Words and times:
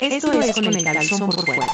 Esto 0.00 0.32
es 0.32 0.54
con 0.54 0.64
el 0.64 0.82
calzón 0.82 1.30
por 1.30 1.44
fuera. 1.44 1.66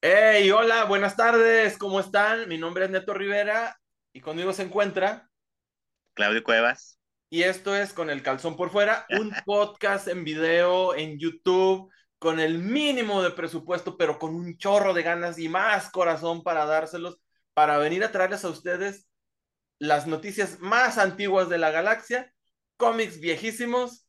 Hey, 0.00 0.50
hola, 0.50 0.84
buenas 0.86 1.16
tardes, 1.16 1.78
¿cómo 1.78 2.00
están? 2.00 2.48
Mi 2.48 2.58
nombre 2.58 2.86
es 2.86 2.90
Neto 2.90 3.14
Rivera 3.14 3.78
y 4.12 4.20
conmigo 4.20 4.52
se 4.52 4.64
encuentra 4.64 5.30
Claudio 6.14 6.42
Cuevas. 6.42 6.98
Y 7.30 7.44
esto 7.44 7.76
es 7.76 7.92
Con 7.92 8.10
el 8.10 8.22
Calzón 8.22 8.56
por 8.56 8.70
Fuera, 8.70 9.06
un 9.10 9.32
podcast 9.46 10.08
en 10.08 10.24
video 10.24 10.96
en 10.96 11.18
YouTube 11.20 11.90
con 12.18 12.40
el 12.40 12.58
mínimo 12.58 13.22
de 13.22 13.30
presupuesto, 13.30 13.96
pero 13.96 14.18
con 14.18 14.34
un 14.34 14.56
chorro 14.58 14.94
de 14.94 15.02
ganas 15.02 15.38
y 15.38 15.48
más 15.48 15.90
corazón 15.90 16.42
para 16.42 16.66
dárselos, 16.66 17.18
para 17.54 17.78
venir 17.78 18.02
a 18.02 18.10
traerles 18.10 18.44
a 18.44 18.48
ustedes 18.48 19.08
las 19.82 20.06
noticias 20.06 20.60
más 20.60 20.96
antiguas 20.96 21.48
de 21.48 21.58
la 21.58 21.72
galaxia, 21.72 22.32
cómics 22.76 23.18
viejísimos 23.18 24.06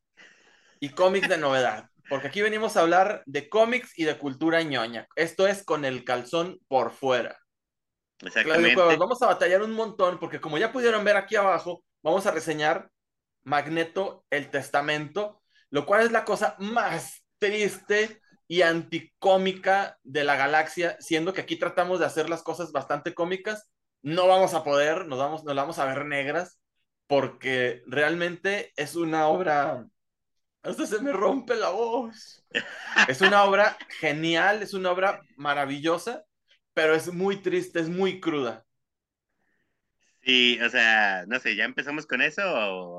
y 0.80 0.90
cómics 0.90 1.28
de 1.28 1.40
novedad. 1.40 1.90
Porque 2.10 2.28
aquí 2.28 2.44
venimos 2.44 2.78
a 2.78 2.82
hablar 2.82 3.24
de 3.26 3.50
cómics 3.50 3.98
y 3.98 4.04
de 4.04 4.20
cultura 4.20 4.62
ñoña. 4.62 5.08
Esto 5.16 5.48
es 5.48 5.66
con 5.66 5.84
el 5.84 6.04
calzón 6.04 6.60
por 6.68 6.92
fuera. 6.92 7.40
Exactamente. 8.20 8.76
vamos 8.76 9.20
a 9.24 9.26
batallar 9.26 9.64
un 9.64 9.72
montón 9.72 10.20
porque 10.20 10.40
como 10.40 10.60
ya 10.60 10.72
pudieron 10.72 11.04
ver 11.04 11.18
aquí 11.18 11.38
abajo, 11.38 11.84
vamos 12.04 12.28
a 12.28 12.32
reseñar 12.32 12.92
Magneto, 13.42 14.26
el 14.30 14.52
Testamento, 14.52 15.42
lo 15.72 15.88
cual 15.88 16.04
es 16.04 16.12
la 16.12 16.24
cosa 16.24 16.56
más 16.60 17.26
triste 17.40 18.22
y 18.48 18.62
anticómica 18.62 19.98
de 20.04 20.24
la 20.24 20.36
galaxia, 20.36 20.98
siendo 21.00 21.34
que 21.34 21.42
aquí 21.42 21.56
tratamos 21.56 22.00
de 22.00 22.06
hacer 22.06 22.30
las 22.30 22.44
cosas 22.44 22.72
bastante 22.72 23.16
cómicas. 23.16 23.73
No 24.04 24.28
vamos 24.28 24.54
a 24.54 24.64
poder, 24.64 25.08
nos 25.08 25.18
vamos, 25.18 25.44
nos 25.44 25.56
vamos 25.56 25.80
a 25.80 25.86
ver 25.86 26.06
negras, 26.06 26.60
porque 27.08 27.82
realmente 27.88 28.72
es 28.76 28.96
una 28.96 29.28
obra 29.28 29.88
hasta 30.64 30.88
se 30.88 31.02
me 31.02 31.12
rompe 31.12 31.56
la 31.56 31.70
voz. 31.70 32.46
Es 33.10 33.20
una 33.20 33.44
obra 33.44 33.78
genial, 34.00 34.64
es 34.64 34.74
una 34.74 34.92
obra 34.92 35.22
maravillosa, 35.36 36.24
pero 36.74 36.96
es 36.96 37.12
muy 37.12 37.42
triste, 37.42 37.82
es 37.82 37.90
muy 37.90 38.22
cruda. 38.22 38.66
Sí, 40.22 40.58
o 40.62 40.70
sea, 40.70 41.26
no 41.28 41.38
sé, 41.40 41.58
¿ya 41.58 41.66
empezamos 41.66 42.08
con 42.08 42.22
eso? 42.22 42.42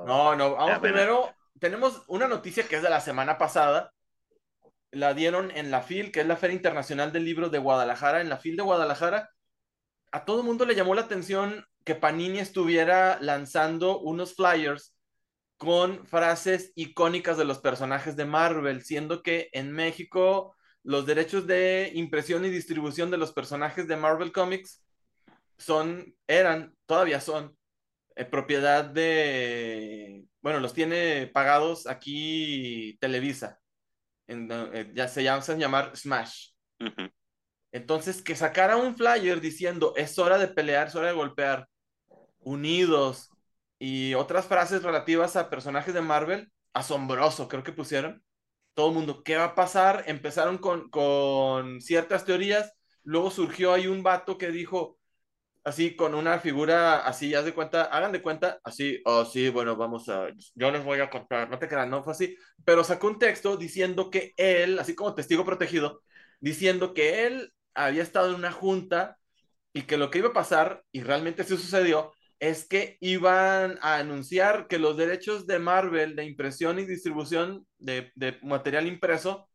No, 0.07 0.37
no, 0.37 0.57
vamos 0.57 0.79
primero. 0.81 1.35
Tenemos 1.59 2.03
una 2.07 2.29
noticia 2.29 2.65
que 2.69 2.77
es 2.77 2.83
de 2.83 2.91
la 2.91 3.01
semana 3.01 3.39
pasada. 3.39 3.93
La 4.91 5.15
dieron 5.15 5.51
en 5.51 5.71
la 5.71 5.81
FIL, 5.81 6.13
que 6.13 6.21
es 6.21 6.27
la 6.27 6.37
Feria 6.37 6.57
Internacional 6.57 7.13
del 7.13 7.25
Libro 7.25 7.49
de 7.49 7.59
Guadalajara. 7.59 8.21
En 8.21 8.29
la 8.29 8.37
FIL 8.37 8.57
de 8.57 8.63
Guadalajara, 8.63 9.31
a 10.15 10.25
todo 10.25 10.39
el 10.39 10.47
mundo 10.47 10.65
le 10.65 10.77
llamó 10.77 10.95
la 10.95 11.01
atención 11.01 11.67
que 11.85 11.97
Panini 11.97 12.39
estuviera 12.39 13.19
lanzando 13.21 13.99
unos 13.99 14.37
flyers 14.37 14.97
con 15.57 16.07
frases 16.07 16.73
icónicas 16.77 17.37
de 17.37 17.45
los 17.45 17.59
personajes 17.59 18.15
de 18.15 18.25
Marvel, 18.25 18.85
siendo 18.85 19.25
que 19.25 19.49
en 19.53 19.73
México 19.73 20.55
los 20.85 21.05
derechos 21.05 21.49
de 21.49 21.91
impresión 21.95 22.45
y 22.45 22.51
distribución 22.51 23.11
de 23.11 23.17
los 23.17 23.33
personajes 23.33 23.89
de 23.89 23.97
Marvel 23.97 24.31
Comics 24.31 24.85
son, 25.59 26.15
eran, 26.29 26.77
todavía 26.87 27.21
son 27.21 27.59
eh, 28.15 28.25
propiedad 28.25 28.85
de, 28.85 30.27
bueno, 30.41 30.61
los 30.61 30.75
tiene 30.75 31.27
pagados 31.27 31.89
aquí 31.89 32.97
Televisa, 33.01 33.59
eh, 34.29 34.93
ya 34.95 35.09
se 35.09 35.25
llaman 35.25 35.59
llamar 35.59 35.97
Smash. 35.97 36.51
Entonces, 37.75 38.23
que 38.23 38.37
sacara 38.37 38.77
un 38.77 38.97
flyer 38.97 39.41
diciendo, 39.41 39.95
es 39.97 40.17
hora 40.21 40.39
de 40.39 40.47
pelear, 40.47 40.87
es 40.87 40.95
hora 40.95 41.09
de 41.09 41.15
golpear, 41.15 41.69
unidos, 42.39 43.31
y 43.81 44.15
otras 44.15 44.47
frases 44.47 44.85
relativas 44.85 45.35
a 45.35 45.51
personajes 45.51 45.93
de 45.93 46.01
Marvel, 46.01 46.53
asombroso, 46.73 47.49
creo 47.49 47.65
que 47.65 47.73
pusieron. 47.73 48.23
Todo 48.75 48.91
el 48.91 48.95
mundo, 48.95 49.25
¿qué 49.25 49.37
va 49.37 49.45
a 49.47 49.55
pasar? 49.57 50.05
Empezaron 50.07 50.59
con, 50.59 50.89
con 50.89 51.81
ciertas 51.81 52.25
teorías, 52.25 52.73
luego 53.03 53.33
surgió 53.33 53.73
ahí 53.73 53.89
un 53.89 54.05
vato 54.05 54.39
que 54.39 54.53
dijo, 54.53 55.01
así 55.65 55.97
con 55.97 56.15
una 56.15 56.39
figura 56.39 57.05
así, 57.05 57.31
ya 57.31 57.43
de 57.43 57.55
cuenta, 57.55 57.85
hagan 57.87 58.13
de 58.13 58.23
cuenta, 58.23 58.61
así, 58.63 59.01
oh 59.05 59.25
sí, 59.25 59.49
bueno, 59.49 59.75
vamos 59.77 60.09
a, 60.09 60.29
yo 60.55 60.71
les 60.71 60.85
voy 60.85 61.01
a 61.01 61.11
contar, 61.11 61.51
no 61.51 61.59
te 61.59 61.67
crean, 61.67 61.91
no 61.91 62.05
fue 62.05 62.13
así, 62.13 62.37
pero 62.65 62.85
sacó 62.85 63.09
un 63.09 63.19
texto 63.19 63.57
diciendo 63.57 64.11
que 64.11 64.33
él, 64.37 64.79
así 64.79 64.95
como 64.95 65.15
testigo 65.17 65.45
protegido, 65.45 66.03
diciendo 66.41 66.95
que 66.95 67.27
él 67.27 67.53
había 67.75 68.03
estado 68.03 68.31
en 68.31 68.37
una 68.37 68.53
junta 68.53 69.19
y 69.73 69.83
que 69.83 69.97
lo 69.97 70.11
que 70.11 70.19
iba 70.19 70.29
a 70.29 70.33
pasar, 70.33 70.85
y 70.93 71.03
realmente 71.03 71.45
sí 71.45 71.57
sucedió, 71.57 72.13
es 72.39 72.67
que 72.67 72.97
iban 73.01 73.79
a 73.83 73.97
anunciar 73.97 74.69
que 74.69 74.79
los 74.79 74.97
derechos 74.97 75.47
de 75.47 75.59
Marvel 75.59 76.17
de 76.17 76.25
impresión 76.25 76.79
y 76.79 76.85
distribución 76.85 77.67
de, 77.79 78.13
material 78.43 78.87
impreso 78.87 79.49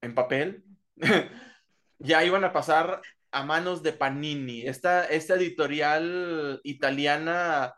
en 0.00 0.14
papel 0.14 0.64
ya 1.98 2.24
iban 2.24 2.44
a 2.44 2.52
pasar 2.52 3.02
a 3.32 3.44
manos 3.44 3.82
de 3.82 3.92
Panini, 3.92 4.62
esta, 4.62 5.06
editorial 5.06 6.60
italiana 6.64 7.74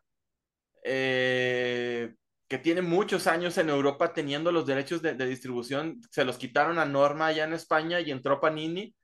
eh, 0.84 2.14
que 2.48 2.58
tiene 2.58 2.82
muchos 2.82 3.26
años 3.26 3.58
en 3.58 3.68
Europa 3.70 4.12
teniendo 4.12 4.52
los 4.52 4.66
derechos 4.66 5.02
de, 5.02 5.14
distribución, 5.26 6.00
se 6.10 6.24
los 6.24 6.38
quitaron 6.38 6.78
a 6.78 6.84
Norma 6.84 7.26
allá 7.26 7.44
en 7.44 7.54
España 7.54 8.00
y 8.00 8.10
entró 8.10 8.40
Panini 8.40 8.94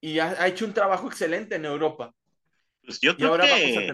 y 0.00 0.18
ha 0.18 0.46
hecho 0.46 0.64
un 0.64 0.74
trabajo 0.74 1.06
excelente 1.08 1.56
en 1.56 1.64
Europa. 1.64 2.14
Pues 2.84 3.00
yo 3.00 3.16
creo 3.16 3.36
que 3.38 3.92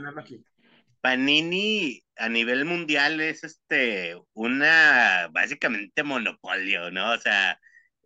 Panini 1.01 2.05
a 2.17 2.29
nivel 2.29 2.65
mundial 2.65 3.21
es 3.21 3.43
este 3.43 4.17
una 4.35 5.29
básicamente 5.33 6.03
monopolio, 6.03 6.91
¿no? 6.91 7.13
O 7.13 7.19
sea, 7.19 7.59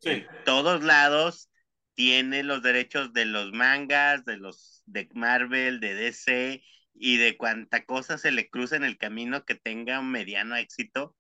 en 0.03 0.27
todos 0.45 0.83
lados 0.83 1.51
tiene 1.95 2.43
los 2.43 2.63
derechos 2.63 3.13
de 3.13 3.25
los 3.25 3.53
mangas, 3.53 4.25
de 4.25 4.37
los 4.37 4.83
de 4.87 5.09
Marvel, 5.13 5.81
de 5.81 5.95
DC 5.95 6.63
y 6.95 7.17
de 7.17 7.37
cuanta 7.37 7.85
cosa 7.85 8.17
se 8.17 8.31
le 8.31 8.49
cruza 8.49 8.77
en 8.77 8.85
el 8.85 8.97
camino 8.97 9.45
que 9.45 9.57
tenga 9.57 10.01
un 10.01 10.11
mediano 10.11 10.57
éxito. 10.57 11.17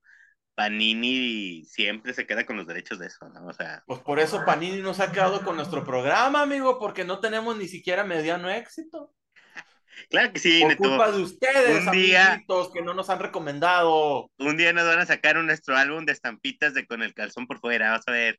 Panini 0.56 1.65
siempre 1.67 2.15
se 2.15 2.27
queda 2.27 2.47
con 2.47 2.56
los 2.56 2.67
derechos 2.67 2.99
de 2.99 3.09
eso, 3.09 3.28
¿no? 3.28 3.47
O 3.47 3.53
sea. 3.53 3.84
Pues 3.87 4.00
por 4.00 4.19
eso 4.19 4.43
Panini 4.47 4.81
nos 4.81 5.00
ha 5.00 5.12
quedado 5.12 5.44
con 5.44 5.55
nuestro 5.55 5.84
programa, 5.84 6.41
amigo, 6.41 6.78
porque 6.78 7.05
no 7.05 7.21
tenemos 7.21 7.59
ni 7.59 7.69
siquiera 7.69 8.03
mediano 8.03 8.50
éxito. 8.50 9.12
Claro 10.11 10.31
que 10.31 10.41
sí, 10.41 10.61
Por 10.61 10.77
culpa 10.77 11.11
de 11.11 11.22
ustedes, 11.22 11.87
un 11.87 11.93
día, 11.93 12.45
que 12.75 12.83
no 12.83 12.93
nos 12.93 13.09
han 13.09 13.19
recomendado. 13.19 14.31
Un 14.39 14.59
día 14.59 14.75
nos 14.75 14.87
van 14.87 14.99
a 14.99 15.06
sacar 15.06 15.43
nuestro 15.43 15.75
álbum 15.75 16.05
de 16.05 16.12
estampitas 16.12 16.75
de 16.75 16.87
con 16.87 17.03
el 17.03 17.15
calzón 17.15 17.47
por 17.47 17.61
fuera, 17.61 17.93
vas 17.93 18.06
a 18.06 18.12
ver. 18.12 18.39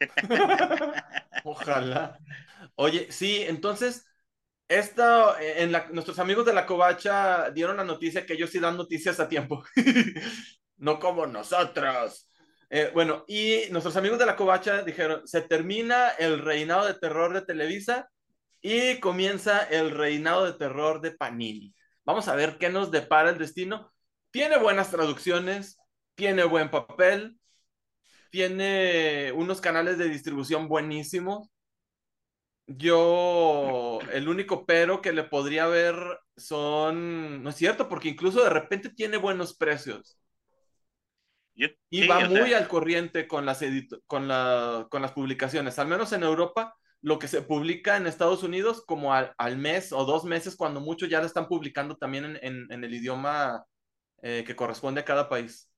Ojalá. 1.44 2.18
Oye, 2.74 3.10
sí, 3.10 3.42
entonces, 3.42 4.06
esta, 4.68 5.34
en 5.40 5.72
la, 5.72 5.88
nuestros 5.92 6.18
amigos 6.18 6.44
de 6.44 6.52
la 6.52 6.66
Covacha 6.66 7.50
dieron 7.50 7.78
la 7.78 7.84
noticia 7.84 8.26
que 8.26 8.34
ellos 8.34 8.50
sí 8.50 8.58
dan 8.58 8.76
noticias 8.76 9.18
a 9.18 9.30
tiempo. 9.30 9.64
no 10.82 10.98
como 10.98 11.26
nosotros. 11.26 12.28
Eh, 12.68 12.90
bueno, 12.92 13.24
y 13.28 13.62
nuestros 13.70 13.96
amigos 13.96 14.18
de 14.18 14.26
la 14.26 14.34
Covacha 14.34 14.82
dijeron, 14.82 15.26
se 15.26 15.40
termina 15.40 16.08
el 16.18 16.40
reinado 16.40 16.86
de 16.86 16.94
terror 16.94 17.32
de 17.32 17.42
Televisa 17.42 18.10
y 18.60 18.98
comienza 18.98 19.62
el 19.62 19.92
reinado 19.92 20.44
de 20.44 20.54
terror 20.54 21.00
de 21.00 21.12
Panini. 21.12 21.72
Vamos 22.04 22.26
a 22.26 22.34
ver 22.34 22.58
qué 22.58 22.68
nos 22.68 22.90
depara 22.90 23.30
el 23.30 23.38
destino. 23.38 23.92
Tiene 24.32 24.58
buenas 24.58 24.90
traducciones, 24.90 25.78
tiene 26.16 26.42
buen 26.44 26.68
papel, 26.68 27.38
tiene 28.30 29.30
unos 29.32 29.60
canales 29.60 29.98
de 29.98 30.08
distribución 30.08 30.66
buenísimos. 30.66 31.48
Yo, 32.66 34.00
el 34.12 34.28
único 34.28 34.66
pero 34.66 35.00
que 35.00 35.12
le 35.12 35.22
podría 35.22 35.66
ver 35.66 35.94
son, 36.36 37.44
no 37.44 37.50
es 37.50 37.56
cierto, 37.56 37.88
porque 37.88 38.08
incluso 38.08 38.42
de 38.42 38.50
repente 38.50 38.88
tiene 38.88 39.16
buenos 39.16 39.54
precios. 39.56 40.18
Y 41.54 42.06
va 42.06 42.28
muy 42.28 42.54
al 42.54 42.68
corriente 42.68 43.28
con 43.28 43.44
las, 43.44 43.60
con, 44.06 44.28
con 44.88 45.02
las 45.02 45.12
publicaciones, 45.12 45.78
al 45.78 45.88
menos 45.88 46.12
en 46.12 46.22
Europa 46.22 46.74
lo 47.02 47.18
que 47.18 47.28
se 47.28 47.42
publica 47.42 47.96
en 47.96 48.06
Estados 48.06 48.44
Unidos 48.44 48.84
como 48.86 49.12
al, 49.12 49.56
mes 49.58 49.92
o 49.92 50.04
dos 50.04 50.24
meses, 50.24 50.56
cuando 50.56 50.80
mucho 50.80 51.06
ya 51.06 51.20
lo 51.20 51.26
están 51.26 51.48
publicando 51.48 51.96
también 51.96 52.38
en, 52.40 52.70
el 52.70 52.94
idioma 52.94 53.64
eh, 54.22 54.44
que 54.46 54.54
corresponde 54.54 55.00
a 55.00 55.04
cada 55.04 55.28
país. 55.28 55.68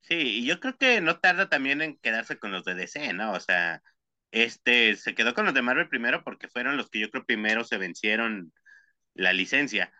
Sí, 0.00 0.40
y 0.40 0.46
yo 0.46 0.58
creo 0.58 0.76
que 0.76 1.00
no 1.02 1.20
tarda 1.20 1.48
también 1.50 1.82
en 1.82 1.98
quedarse 1.98 2.38
con 2.38 2.50
los 2.50 2.64
de 2.64 2.74
DC, 2.74 3.12
¿no? 3.12 3.32
O 3.32 3.40
sea, 3.40 3.82
este 4.30 4.96
se 4.96 5.14
quedó 5.14 5.34
con 5.34 5.44
los 5.44 5.54
de 5.54 5.62
Marvel 5.62 5.88
primero 5.88 6.24
porque 6.24 6.48
fueron 6.48 6.76
los 6.76 6.90
que 6.90 7.00
yo 7.00 7.10
creo 7.10 7.24
primero 7.24 7.62
se 7.64 7.78
vencieron 7.78 8.52
la 9.14 9.32
licencia. 9.34 9.92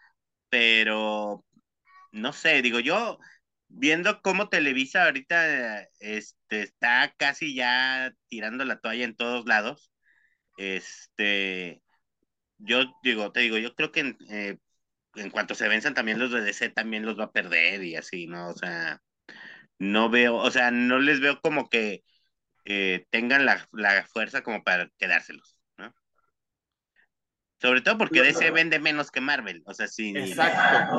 Pero 0.48 1.44
no 2.12 2.32
sé, 2.32 2.62
digo 2.62 2.80
yo, 2.80 3.18
viendo 3.76 4.20
cómo 4.22 4.48
Televisa 4.48 5.04
ahorita 5.04 5.82
este, 6.00 6.62
está 6.62 7.12
casi 7.16 7.54
ya 7.54 8.12
tirando 8.28 8.64
la 8.64 8.78
toalla 8.78 9.04
en 9.04 9.16
todos 9.16 9.46
lados, 9.46 9.90
este, 10.56 11.82
yo 12.58 12.84
digo, 13.02 13.32
te 13.32 13.40
digo, 13.40 13.58
yo 13.58 13.74
creo 13.74 13.92
que 13.92 14.16
eh, 14.30 14.58
en 15.16 15.30
cuanto 15.30 15.54
se 15.54 15.68
venzan 15.68 15.94
también 15.94 16.18
los 16.18 16.30
de 16.30 16.40
DC 16.40 16.70
también 16.70 17.04
los 17.04 17.18
va 17.18 17.24
a 17.24 17.32
perder 17.32 17.82
y 17.84 17.96
así, 17.96 18.26
¿no? 18.26 18.48
O 18.48 18.54
sea, 18.54 19.00
no 19.78 20.08
veo, 20.08 20.36
o 20.36 20.50
sea, 20.50 20.70
no 20.70 20.98
les 20.98 21.20
veo 21.20 21.40
como 21.40 21.68
que 21.68 22.04
eh, 22.64 23.06
tengan 23.10 23.44
la, 23.44 24.06
fuerza 24.12 24.42
como 24.42 24.62
para 24.62 24.88
quedárselos, 24.98 25.58
¿no? 25.76 25.92
Sobre 27.60 27.80
todo 27.80 27.98
porque 27.98 28.22
DC 28.22 28.50
vende 28.52 28.78
menos 28.78 29.10
que 29.10 29.20
Marvel, 29.20 29.62
o 29.66 29.74
sea, 29.74 29.88
si, 29.88 30.14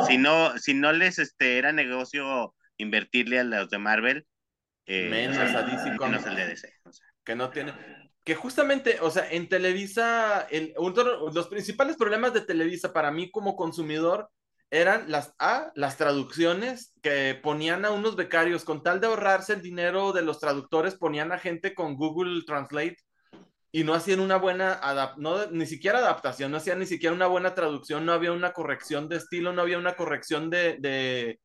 si 0.08 0.18
no, 0.18 0.58
si 0.58 0.74
no 0.74 0.92
les 0.92 1.20
este, 1.20 1.58
era 1.58 1.72
negocio 1.72 2.54
invertirle 2.78 3.40
a 3.40 3.44
los 3.44 3.70
de 3.70 3.78
Marvel, 3.78 4.28
eh, 4.86 5.10
menos 5.10 5.38
a 5.38 5.64
DC 5.64 5.92
menos 5.92 6.26
el 6.26 6.36
de 6.36 6.48
DC. 6.48 6.74
Que 7.24 7.36
no 7.36 7.50
tiene, 7.50 7.74
que 8.26 8.34
justamente, 8.36 8.98
o 9.02 9.12
sea, 9.12 9.30
en 9.30 9.48
Televisa, 9.48 10.48
el, 10.50 10.74
los 11.34 11.48
principales 11.48 11.96
problemas 11.96 12.34
de 12.34 12.42
Televisa 12.42 12.92
para 12.92 13.12
mí 13.12 13.30
como 13.30 13.56
consumidor 13.56 14.30
eran 14.72 15.12
las 15.12 15.34
A, 15.38 15.72
las 15.76 15.96
traducciones 15.98 16.92
que 17.04 17.40
ponían 17.42 17.86
a 17.86 17.92
unos 17.92 18.16
becarios 18.16 18.66
con 18.66 18.82
tal 18.82 19.00
de 19.00 19.08
ahorrarse 19.08 19.54
el 19.54 19.62
dinero 19.62 20.12
de 20.12 20.24
los 20.24 20.40
traductores, 20.40 20.96
ponían 20.96 21.32
a 21.32 21.38
gente 21.38 21.76
con 21.76 21.96
Google 21.96 22.44
Translate 22.48 22.98
y 23.72 23.84
no 23.84 23.94
hacían 23.94 24.20
una 24.20 24.38
buena, 24.38 24.82
no, 25.18 25.46
ni 25.52 25.68
siquiera 25.68 26.00
adaptación, 26.00 26.50
no 26.50 26.58
hacían 26.58 26.80
ni 26.80 26.88
siquiera 26.88 27.14
una 27.14 27.28
buena 27.28 27.54
traducción, 27.54 28.08
no 28.08 28.14
había 28.14 28.32
una 28.32 28.54
corrección 28.54 29.08
de 29.08 29.18
estilo, 29.18 29.54
no 29.54 29.62
había 29.62 29.78
una 29.78 29.96
corrección 29.96 30.50
de, 30.50 30.78
de, 30.80 31.40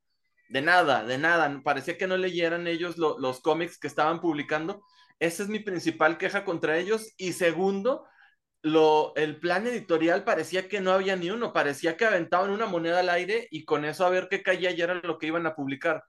de 0.51 0.63
nada, 0.63 1.05
de 1.05 1.17
nada. 1.19 1.61
Parecía 1.65 1.97
que 1.97 2.07
no 2.07 2.17
leyeran 2.17 2.67
ellos 2.67 2.97
los 2.99 3.41
cómics 3.41 3.79
que 3.79 3.87
estaban 3.87 4.21
publicando. 4.21 4.85
Esa 5.21 5.45
es 5.45 5.49
mi 5.49 5.61
principal 5.61 6.19
queja 6.19 6.45
contra 6.45 6.77
ellos. 6.79 7.15
Y 7.17 7.33
segundo, 7.35 8.05
lo, 8.63 9.15
el 9.17 9.39
plan 9.39 9.67
editorial 9.67 10.25
parecía 10.25 10.69
que 10.69 10.81
no 10.81 10.93
había 10.93 11.17
ni 11.17 11.31
uno, 11.31 11.53
parecía 11.53 11.97
que 11.97 12.05
aventaban 12.05 12.51
una 12.51 12.67
moneda 12.67 13.01
al 13.01 13.11
aire 13.11 13.47
y 13.51 13.65
con 13.65 13.85
eso 13.85 14.05
a 14.05 14.11
ver 14.11 14.29
qué 14.29 14.43
caía 14.43 14.73
y 14.73 14.81
era 14.81 14.95
lo 14.95 15.19
que 15.19 15.29
iban 15.29 15.47
a 15.47 15.55
publicar. 15.55 16.05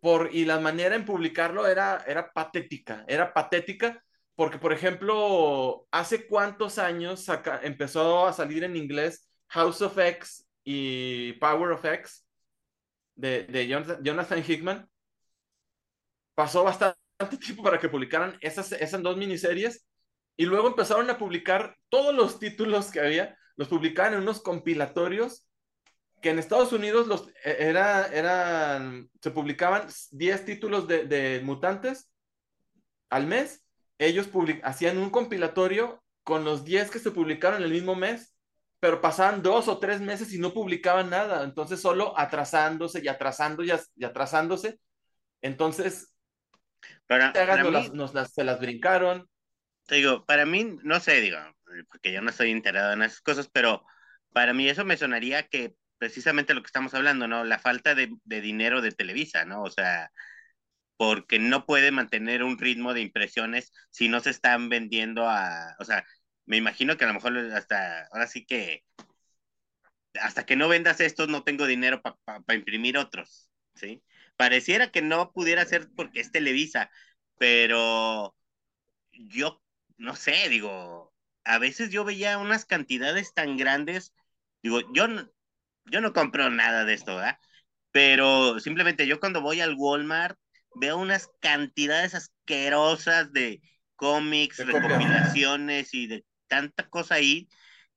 Por, 0.00 0.30
y 0.34 0.44
la 0.46 0.60
manera 0.60 0.94
en 0.96 1.04
publicarlo 1.04 1.66
era, 1.66 2.04
era 2.06 2.32
patética, 2.32 3.04
era 3.08 3.34
patética, 3.34 4.02
porque 4.34 4.58
por 4.58 4.72
ejemplo, 4.72 5.86
hace 5.90 6.26
cuántos 6.26 6.78
años 6.78 7.26
empezó 7.62 8.26
a 8.26 8.32
salir 8.32 8.64
en 8.64 8.76
inglés 8.76 9.28
House 9.48 9.82
of 9.82 9.98
X 9.98 10.46
y 10.64 11.34
Power 11.34 11.72
of 11.72 11.84
X 11.84 12.24
de, 13.20 13.44
de 13.44 13.66
Jonathan 13.66 14.44
Hickman. 14.46 14.88
Pasó 16.34 16.64
bastante 16.64 16.98
tiempo 17.40 17.62
para 17.62 17.78
que 17.78 17.88
publicaran 17.88 18.38
esas, 18.40 18.72
esas 18.72 19.02
dos 19.02 19.16
miniseries 19.16 19.86
y 20.36 20.46
luego 20.46 20.68
empezaron 20.68 21.10
a 21.10 21.18
publicar 21.18 21.76
todos 21.90 22.14
los 22.14 22.38
títulos 22.38 22.90
que 22.90 23.00
había, 23.00 23.36
los 23.56 23.68
publicaban 23.68 24.14
en 24.14 24.20
unos 24.20 24.40
compilatorios 24.40 25.46
que 26.22 26.30
en 26.30 26.38
Estados 26.38 26.72
Unidos 26.72 27.06
los, 27.06 27.28
e, 27.44 27.56
era, 27.68 28.06
eran, 28.06 29.10
se 29.22 29.30
publicaban 29.30 29.86
10 30.12 30.44
títulos 30.44 30.86
de, 30.88 31.40
mutantes 31.44 32.10
al 33.10 33.26
mes. 33.26 33.64
Ellos 33.98 34.28
hacían 34.62 34.98
un 34.98 35.10
compilatorio 35.10 36.02
con 36.24 36.44
los 36.44 36.64
10 36.64 36.90
que 36.90 36.98
se 36.98 37.10
publicaron 37.10 37.62
el 37.62 37.70
mismo 37.70 37.94
mes, 37.94 38.29
pero 38.80 39.00
pasaban 39.00 39.42
dos 39.42 39.68
o 39.68 39.78
tres 39.78 40.00
meses 40.00 40.32
y 40.32 40.38
no 40.38 40.52
publicaban 40.52 41.10
nada. 41.10 41.44
Entonces 41.44 41.80
solo 41.80 42.18
atrasándose 42.18 43.00
y 43.02 43.08
atrasando 43.08 43.62
y, 43.62 43.70
atrasándose. 44.04 44.80
Entonces, 45.42 46.14
para, 47.06 47.32
nos 47.92 48.14
las, 48.14 48.32
se 48.32 48.44
las 48.44 48.58
brincaron 48.58 49.28
digo, 49.96 50.24
para 50.24 50.46
mí, 50.46 50.78
no 50.82 51.00
sé, 51.00 51.20
digo, 51.20 51.38
porque 51.90 52.12
yo 52.12 52.22
no 52.22 52.30
estoy 52.30 52.50
enterado 52.50 52.92
en 52.92 53.02
esas 53.02 53.20
cosas, 53.20 53.48
pero 53.52 53.84
para 54.32 54.52
mí 54.54 54.68
eso 54.68 54.84
me 54.84 54.96
sonaría 54.96 55.46
que 55.48 55.74
precisamente 55.98 56.54
lo 56.54 56.62
que 56.62 56.66
estamos 56.66 56.94
hablando, 56.94 57.28
¿no? 57.28 57.44
La 57.44 57.58
falta 57.58 57.94
de, 57.94 58.10
dinero 58.24 58.80
de 58.80 58.92
Televisa, 58.92 59.44
¿no? 59.44 59.62
O 59.62 59.70
sea, 59.70 60.10
porque 60.96 61.38
no 61.38 61.66
puede 61.66 61.90
mantener 61.92 62.42
un 62.42 62.58
ritmo 62.58 62.94
de 62.94 63.02
impresiones 63.02 63.72
si 63.90 64.08
no 64.08 64.20
se 64.20 64.30
están 64.30 64.68
vendiendo 64.68 65.28
a, 65.28 65.76
o 65.78 65.84
sea, 65.84 66.04
me 66.46 66.56
imagino 66.56 66.96
que 66.96 67.04
a 67.04 67.08
lo 67.08 67.14
mejor 67.14 67.36
hasta, 67.54 68.06
ahora 68.06 68.26
sí 68.26 68.44
que, 68.44 68.84
hasta 70.20 70.44
que 70.44 70.56
no 70.56 70.68
vendas 70.68 71.00
estos 71.00 71.28
no 71.28 71.44
tengo 71.44 71.66
dinero 71.66 72.02
para 72.02 72.54
imprimir 72.54 72.98
otros, 72.98 73.50
¿sí? 73.74 74.02
Pareciera 74.36 74.90
que 74.90 75.02
no 75.02 75.32
pudiera 75.32 75.64
ser 75.64 75.88
porque 75.94 76.20
es 76.20 76.32
Televisa, 76.32 76.90
pero 77.38 78.34
yo 79.12 79.62
no 79.98 80.16
sé, 80.16 80.48
digo, 80.48 81.12
a 81.44 81.58
veces 81.58 81.90
yo 81.90 82.04
veía 82.04 82.38
unas 82.38 82.64
cantidades 82.64 83.34
tan 83.34 83.56
grandes, 83.56 84.14
digo, 84.62 84.80
yo 84.92 85.08
no, 85.08 85.30
yo 85.84 86.00
no 86.00 86.12
compro 86.12 86.50
nada 86.50 86.84
de 86.84 86.94
esto, 86.94 87.16
¿verdad? 87.16 87.38
Pero 87.92 88.60
simplemente 88.60 89.06
yo 89.06 89.20
cuando 89.20 89.40
voy 89.40 89.60
al 89.60 89.74
Walmart 89.74 90.38
veo 90.76 90.96
unas 90.96 91.28
cantidades 91.40 92.14
asquerosas 92.14 93.32
de 93.32 93.60
cómics, 93.96 94.58
recopilaciones 94.58 95.92
y 95.92 96.06
de 96.06 96.24
tanta 96.50 96.90
cosa 96.90 97.16
ahí 97.16 97.48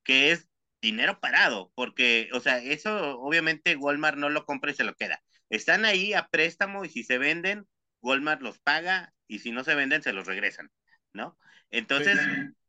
que 0.04 0.32
es 0.32 0.48
dinero 0.82 1.20
parado, 1.20 1.72
porque, 1.74 2.30
o 2.32 2.40
sea, 2.40 2.58
eso 2.58 3.18
obviamente 3.20 3.76
Walmart 3.76 4.18
no 4.18 4.30
lo 4.30 4.46
compra 4.46 4.70
y 4.70 4.74
se 4.74 4.84
lo 4.84 4.94
queda. 4.96 5.22
Están 5.50 5.84
ahí 5.84 6.14
a 6.14 6.28
préstamo 6.28 6.84
y 6.84 6.90
si 6.90 7.04
se 7.04 7.18
venden, 7.18 7.66
Walmart 8.02 8.42
los 8.42 8.60
paga 8.60 9.14
y 9.28 9.40
si 9.40 9.52
no 9.52 9.64
se 9.64 9.74
venden, 9.74 10.02
se 10.02 10.12
los 10.12 10.26
regresan, 10.26 10.70
¿no? 11.14 11.38
Entonces, 11.70 12.18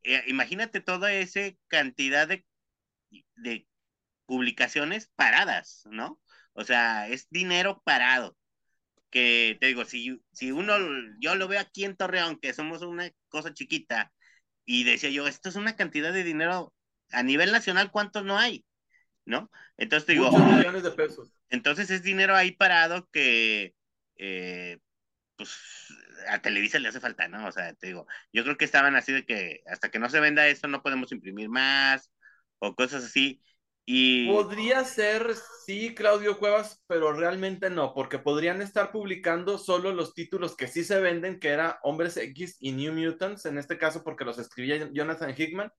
eh, 0.03 0.23
imagínate 0.27 0.81
toda 0.81 1.13
esa 1.13 1.41
cantidad 1.67 2.27
de, 2.27 2.45
de 3.35 3.67
publicaciones 4.25 5.11
paradas, 5.15 5.83
¿no? 5.91 6.21
O 6.53 6.63
sea, 6.63 7.07
es 7.09 7.27
dinero 7.29 7.81
parado. 7.85 8.37
Que 9.11 9.57
te 9.61 9.67
digo, 9.67 9.85
si, 9.85 10.21
si 10.33 10.51
uno, 10.51 10.77
yo 11.19 11.35
lo 11.35 11.47
veo 11.47 11.59
aquí 11.59 11.85
en 11.85 11.95
Torreón, 11.95 12.39
que 12.39 12.53
somos 12.53 12.81
una 12.81 13.09
cosa 13.29 13.53
chiquita, 13.53 14.11
y 14.65 14.83
decía 14.83 15.09
yo, 15.09 15.27
esto 15.27 15.49
es 15.49 15.55
una 15.55 15.75
cantidad 15.75 16.11
de 16.11 16.23
dinero 16.23 16.73
a 17.11 17.23
nivel 17.23 17.51
nacional, 17.51 17.91
¿cuántos 17.91 18.25
no 18.25 18.37
hay? 18.37 18.65
¿No? 19.25 19.49
Entonces 19.77 20.05
te 20.05 20.13
digo, 20.13 20.31
millones 20.31 20.83
de 20.83 20.91
pesos. 20.91 21.29
Entonces 21.49 21.89
es 21.89 22.03
dinero 22.03 22.35
ahí 22.35 22.51
parado 22.51 23.07
que, 23.11 23.75
eh, 24.17 24.79
pues, 25.35 25.51
a 26.27 26.39
Televisa 26.39 26.79
le 26.79 26.87
hace 26.87 26.99
falta, 26.99 27.27
¿no? 27.27 27.47
O 27.47 27.51
sea, 27.51 27.73
te 27.73 27.87
digo, 27.87 28.07
yo 28.33 28.43
creo 28.43 28.57
que 28.57 28.65
estaban 28.65 28.95
así 28.95 29.13
de 29.13 29.25
que 29.25 29.61
hasta 29.67 29.89
que 29.89 29.99
no 29.99 30.09
se 30.09 30.19
venda 30.19 30.47
eso 30.47 30.67
no 30.67 30.81
podemos 30.81 31.11
imprimir 31.11 31.49
más 31.49 32.11
o 32.59 32.75
cosas 32.75 33.03
así. 33.03 33.41
Y... 33.85 34.31
Podría 34.31 34.83
ser, 34.83 35.35
sí, 35.65 35.93
Claudio 35.93 36.39
Cuevas, 36.39 36.83
pero 36.87 37.13
realmente 37.13 37.69
no, 37.69 37.93
porque 37.93 38.17
podrían 38.17 38.61
estar 38.61 38.91
publicando 38.91 39.57
solo 39.57 39.93
los 39.93 40.13
títulos 40.13 40.55
que 40.55 40.67
sí 40.67 40.83
se 40.83 40.99
venden, 40.99 41.39
que 41.39 41.49
era 41.49 41.79
Hombres 41.83 42.17
X 42.17 42.57
y 42.59 42.71
New 42.71 42.93
Mutants, 42.93 43.45
en 43.45 43.57
este 43.57 43.77
caso 43.77 44.03
porque 44.03 44.25
los 44.25 44.39
escribía 44.39 44.89
Jonathan 44.91 45.35
Hickman. 45.37 45.71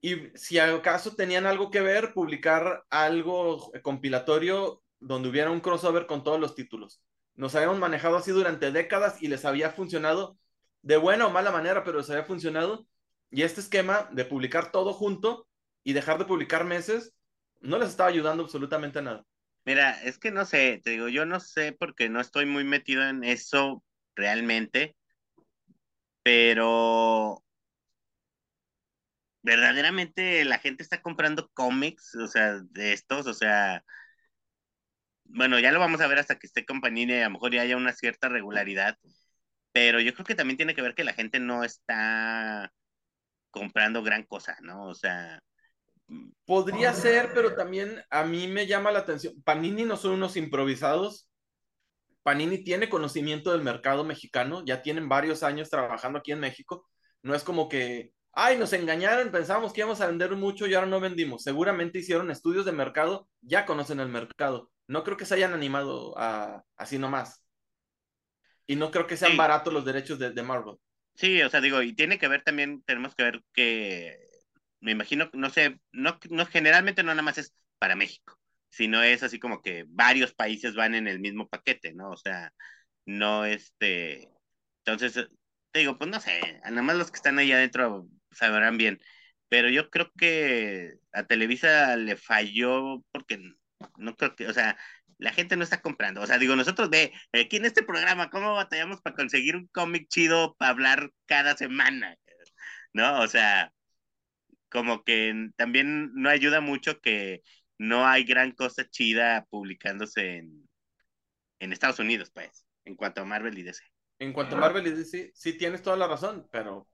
Y 0.00 0.30
si 0.34 0.58
acaso 0.58 1.14
tenían 1.14 1.46
algo 1.46 1.70
que 1.70 1.80
ver, 1.80 2.14
publicar 2.14 2.84
algo 2.90 3.70
compilatorio 3.82 4.82
donde 4.98 5.28
hubiera 5.28 5.50
un 5.50 5.60
crossover 5.60 6.06
con 6.06 6.22
todos 6.22 6.40
los 6.40 6.54
títulos 6.54 7.02
nos 7.40 7.54
habíamos 7.54 7.78
manejado 7.78 8.18
así 8.18 8.30
durante 8.32 8.70
décadas 8.70 9.22
y 9.22 9.28
les 9.28 9.46
había 9.46 9.70
funcionado 9.70 10.38
de 10.82 10.98
buena 10.98 11.26
o 11.26 11.30
mala 11.30 11.50
manera, 11.50 11.84
pero 11.84 11.98
les 11.98 12.10
había 12.10 12.24
funcionado. 12.24 12.86
Y 13.30 13.42
este 13.42 13.62
esquema 13.62 14.08
de 14.12 14.26
publicar 14.26 14.70
todo 14.70 14.92
junto 14.92 15.48
y 15.82 15.92
dejar 15.92 16.18
de 16.18 16.24
publicar 16.24 16.64
meses 16.64 17.14
no 17.60 17.78
les 17.78 17.90
estaba 17.90 18.08
ayudando 18.08 18.42
absolutamente 18.42 18.98
a 18.98 19.02
nada. 19.02 19.24
Mira, 19.64 20.02
es 20.02 20.18
que 20.18 20.30
no 20.30 20.44
sé, 20.46 20.80
te 20.82 20.90
digo, 20.90 21.08
yo 21.08 21.26
no 21.26 21.38
sé 21.40 21.72
porque 21.72 22.08
no 22.08 22.20
estoy 22.20 22.46
muy 22.46 22.64
metido 22.64 23.06
en 23.06 23.24
eso 23.24 23.84
realmente, 24.14 24.96
pero 26.22 27.42
verdaderamente 29.42 30.44
la 30.44 30.58
gente 30.58 30.82
está 30.82 31.02
comprando 31.02 31.50
cómics, 31.54 32.14
o 32.16 32.26
sea, 32.26 32.60
de 32.70 32.92
estos, 32.92 33.26
o 33.26 33.34
sea, 33.34 33.84
bueno, 35.24 35.58
ya 35.60 35.72
lo 35.72 35.80
vamos 35.80 36.00
a 36.00 36.06
ver 36.08 36.18
hasta 36.18 36.38
que 36.38 36.46
esté 36.46 36.64
compañía 36.66 37.18
y 37.18 37.20
a 37.22 37.24
lo 37.24 37.30
mejor 37.30 37.52
ya 37.52 37.62
haya 37.62 37.76
una 37.76 37.92
cierta 37.92 38.28
regularidad, 38.28 38.98
pero 39.72 40.00
yo 40.00 40.14
creo 40.14 40.26
que 40.26 40.34
también 40.34 40.56
tiene 40.58 40.74
que 40.74 40.82
ver 40.82 40.94
que 40.94 41.04
la 41.04 41.14
gente 41.14 41.40
no 41.40 41.64
está 41.64 42.72
comprando 43.50 44.02
gran 44.02 44.24
cosa, 44.24 44.56
¿no? 44.62 44.86
O 44.88 44.94
sea... 44.94 45.42
Podría 46.44 46.92
ser, 46.92 47.30
pero 47.34 47.54
también 47.54 48.02
a 48.10 48.24
mí 48.24 48.48
me 48.48 48.66
llama 48.66 48.90
la 48.90 49.00
atención. 49.00 49.34
Panini 49.44 49.84
no 49.84 49.96
son 49.96 50.12
unos 50.12 50.36
improvisados. 50.36 51.28
Panini 52.22 52.64
tiene 52.64 52.88
conocimiento 52.88 53.52
del 53.52 53.62
mercado 53.62 54.04
mexicano, 54.04 54.64
ya 54.64 54.82
tienen 54.82 55.08
varios 55.08 55.42
años 55.42 55.70
trabajando 55.70 56.18
aquí 56.18 56.32
en 56.32 56.40
México. 56.40 56.86
No 57.22 57.34
es 57.34 57.44
como 57.44 57.68
que, 57.68 58.12
ay, 58.32 58.58
nos 58.58 58.72
engañaron, 58.72 59.30
pensábamos 59.30 59.72
que 59.72 59.80
íbamos 59.80 60.00
a 60.00 60.06
vender 60.06 60.32
mucho 60.36 60.66
y 60.66 60.74
ahora 60.74 60.86
no 60.86 61.00
vendimos. 61.00 61.42
Seguramente 61.42 62.00
hicieron 62.00 62.30
estudios 62.30 62.64
de 62.64 62.72
mercado, 62.72 63.28
ya 63.42 63.64
conocen 63.64 64.00
el 64.00 64.08
mercado 64.08 64.70
no 64.90 65.04
creo 65.04 65.16
que 65.16 65.24
se 65.24 65.34
hayan 65.34 65.52
animado 65.52 66.18
a, 66.18 66.64
así 66.76 66.98
nomás. 66.98 67.44
Y 68.66 68.74
no 68.74 68.90
creo 68.90 69.06
que 69.06 69.16
sean 69.16 69.36
baratos 69.36 69.72
los 69.72 69.84
derechos 69.84 70.18
de, 70.18 70.32
de, 70.32 70.42
Marvel. 70.42 70.74
Sí, 71.14 71.40
o 71.42 71.48
sea, 71.48 71.60
digo, 71.60 71.80
y 71.80 71.94
tiene 71.94 72.18
que 72.18 72.26
ver 72.26 72.42
también, 72.42 72.82
tenemos 72.82 73.14
que 73.14 73.22
ver 73.22 73.42
que, 73.52 74.18
me 74.80 74.92
imagino, 74.92 75.30
no 75.34 75.50
sé, 75.50 75.80
no, 75.92 76.18
no 76.30 76.46
generalmente 76.46 77.02
no 77.02 77.10
nada 77.10 77.22
más 77.22 77.38
es 77.38 77.54
para 77.78 77.96
México, 77.96 78.38
sino 78.70 79.02
es 79.02 79.22
así 79.22 79.38
como 79.38 79.62
que 79.62 79.84
varios 79.88 80.34
países 80.34 80.74
van 80.74 80.94
en 80.94 81.08
el 81.08 81.20
mismo 81.20 81.48
paquete, 81.48 81.92
¿no? 81.94 82.10
O 82.10 82.16
sea, 82.16 82.52
no 83.06 83.44
este, 83.46 84.30
entonces, 84.84 85.28
te 85.72 85.80
digo, 85.80 85.98
pues 85.98 86.10
no 86.10 86.20
sé, 86.20 86.60
nada 86.64 86.82
más 86.82 86.96
los 86.96 87.10
que 87.10 87.16
están 87.16 87.38
ahí 87.38 87.52
adentro 87.52 88.08
sabrán 88.32 88.78
bien, 88.78 89.00
pero 89.48 89.68
yo 89.68 89.90
creo 89.90 90.10
que 90.16 90.94
a 91.12 91.24
Televisa 91.26 91.96
le 91.96 92.16
falló 92.16 93.04
porque 93.12 93.38
no 93.98 94.16
creo 94.16 94.36
que, 94.36 94.46
o 94.48 94.54
sea, 94.54 94.78
la 95.18 95.32
gente 95.32 95.56
no 95.56 95.64
está 95.64 95.80
comprando. 95.82 96.22
O 96.22 96.26
sea, 96.26 96.38
digo, 96.38 96.56
nosotros 96.56 96.90
ve, 96.90 97.12
aquí 97.32 97.56
en 97.56 97.66
este 97.66 97.82
programa, 97.82 98.30
¿cómo 98.30 98.54
batallamos 98.54 99.00
para 99.02 99.16
conseguir 99.16 99.56
un 99.56 99.66
cómic 99.68 100.08
chido 100.08 100.54
para 100.56 100.70
hablar 100.72 101.10
cada 101.26 101.56
semana? 101.56 102.16
¿No? 102.92 103.20
O 103.20 103.28
sea, 103.28 103.72
como 104.70 105.04
que 105.04 105.50
también 105.56 106.12
no 106.14 106.28
ayuda 106.28 106.60
mucho 106.60 107.00
que 107.00 107.42
no 107.78 108.06
hay 108.06 108.24
gran 108.24 108.52
cosa 108.52 108.88
chida 108.88 109.46
publicándose 109.50 110.38
en, 110.38 110.68
en 111.58 111.72
Estados 111.72 111.98
Unidos, 111.98 112.30
pues, 112.30 112.66
en 112.84 112.94
cuanto 112.94 113.22
a 113.22 113.24
Marvel 113.24 113.58
y 113.58 113.62
DC. 113.62 113.82
En 114.18 114.32
cuanto 114.32 114.56
a 114.56 114.60
Marvel 114.60 114.86
y 114.86 114.90
DC, 114.90 115.32
sí 115.34 115.52
tienes 115.54 115.82
toda 115.82 115.96
la 115.96 116.06
razón, 116.06 116.46
pero 116.52 116.86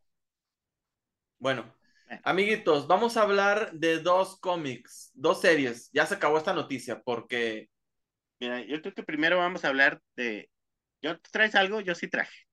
bueno, 1.39 1.75
amiguitos, 2.25 2.87
vamos 2.87 3.17
a 3.17 3.23
hablar 3.23 3.73
de 3.73 3.99
dos 3.99 4.39
cómics, 4.41 5.11
dos 5.15 5.41
series. 5.41 5.91
Ya 5.93 6.07
se 6.07 6.15
acabó 6.15 6.39
esta 6.39 6.55
noticia 6.55 7.03
porque... 7.03 7.69
Mira, 8.39 8.61
yo 8.61 8.81
creo 8.81 8.95
que 8.95 9.03
primero 9.03 9.39
vamos 9.39 9.65
a 9.65 9.69
hablar 9.69 10.01
de... 10.15 10.51
¿Yo 11.03 11.19
traes 11.21 11.55
algo? 11.55 11.81
Yo 11.81 11.95
sí 11.95 12.09
traje. 12.09 12.46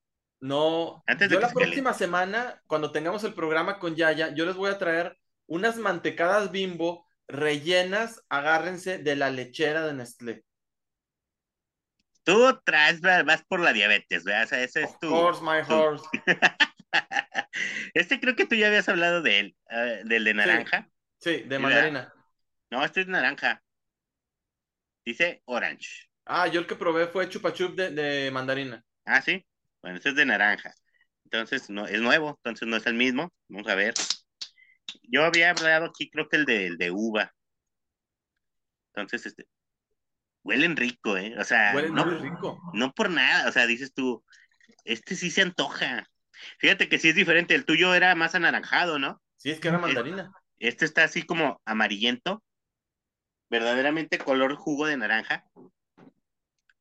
No, 0.43 1.01
Antes 1.07 1.29
de 1.29 1.35
yo 1.35 1.39
la 1.39 1.53
próxima 1.53 1.93
semana, 1.93 2.61
cuando 2.67 2.91
tengamos 2.91 3.23
el 3.23 3.33
programa 3.33 3.79
con 3.79 3.95
Yaya, 3.95 4.35
yo 4.35 4.45
les 4.45 4.57
voy 4.57 4.69
a 4.69 4.77
traer 4.77 5.17
unas 5.45 5.77
mantecadas 5.77 6.51
bimbo 6.51 7.07
rellenas, 7.29 8.21
agárrense 8.27 8.97
de 8.97 9.15
la 9.15 9.29
lechera 9.29 9.87
de 9.87 9.93
Nestlé. 9.93 10.43
Tú 12.25 12.59
traes, 12.65 12.99
vas 12.99 13.45
por 13.47 13.61
la 13.61 13.71
diabetes, 13.71 14.25
¿verdad? 14.25 14.43
O 14.43 14.47
sea, 14.47 14.63
ese 14.63 14.83
es 14.83 14.99
tu. 14.99 15.15
Horse, 15.15 15.41
my 15.41 15.61
horse. 15.65 16.03
este 17.93 18.19
creo 18.19 18.35
que 18.35 18.45
tú 18.45 18.55
ya 18.55 18.67
habías 18.67 18.89
hablado 18.89 19.21
de 19.21 19.39
él, 19.39 19.55
eh, 19.69 20.01
del 20.03 20.25
de 20.25 20.33
naranja. 20.33 20.89
Sí, 21.19 21.43
de 21.43 21.57
mandarina. 21.57 22.13
No, 22.69 22.83
este 22.83 22.99
es 22.99 23.07
naranja. 23.07 23.63
Dice 25.05 25.41
orange. 25.45 26.09
Ah, 26.25 26.47
yo 26.47 26.59
el 26.59 26.67
que 26.67 26.75
probé 26.75 27.07
fue 27.07 27.29
chupa 27.29 27.53
chup 27.53 27.77
de, 27.77 27.91
de 27.91 28.29
mandarina. 28.29 28.83
Ah, 29.05 29.21
sí. 29.21 29.45
Bueno, 29.83 29.97
este 29.97 30.09
es 30.09 30.15
de 30.15 30.25
naranja. 30.25 30.73
Entonces, 31.25 31.69
no, 31.69 31.85
es 31.85 32.01
nuevo, 32.01 32.39
entonces 32.43 32.67
no 32.67 32.77
es 32.77 32.85
el 32.87 32.93
mismo. 32.93 33.33
Vamos 33.49 33.67
a 33.67 33.75
ver. 33.75 33.93
Yo 35.03 35.25
había 35.25 35.51
hablado 35.51 35.85
aquí, 35.85 36.09
creo 36.09 36.29
que 36.29 36.37
el 36.37 36.45
de, 36.45 36.67
el 36.67 36.77
de 36.77 36.89
uva. 36.89 37.33
Entonces, 38.93 39.25
este, 39.25 39.45
huelen 40.43 40.77
rico, 40.77 41.17
¿eh? 41.17 41.35
O 41.37 41.43
sea, 41.43 41.73
no, 41.73 42.05
rico. 42.05 42.61
no 42.73 42.93
por 42.93 43.09
nada, 43.09 43.49
o 43.49 43.51
sea, 43.51 43.65
dices 43.67 43.93
tú, 43.93 44.23
este 44.85 45.15
sí 45.15 45.29
se 45.29 45.41
antoja. 45.41 46.07
Fíjate 46.59 46.87
que 46.87 46.97
sí 46.97 47.09
es 47.09 47.15
diferente, 47.15 47.53
el 47.53 47.65
tuyo 47.65 47.93
era 47.93 48.15
más 48.15 48.35
anaranjado, 48.35 48.99
¿no? 48.99 49.21
Sí, 49.37 49.49
es 49.49 49.59
que 49.59 49.67
era 49.67 49.79
mandarina. 49.79 50.31
Este 50.59 50.85
está 50.85 51.03
así 51.03 51.23
como 51.23 51.61
amarillento, 51.65 52.41
verdaderamente 53.49 54.17
color 54.17 54.55
jugo 54.55 54.85
de 54.85 54.97
naranja. 54.97 55.45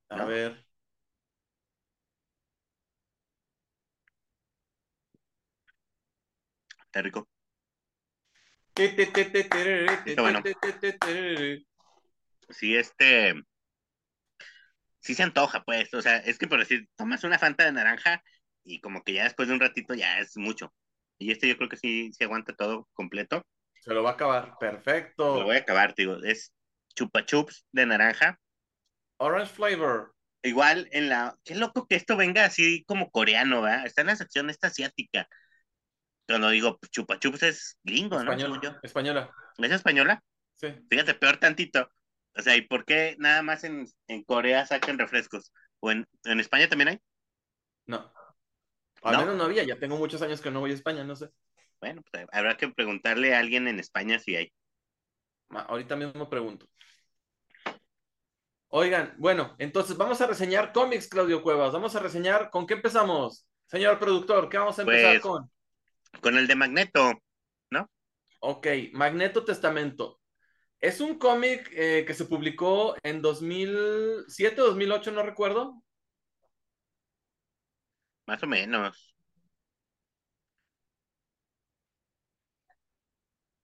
A 0.09 0.25
ver. 0.25 0.72
Está 6.93 7.01
rico. 7.01 7.27
Sí, 12.51 12.77
este 12.77 13.33
sí 14.99 15.15
se 15.15 15.23
antoja, 15.23 15.65
pues, 15.65 15.93
o 15.95 16.03
sea, 16.03 16.19
es 16.19 16.37
que 16.37 16.47
por 16.47 16.59
decir, 16.59 16.87
tomas 16.95 17.25
una 17.25 17.39
Fanta 17.39 17.65
de 17.65 17.73
naranja 17.73 18.23
y 18.63 18.83
como 18.83 19.03
que 19.03 19.15
ya 19.15 19.25
después 19.25 19.49
de 19.49 19.55
un 19.55 19.61
ratito 19.61 19.95
ya 19.95 20.19
es 20.19 20.37
mucho. 20.37 20.71
Y 21.17 21.33
este 21.33 21.49
yo 21.49 21.57
creo 21.57 21.71
que 21.71 21.79
sí, 21.79 22.13
se 22.13 22.25
aguanta 22.25 22.55
todo 22.55 22.91
completo. 22.93 23.43
Se 23.81 23.95
lo 23.95 24.03
va 24.03 24.11
a 24.11 24.13
acabar, 24.13 24.59
perfecto. 24.61 25.39
Lo 25.39 25.45
voy 25.45 25.57
a 25.57 25.61
acabar, 25.61 25.95
digo, 25.95 26.23
es 26.23 26.53
chupa 26.95 27.25
chups 27.25 27.65
de 27.73 27.87
naranja. 27.87 28.39
Orange 29.17 29.55
flavor. 29.55 30.15
Igual 30.43 30.91
en 30.93 31.09
la, 31.09 31.39
qué 31.43 31.55
loco 31.55 31.87
que 31.87 31.95
esto 31.95 32.19
venga 32.19 32.45
así 32.45 32.85
como 32.85 33.11
coreano, 33.11 33.63
¿verdad? 33.63 33.87
Está 33.87 34.03
en 34.03 34.09
la 34.09 34.17
sección 34.17 34.51
esta 34.51 34.67
asiática. 34.67 35.27
Cuando 36.27 36.51
digo 36.51 36.79
chupa 36.91 37.19
chups 37.19 37.43
es 37.43 37.79
gringo, 37.83 38.23
¿no? 38.23 38.33
Española. 38.83 39.31
¿Es 39.59 39.73
española? 39.73 40.23
Sí. 40.55 40.69
Fíjate, 40.89 41.15
peor 41.15 41.39
tantito. 41.39 41.91
O 42.35 42.41
sea, 42.41 42.57
¿y 42.57 42.63
por 42.63 42.85
qué 42.85 43.17
nada 43.19 43.43
más 43.43 43.65
en, 43.65 43.87
en 44.07 44.23
Corea 44.25 44.65
sacan 44.65 44.99
refrescos? 44.99 45.53
¿O 45.81 45.91
en, 45.91 46.07
en 46.25 46.41
España 46.41 46.69
también 46.69 46.89
hay? 46.89 47.01
No. 47.87 48.13
Al 49.03 49.19
menos 49.19 49.37
no 49.37 49.45
había, 49.45 49.65
ya 49.65 49.79
tengo 49.79 49.97
muchos 49.97 50.23
años 50.23 50.41
que 50.41 50.51
no 50.51 50.61
voy 50.61 50.71
a 50.71 50.75
España, 50.75 51.03
no 51.05 51.17
sé. 51.17 51.29
Bueno, 51.81 52.03
pues 52.11 52.25
habrá 52.31 52.57
que 52.57 52.69
preguntarle 52.69 53.35
a 53.35 53.41
alguien 53.41 53.67
en 53.67 53.81
España 53.81 54.19
si 54.19 54.37
hay. 54.37 54.53
Ahorita 55.51 55.97
mismo 55.97 56.31
pregunto. 56.31 56.67
Oigan, 58.69 59.15
bueno, 59.19 59.55
entonces 59.59 59.97
vamos 59.97 60.21
a 60.21 60.27
reseñar 60.27 60.73
cómics, 60.73 61.09
Claudio 61.09 61.43
Cuevas. 61.43 61.73
Vamos 61.73 61.95
a 61.97 62.01
reseñar, 62.01 62.49
¿con 62.51 62.67
qué 62.67 62.75
empezamos? 62.75 63.47
Señor 63.67 63.99
productor, 63.99 64.49
¿qué 64.49 64.57
vamos 64.57 64.79
a 64.79 64.83
empezar 64.83 65.11
pues, 65.11 65.21
con? 65.21 65.51
Con 66.21 66.37
el 66.37 66.47
de 66.47 66.55
Magneto, 66.55 67.13
¿no? 67.71 67.91
Ok, 68.41 68.67
Magneto 68.93 69.45
Testamento. 69.45 70.21
Es 70.81 71.01
un 71.01 71.19
cómic 71.19 71.71
eh, 71.73 72.05
que 72.05 72.13
se 72.13 72.25
publicó 72.25 72.97
en 73.03 73.23
2007, 73.23 74.57
2008, 74.57 75.13
no 75.13 75.23
recuerdo. 75.23 75.83
Más 78.27 78.43
o 78.43 78.47
menos. 78.47 79.15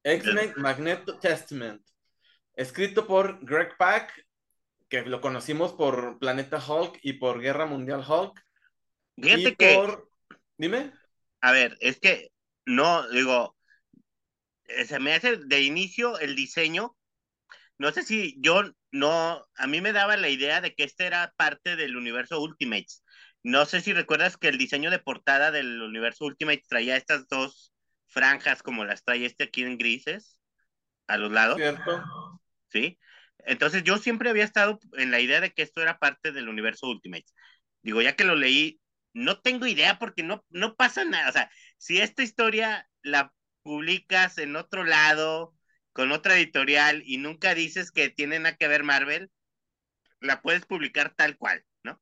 X-Men 0.05 0.53
Magneto 0.57 1.19
Testament. 1.19 1.83
Escrito 2.55 3.07
por 3.07 3.45
Greg 3.45 3.77
Pak, 3.77 4.13
que 4.89 5.03
lo 5.03 5.21
conocimos 5.21 5.73
por 5.73 6.19
Planeta 6.19 6.59
Hulk 6.65 7.01
y 7.03 7.15
por 7.15 7.41
Guerra 7.41 7.67
Mundial 7.67 8.05
Hulk. 8.09 8.47
Fíjate 9.17 9.57
que. 9.57 9.99
Dime. 10.57 10.93
A 11.41 11.53
ver, 11.53 11.77
es 11.81 12.01
que 12.01 12.31
no, 12.69 13.09
digo, 13.11 13.57
eh, 14.65 14.85
se 14.85 14.99
me 14.99 15.15
hace 15.15 15.37
de 15.37 15.63
inicio 15.63 16.19
el 16.19 16.37
diseño 16.37 16.97
no 17.79 17.93
sé 17.93 18.03
si 18.03 18.37
yo 18.41 18.63
no, 18.91 19.47
a 19.57 19.67
mí 19.69 19.81
me 19.81 19.93
daba 19.93 20.17
la 20.17 20.29
idea 20.29 20.61
de 20.61 20.75
que 20.75 20.83
este 20.83 21.07
era 21.07 21.33
parte 21.37 21.77
del 21.77 21.97
universo 21.97 22.41
Ultimates. 22.41 23.05
No 23.45 23.67
sé 23.67 23.81
si 23.81 23.93
recuerdas 23.93 24.37
que 24.37 24.49
el 24.49 24.59
diseño 24.59 24.91
de 24.91 24.99
portada 24.99 25.53
del 25.53 25.81
universo 25.81 26.25
Ultimates 26.25 26.67
traía 26.67 26.97
estas 26.97 27.29
dos 27.29 27.73
franjas 28.09 28.63
como 28.65 28.85
las 28.85 29.05
trae 29.05 29.25
este 29.25 29.45
aquí 29.45 29.63
en 29.63 29.79
grises 29.79 30.41
a 31.07 31.17
los 31.19 31.31
lados. 31.31 31.57
Cierto. 31.57 32.03
Sí. 32.69 32.99
Entonces 33.39 33.85
yo 33.85 33.99
siempre 33.99 34.29
había 34.29 34.45
estado 34.45 34.81
en 34.95 35.13
la 35.13 35.21
idea 35.21 35.41
de 35.41 35.53
que 35.53 35.63
esto 35.63 35.81
era 35.81 36.01
parte 36.01 36.33
del 36.33 36.49
universo 36.49 36.89
Ultimates. 36.89 37.33
Digo, 37.83 38.03
ya 38.03 38.17
que 38.17 38.25
lo 38.25 38.35
leí, 38.35 38.81
no 39.13 39.41
tengo 39.41 39.67
idea 39.67 39.99
porque 39.99 40.23
no, 40.23 40.45
no 40.51 40.77
pasa 40.77 41.05
nada. 41.05 41.29
O 41.29 41.33
sea, 41.33 41.51
si 41.77 42.01
esta 42.01 42.23
historia 42.23 42.89
la 43.03 43.33
publicas 43.63 44.39
en 44.39 44.57
otro 44.57 44.85
lado, 44.85 45.55
con 45.93 46.13
otra 46.13 46.37
editorial 46.37 47.03
y 47.05 47.19
nunca 47.19 47.55
dices 47.55 47.91
que 47.91 48.09
tiene 48.09 48.39
nada 48.39 48.57
que 48.57 48.69
ver 48.69 48.85
Marvel, 48.85 49.31
la 50.21 50.41
puedes 50.43 50.65
publicar 50.65 51.15
tal 51.15 51.37
cual, 51.37 51.65
¿no? 51.83 52.01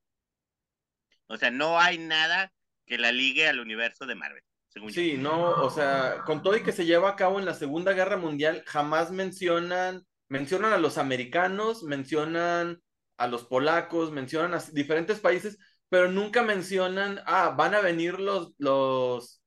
O 1.26 1.36
sea, 1.36 1.50
no 1.50 1.80
hay 1.80 1.98
nada 1.98 2.52
que 2.86 2.98
la 2.98 3.12
ligue 3.12 3.48
al 3.48 3.60
universo 3.60 4.06
de 4.06 4.14
Marvel. 4.14 4.42
Sí, 4.90 5.16
no, 5.16 5.52
o 5.52 5.70
sea, 5.70 6.22
con 6.26 6.42
todo 6.42 6.56
y 6.56 6.62
que 6.62 6.72
se 6.72 6.84
lleva 6.84 7.10
a 7.10 7.16
cabo 7.16 7.38
en 7.38 7.46
la 7.46 7.54
Segunda 7.54 7.92
Guerra 7.92 8.18
Mundial, 8.18 8.62
jamás 8.66 9.10
mencionan, 9.10 10.06
mencionan 10.28 10.72
a 10.74 10.78
los 10.78 10.98
americanos, 10.98 11.82
mencionan 11.82 12.82
a 13.16 13.26
los 13.26 13.44
polacos, 13.44 14.12
mencionan 14.12 14.54
a 14.54 14.62
diferentes 14.72 15.18
países, 15.20 15.58
pero 15.88 16.10
nunca 16.10 16.42
mencionan, 16.42 17.20
ah, 17.26 17.54
van 17.56 17.74
a 17.74 17.80
venir 17.80 18.18
los, 18.18 18.52
los, 18.58 19.42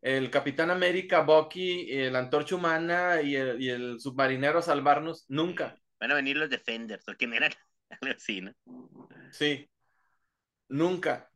el 0.00 0.30
Capitán 0.30 0.70
América, 0.70 1.20
Bucky, 1.20 1.90
el 1.92 2.16
Antorcha 2.16 2.56
Humana 2.56 3.22
y 3.22 3.36
el, 3.36 4.00
submarinero 4.00 4.58
a 4.58 4.62
salvarnos, 4.62 5.24
nunca. 5.28 5.76
Van 6.00 6.10
a 6.10 6.14
venir 6.14 6.36
los 6.36 6.50
Defenders, 6.50 7.06
o 7.08 7.14
quién 7.14 7.34
eran, 7.34 7.52
algo 8.00 8.14
así, 8.16 8.40
¿no? 8.40 8.52
Sí, 9.30 9.70
nunca. 10.68 11.30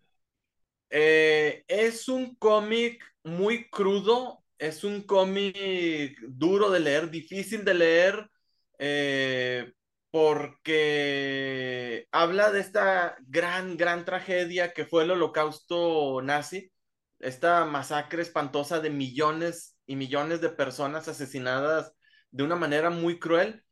Eh, 0.91 1.65
es 1.69 2.09
un 2.09 2.35
cómic 2.37 3.05
muy 3.25 3.69
crudo, 3.69 4.43
es 4.59 4.85
un 4.85 5.03
cómic 5.03 6.19
duro 6.29 6.71
de 6.71 6.81
leer, 6.81 7.11
difícil 7.11 7.65
de 7.65 7.75
leer, 7.75 8.31
eh, 8.79 9.73
porque 10.17 12.09
habla 12.11 12.51
de 12.51 12.61
esta 12.61 13.19
gran, 13.27 13.77
gran 13.77 14.07
tragedia 14.07 14.73
que 14.73 14.87
fue 14.87 15.05
el 15.05 15.11
holocausto 15.11 16.23
nazi 16.23 16.73
esta 17.19 17.67
masacre 17.67 18.23
espantosa 18.23 18.81
de 18.81 18.89
millones 18.89 19.77
y 19.85 19.95
millones 19.95 20.41
de 20.41 20.49
personas 20.49 21.07
asesinadas 21.07 21.93
de 22.31 22.45
una 22.45 22.57
manera 22.57 22.89
muy 22.89 23.19
cruel. 23.19 23.63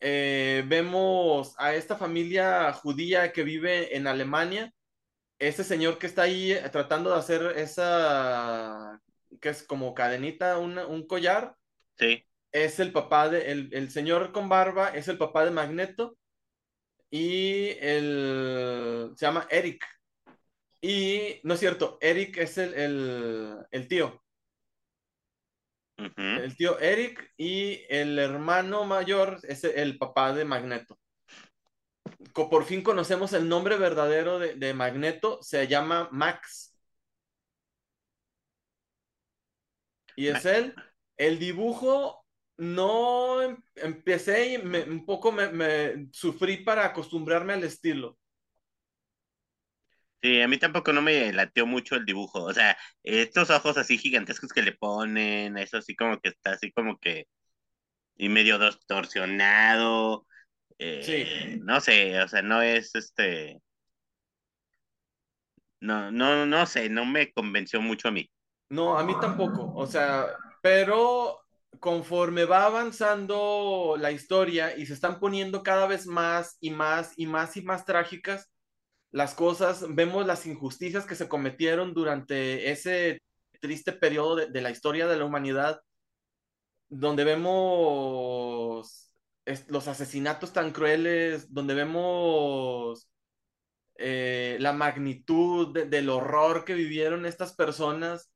eh, 0.00 0.64
vemos 0.66 1.54
a 1.58 1.74
esta 1.74 1.96
familia 1.98 2.72
judía 2.72 3.34
que 3.34 3.42
vive 3.42 3.94
en 3.94 4.06
Alemania, 4.06 4.72
ese 5.38 5.64
señor 5.64 5.98
que 5.98 6.06
está 6.06 6.22
ahí 6.22 6.52
eh, 6.52 6.66
tratando 6.72 7.10
de 7.10 7.18
hacer 7.18 7.42
esa, 7.58 9.02
que 9.38 9.50
es 9.50 9.62
como 9.62 9.92
cadenita, 9.92 10.56
un 10.56 11.06
collar. 11.06 11.54
Sí. 11.98 12.24
Es 12.54 12.80
el 12.80 12.92
papá 12.92 13.28
de, 13.28 13.50
el, 13.50 13.90
señor 13.90 14.32
con 14.32 14.48
barba 14.48 14.88
es 14.90 15.08
el 15.08 15.18
papá 15.18 15.44
de 15.44 15.50
Magneto 15.50 16.16
y 17.10 17.70
el, 17.80 19.12
se 19.16 19.26
llama 19.26 19.46
Eric. 19.50 19.84
Y 20.80 21.40
no 21.42 21.54
es 21.54 21.60
cierto, 21.60 21.98
Eric 22.00 22.38
es 22.38 22.58
el, 22.58 23.66
el 23.70 23.88
tío. 23.88 24.24
El 25.96 26.56
tío 26.56 26.78
Eric 26.78 27.32
y 27.36 27.82
el 27.88 28.18
hermano 28.18 28.84
mayor 28.84 29.40
es 29.42 29.64
el 29.64 29.98
papá 29.98 30.32
de 30.32 30.44
Magneto. 30.44 30.98
Por 32.32 32.64
fin 32.64 32.82
conocemos 32.82 33.32
el 33.32 33.48
nombre 33.48 33.76
verdadero 33.76 34.38
de, 34.38 34.74
Magneto, 34.74 35.40
se 35.42 35.66
llama 35.68 36.08
Max. 36.10 36.76
Y 40.16 40.28
es 40.28 40.44
él. 40.44 40.74
El 41.16 41.38
dibujo 41.38 42.23
no 42.56 43.42
em, 43.42 43.56
empecé 43.76 44.54
y 44.54 44.56
un 44.56 45.04
poco 45.04 45.32
me, 45.32 46.08
sufrí 46.12 46.58
para 46.58 46.84
acostumbrarme 46.86 47.54
al 47.54 47.64
estilo. 47.64 48.18
Sí, 50.22 50.40
a 50.40 50.48
mí 50.48 50.56
tampoco 50.56 50.92
no 50.92 51.02
me 51.02 51.32
lateó 51.32 51.66
mucho 51.66 51.96
el 51.96 52.06
dibujo. 52.06 52.42
O 52.44 52.54
sea, 52.54 52.76
estos 53.02 53.50
ojos 53.50 53.76
así 53.76 53.98
gigantescos 53.98 54.52
que 54.52 54.62
le 54.62 54.72
ponen, 54.72 55.58
eso 55.58 55.76
así 55.76 55.94
como 55.94 56.18
que 56.18 56.30
está 56.30 56.52
así 56.52 56.72
como 56.72 56.98
que 56.98 57.26
y 58.16 58.28
medio 58.28 58.58
distorsionado. 58.58 60.26
Eh, 60.78 61.58
no 61.62 61.80
sé, 61.80 62.20
o 62.20 62.28
sea, 62.28 62.42
no 62.42 62.62
es 62.62 62.94
este. 62.94 63.60
No, 65.80 66.10
no, 66.10 66.46
no 66.46 66.66
sé, 66.66 66.88
no 66.88 67.04
me 67.04 67.30
convenció 67.32 67.80
mucho 67.80 68.08
a 68.08 68.12
mí. 68.12 68.30
No, 68.70 68.98
a 68.98 69.04
mí 69.04 69.14
tampoco. 69.20 69.72
O 69.74 69.86
sea, 69.86 70.26
pero 70.62 71.43
conforme 71.80 72.44
va 72.44 72.66
avanzando 72.66 73.96
la 73.98 74.12
historia 74.12 74.76
y 74.76 74.86
se 74.86 74.94
están 74.94 75.20
poniendo 75.20 75.62
cada 75.62 75.86
vez 75.86 76.06
más 76.06 76.56
y 76.60 76.70
más 76.70 77.12
y 77.16 77.26
más 77.26 77.56
y 77.56 77.62
más 77.62 77.84
trágicas, 77.84 78.50
las 79.10 79.34
cosas, 79.34 79.84
vemos 79.94 80.26
las 80.26 80.44
injusticias 80.46 81.06
que 81.06 81.14
se 81.14 81.28
cometieron 81.28 81.94
durante 81.94 82.70
ese 82.72 83.22
triste 83.60 83.92
periodo 83.92 84.36
de, 84.36 84.60
la 84.60 84.70
historia 84.70 85.06
de 85.06 85.16
la 85.16 85.24
humanidad, 85.24 85.80
donde 86.88 87.24
vemos 87.24 89.12
los 89.68 89.88
asesinatos 89.88 90.52
tan 90.52 90.72
crueles, 90.72 91.52
donde 91.52 91.74
vemos 91.74 93.08
eh, 93.96 94.56
la 94.60 94.72
magnitud 94.72 95.86
del 95.86 96.08
horror 96.10 96.64
que 96.64 96.74
vivieron 96.74 97.24
estas 97.26 97.54
personas. 97.54 98.32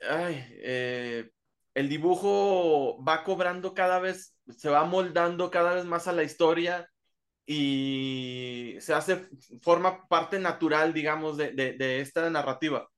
Eh, 0.00 1.30
el 1.74 1.88
dibujo 1.88 3.02
va 3.04 3.24
cobrando 3.24 3.74
cada 3.74 3.98
vez, 3.98 4.36
se 4.48 4.70
va 4.70 4.84
moldando 4.84 5.50
cada 5.50 5.74
vez 5.74 5.84
más 5.84 6.06
a 6.06 6.12
la 6.12 6.22
historia 6.22 6.88
y 7.46 8.76
se 8.80 8.94
hace, 8.94 9.28
forma 9.60 10.06
parte 10.08 10.38
natural, 10.38 10.94
digamos, 10.94 11.36
de, 11.36 11.52
de, 11.52 12.00
esta 12.00 12.30
narrativa. 12.30 12.88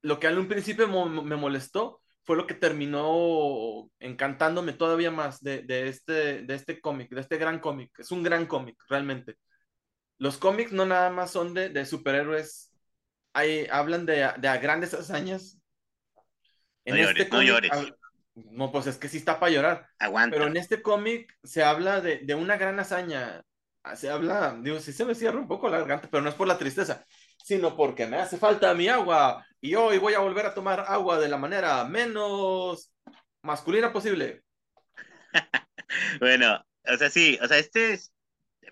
Lo 0.00 0.18
que 0.20 0.28
en 0.28 0.38
un 0.38 0.48
principio 0.48 0.86
me 0.88 1.36
molestó 1.36 2.00
fue 2.22 2.36
lo 2.36 2.46
que 2.46 2.54
terminó 2.54 3.90
encantándome 3.98 4.72
todavía 4.72 5.10
más 5.10 5.42
de, 5.42 5.62
de 5.62 5.88
este, 5.88 6.42
de 6.42 6.54
este 6.54 6.80
cómic, 6.80 7.10
de 7.10 7.20
este 7.20 7.36
gran 7.36 7.58
cómic. 7.58 7.98
Es 7.98 8.10
un 8.10 8.22
gran 8.22 8.46
cómic, 8.46 8.76
realmente. 8.88 9.36
Los 10.18 10.38
cómics 10.38 10.72
no 10.72 10.86
nada 10.86 11.10
más 11.10 11.32
son 11.32 11.52
de, 11.52 11.84
superhéroes, 11.84 12.72
hay, 13.32 13.66
hablan 13.70 14.06
de, 14.06 14.30
de 14.38 14.58
grandes 14.58 14.94
hazañas. 14.94 15.58
En 16.84 16.96
no 16.96 17.10
este 17.10 17.44
llores, 17.44 17.70
no 17.72 18.03
pues 18.72 18.86
es 18.86 18.96
que 18.96 19.08
sí 19.08 19.18
está 19.18 19.38
para 19.38 19.52
llorar. 19.52 19.88
Aguanta. 19.98 20.36
Pero 20.36 20.48
en 20.48 20.56
este 20.56 20.82
cómic 20.82 21.36
se 21.42 21.62
habla 21.62 22.00
de, 22.00 22.18
de 22.18 22.34
una 22.34 22.56
gran 22.56 22.78
hazaña 22.80 23.44
se 23.94 24.08
habla, 24.08 24.56
digo, 24.60 24.80
sí 24.80 24.92
se 24.92 25.04
me 25.04 25.14
cierra 25.14 25.38
un 25.38 25.46
poco 25.46 25.68
la 25.68 25.78
garganta, 25.78 26.08
pero 26.10 26.22
no 26.22 26.30
es 26.30 26.34
por 26.34 26.48
la 26.48 26.58
tristeza, 26.58 27.04
sino 27.44 27.76
porque 27.76 28.06
me 28.06 28.16
hace 28.16 28.38
falta 28.38 28.74
mi 28.74 28.88
agua 28.88 29.46
y 29.60 29.74
hoy 29.74 29.98
voy 29.98 30.14
a 30.14 30.20
volver 30.20 30.46
a 30.46 30.54
tomar 30.54 30.84
agua 30.88 31.18
de 31.18 31.28
la 31.28 31.36
manera 31.36 31.84
menos 31.84 32.92
masculina 33.42 33.92
posible. 33.92 34.42
bueno, 36.20 36.64
o 36.84 36.96
sea, 36.96 37.10
sí, 37.10 37.38
o 37.42 37.46
sea, 37.46 37.58
este 37.58 37.92
es 37.92 38.12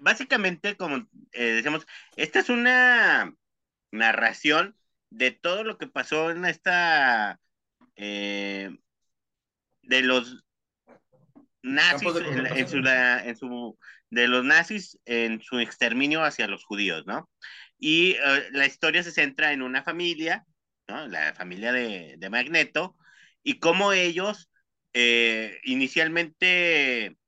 básicamente 0.01 0.77
como 0.77 1.07
eh, 1.33 1.45
decimos, 1.53 1.87
esta 2.17 2.39
es 2.39 2.49
una 2.49 3.35
narración 3.91 4.77
de 5.11 5.31
todo 5.31 5.63
lo 5.63 5.77
que 5.77 5.87
pasó 5.87 6.31
en 6.31 6.47
esta 6.47 7.39
eh, 7.97 8.71
de 9.93 10.01
los 10.01 10.43
nazis 11.63 12.09
en, 12.17 12.67
su, 12.67 12.79
en, 12.79 13.37
su, 13.37 13.79
de 14.09 14.27
los 14.27 14.43
nazis 14.43 14.99
en 15.05 15.43
su 15.43 15.59
exterminio 15.59 16.25
hacia 16.25 16.49
los 16.49 16.65
judíos, 16.65 17.05
¿no? 17.07 17.29
Y 17.79 18.13
eh, 18.13 18.49
la 18.53 18.65
historia 18.65 19.03
se 19.03 19.13
centra 19.13 19.53
en 19.53 19.61
una 19.61 19.83
familia, 19.83 20.47
¿no? 20.89 21.07
La 21.09 21.35
familia 21.35 21.73
de, 21.73 22.15
de 22.17 22.31
Magneto, 22.31 22.97
y 23.43 23.59
cómo 23.59 23.93
ellos 23.93 24.49
eh, 24.95 25.59
inicialmente, 25.65 27.19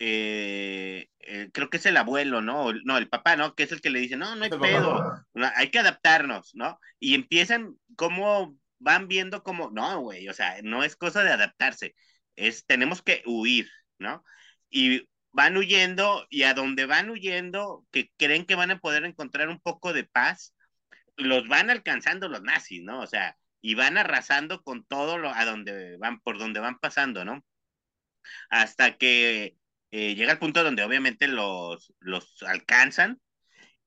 eh, 0.00 1.08
creo 1.52 1.70
que 1.70 1.76
es 1.76 1.86
el 1.86 1.96
abuelo, 1.96 2.40
¿no? 2.40 2.72
No, 2.72 2.98
el 2.98 3.08
papá, 3.08 3.36
¿no? 3.36 3.54
Que 3.54 3.62
es 3.62 3.70
el 3.72 3.80
que 3.80 3.90
le 3.90 4.00
dice, 4.00 4.16
no, 4.16 4.34
no 4.34 4.44
hay 4.44 4.50
pedo, 4.50 5.24
hay 5.54 5.70
que 5.70 5.78
adaptarnos, 5.78 6.56
¿no? 6.56 6.80
Y 6.98 7.14
empiezan, 7.14 7.76
cómo 7.94 8.58
van 8.78 9.08
viendo 9.08 9.42
como, 9.42 9.70
no, 9.70 10.00
güey, 10.00 10.28
o 10.28 10.34
sea, 10.34 10.60
no 10.62 10.84
es 10.84 10.96
cosa 10.96 11.22
de 11.24 11.32
adaptarse, 11.32 11.94
es, 12.36 12.66
tenemos 12.66 13.02
que 13.02 13.22
huir, 13.26 13.70
¿no? 13.98 14.24
Y 14.70 15.08
van 15.32 15.56
huyendo 15.56 16.26
y 16.30 16.44
a 16.44 16.54
donde 16.54 16.86
van 16.86 17.10
huyendo, 17.10 17.86
que 17.92 18.10
creen 18.16 18.46
que 18.46 18.54
van 18.54 18.70
a 18.70 18.80
poder 18.80 19.04
encontrar 19.04 19.48
un 19.48 19.60
poco 19.60 19.92
de 19.92 20.04
paz, 20.04 20.54
los 21.16 21.48
van 21.48 21.70
alcanzando 21.70 22.28
los 22.28 22.42
nazis, 22.42 22.82
¿no? 22.82 23.00
O 23.00 23.06
sea, 23.06 23.36
y 23.60 23.74
van 23.74 23.98
arrasando 23.98 24.62
con 24.62 24.84
todo 24.84 25.18
lo 25.18 25.30
a 25.30 25.44
donde 25.44 25.96
van, 25.98 26.20
por 26.20 26.38
donde 26.38 26.60
van 26.60 26.78
pasando, 26.78 27.24
¿no? 27.24 27.44
Hasta 28.50 28.96
que 28.96 29.56
eh, 29.90 30.14
llega 30.14 30.32
el 30.32 30.38
punto 30.38 30.62
donde 30.62 30.82
obviamente 30.82 31.28
los, 31.28 31.92
los 32.00 32.42
alcanzan 32.42 33.20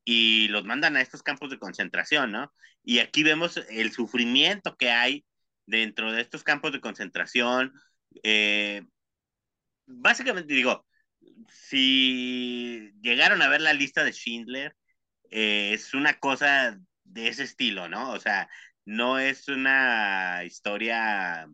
y 0.03 0.47
los 0.49 0.65
mandan 0.65 0.95
a 0.97 1.01
estos 1.01 1.23
campos 1.23 1.49
de 1.49 1.59
concentración, 1.59 2.31
¿no? 2.31 2.51
Y 2.83 2.99
aquí 2.99 3.23
vemos 3.23 3.57
el 3.69 3.91
sufrimiento 3.91 4.75
que 4.77 4.89
hay 4.91 5.25
dentro 5.65 6.11
de 6.11 6.21
estos 6.21 6.43
campos 6.43 6.71
de 6.71 6.81
concentración. 6.81 7.73
Eh, 8.23 8.83
básicamente 9.85 10.53
digo, 10.53 10.85
si 11.47 12.91
llegaron 13.01 13.41
a 13.41 13.49
ver 13.49 13.61
la 13.61 13.73
lista 13.73 14.03
de 14.03 14.13
Schindler, 14.13 14.75
eh, 15.29 15.71
es 15.73 15.93
una 15.93 16.19
cosa 16.19 16.79
de 17.03 17.27
ese 17.27 17.43
estilo, 17.43 17.89
¿no? 17.89 18.11
O 18.11 18.19
sea, 18.19 18.49
no 18.85 19.19
es 19.19 19.47
una 19.47 20.43
historia 20.45 21.47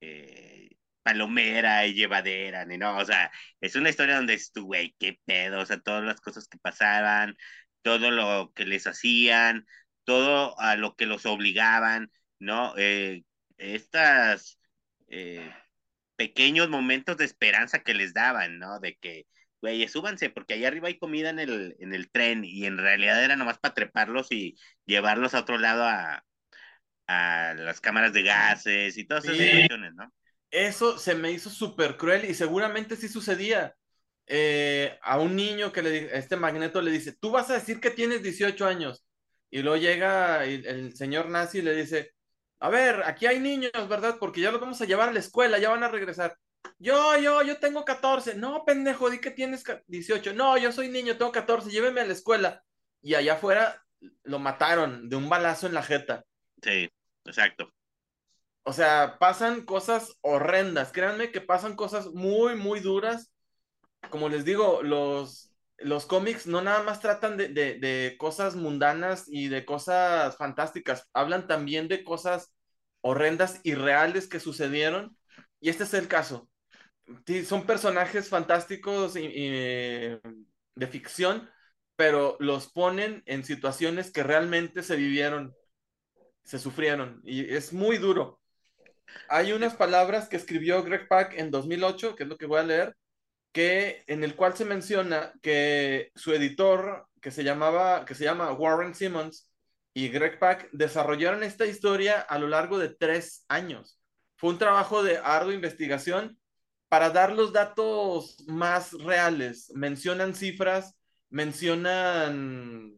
eh, 0.00 0.70
palomera 1.02 1.86
y 1.86 1.94
llevadera, 1.94 2.64
ni 2.64 2.78
no, 2.78 2.96
o 2.98 3.04
sea, 3.04 3.30
es 3.60 3.74
una 3.76 3.90
historia 3.90 4.16
donde 4.16 4.34
es 4.34 4.52
tu, 4.52 4.66
güey, 4.66 4.94
qué 4.98 5.18
pedo, 5.24 5.60
o 5.60 5.66
sea, 5.66 5.80
todas 5.80 6.04
las 6.04 6.20
cosas 6.20 6.48
que 6.48 6.58
pasaban, 6.58 7.36
todo 7.82 8.10
lo 8.10 8.52
que 8.54 8.66
les 8.66 8.86
hacían, 8.86 9.66
todo 10.08 10.58
a 10.58 10.76
lo 10.76 10.96
que 10.96 11.06
los 11.06 11.26
obligaban, 11.26 12.10
¿no? 12.40 12.74
Eh, 12.78 13.24
estas 13.58 14.58
pequeños 16.16 16.68
momentos 16.68 17.16
de 17.16 17.24
esperanza 17.24 17.80
que 17.80 17.94
les 17.94 18.12
daban, 18.14 18.58
¿no? 18.58 18.80
De 18.80 18.96
que, 18.96 19.26
güey, 19.60 19.86
súbanse, 19.88 20.30
porque 20.30 20.54
allá 20.54 20.68
arriba 20.68 20.88
hay 20.88 20.98
comida 20.98 21.30
en 21.30 21.38
el, 21.38 21.76
en 21.80 21.94
el 21.94 22.10
tren 22.10 22.44
y 22.44 22.66
en 22.66 22.78
realidad 22.78 23.22
era 23.22 23.36
nomás 23.36 23.58
para 23.58 23.74
treparlos 23.74 24.32
y 24.32 24.56
llevarlos 24.86 25.34
a 25.34 25.40
otro 25.40 25.58
lado 25.58 25.84
a, 25.84 26.24
a 27.08 27.54
las 27.56 27.80
cámaras 27.80 28.12
de 28.12 28.22
gases 28.22 28.98
y 28.98 29.06
todas 29.06 29.24
esas 29.26 29.38
situaciones, 29.38 29.94
¿no? 29.94 30.12
Eso 30.50 30.98
se 30.98 31.14
me 31.14 31.32
hizo 31.32 31.50
súper 31.50 31.96
cruel 31.96 32.24
y 32.26 32.34
seguramente 32.34 32.96
sí 32.96 33.08
sucedía. 33.08 33.74
Eh, 34.26 34.98
a 35.02 35.18
un 35.20 35.36
niño 35.36 35.72
que 35.72 35.82
le 35.82 36.18
este 36.18 36.36
magneto 36.36 36.82
le 36.82 36.90
dice, 36.90 37.12
tú 37.14 37.30
vas 37.32 37.50
a 37.50 37.54
decir 37.54 37.80
que 37.80 37.90
tienes 37.90 38.22
18 38.22 38.66
años. 38.66 39.04
Y 39.50 39.62
luego 39.62 39.76
llega 39.78 40.44
el, 40.44 40.66
el 40.66 40.96
señor 40.96 41.28
nazi 41.28 41.58
y 41.58 41.62
le 41.62 41.74
dice, 41.74 42.12
a 42.60 42.68
ver, 42.68 43.02
aquí 43.04 43.26
hay 43.26 43.38
niños, 43.40 43.72
¿verdad? 43.88 44.16
Porque 44.18 44.40
ya 44.40 44.50
los 44.50 44.60
vamos 44.60 44.80
a 44.80 44.84
llevar 44.84 45.08
a 45.08 45.12
la 45.12 45.20
escuela, 45.20 45.58
ya 45.58 45.70
van 45.70 45.84
a 45.84 45.88
regresar. 45.88 46.36
Yo, 46.78 47.16
yo, 47.18 47.42
yo 47.42 47.58
tengo 47.58 47.84
14. 47.84 48.34
No, 48.34 48.64
pendejo, 48.64 49.10
di 49.10 49.20
que 49.20 49.30
tienes 49.30 49.64
18. 49.86 50.34
No, 50.34 50.56
yo 50.58 50.72
soy 50.72 50.88
niño, 50.88 51.16
tengo 51.16 51.32
14, 51.32 51.70
lléveme 51.70 52.00
a 52.00 52.06
la 52.06 52.12
escuela. 52.12 52.64
Y 53.00 53.14
allá 53.14 53.34
afuera 53.34 53.84
lo 54.24 54.38
mataron 54.38 55.08
de 55.08 55.16
un 55.16 55.28
balazo 55.28 55.66
en 55.66 55.74
la 55.74 55.82
jeta. 55.82 56.24
Sí, 56.62 56.90
exacto. 57.24 57.72
O 58.64 58.72
sea, 58.72 59.16
pasan 59.18 59.64
cosas 59.64 60.18
horrendas. 60.20 60.92
Créanme 60.92 61.30
que 61.30 61.40
pasan 61.40 61.76
cosas 61.76 62.08
muy, 62.08 62.56
muy 62.56 62.80
duras. 62.80 63.32
como 64.10 64.28
les 64.28 64.44
digo, 64.44 64.82
los, 64.82 65.47
los 65.78 66.06
cómics 66.06 66.46
no 66.46 66.60
nada 66.60 66.82
más 66.82 67.00
tratan 67.00 67.36
de, 67.36 67.48
de, 67.48 68.16
cosas 68.18 68.56
mundanas 68.56 69.24
y 69.28 69.48
de 69.48 69.64
cosas 69.64 70.36
fantásticas, 70.36 71.08
hablan 71.12 71.46
también 71.46 71.88
de 71.88 72.04
cosas 72.04 72.52
horrendas 73.00 73.60
y 73.62 73.74
reales 73.74 74.28
que 74.28 74.40
sucedieron. 74.40 75.16
Y 75.60 75.70
este 75.70 75.84
es 75.84 75.94
el 75.94 76.08
caso. 76.08 76.48
son 77.46 77.66
personajes 77.66 78.28
fantásticos 78.28 79.16
y, 79.16 79.28
de 80.74 80.86
ficción, 80.90 81.48
pero 81.96 82.36
los 82.40 82.72
ponen 82.72 83.22
en 83.26 83.44
situaciones 83.44 84.12
que 84.12 84.22
realmente 84.22 84.82
se 84.82 84.96
vivieron, 84.96 85.54
se 86.44 86.58
sufrieron, 86.58 87.20
y 87.24 87.54
es 87.54 87.72
muy 87.72 87.98
duro. 87.98 88.40
Hay 89.28 89.52
unas 89.52 89.74
palabras 89.74 90.28
que 90.28 90.36
escribió 90.36 90.82
Greg 90.84 91.08
Pak 91.08 91.34
en 91.38 91.50
2008, 91.50 92.14
que 92.14 92.24
es 92.24 92.28
lo 92.28 92.36
que 92.38 92.46
voy 92.46 92.60
a 92.60 92.62
leer, 92.64 92.96
que 93.52 94.04
en 94.06 94.24
el 94.24 94.36
cual 94.36 94.56
se 94.56 94.64
menciona 94.64 95.32
que 95.42 96.10
su 96.14 96.32
editor, 96.32 97.06
que 97.20 97.30
se 97.30 97.44
llamaba, 97.44 98.04
que 98.04 98.14
se 98.14 98.24
llama 98.24 98.52
Warren 98.52 98.94
Simmons 98.94 99.50
y 99.94 100.08
Greg 100.08 100.38
Pak, 100.38 100.68
desarrollaron 100.72 101.42
esta 101.42 101.66
historia 101.66 102.20
a 102.20 102.38
lo 102.38 102.48
largo 102.48 102.78
de 102.78 102.90
tres 102.90 103.44
años. 103.48 104.00
Fue 104.36 104.50
un 104.50 104.58
trabajo 104.58 105.02
de 105.02 105.18
ardua 105.18 105.54
investigación 105.54 106.38
para 106.88 107.10
dar 107.10 107.32
los 107.32 107.52
datos 107.52 108.44
más 108.46 108.92
reales. 108.92 109.72
Mencionan 109.74 110.34
cifras, 110.34 110.96
mencionan 111.30 112.94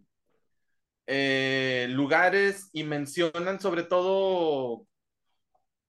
eh, 1.06 1.86
lugares 1.90 2.68
y 2.72 2.84
mencionan 2.84 3.60
sobre 3.60 3.82
todo 3.82 4.86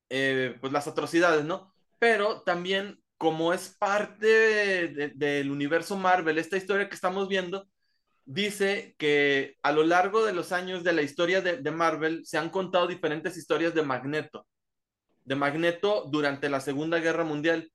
eh, 0.10 0.58
pues 0.60 0.74
las 0.74 0.88
atrocidades, 0.88 1.46
¿no? 1.46 1.74
Pero 2.00 2.42
también 2.42 3.01
como 3.22 3.54
es 3.54 3.70
parte 3.78 5.12
del 5.14 5.52
universo 5.52 5.96
Marvel, 5.96 6.40
esta 6.40 6.58
historia 6.58 6.90
que 6.90 6.96
estamos 6.96 7.28
viendo, 7.28 7.70
dice 8.26 8.96
que 8.98 9.60
a 9.62 9.72
lo 9.72 9.84
largo 9.84 10.26
de 10.26 10.34
los 10.34 10.52
años 10.52 10.84
de 10.84 10.92
la 10.92 11.04
historia 11.04 11.40
de, 11.40 11.70
Marvel 11.70 12.26
se 12.26 12.40
han 12.40 12.50
contado 12.50 12.88
diferentes 12.88 13.38
historias 13.38 13.76
de 13.76 13.84
Magneto, 13.84 14.48
de 15.24 15.36
Magneto 15.36 16.10
durante 16.10 16.50
la 16.50 16.62
Segunda 16.62 16.98
Guerra 16.98 17.24
Mundial 17.24 17.72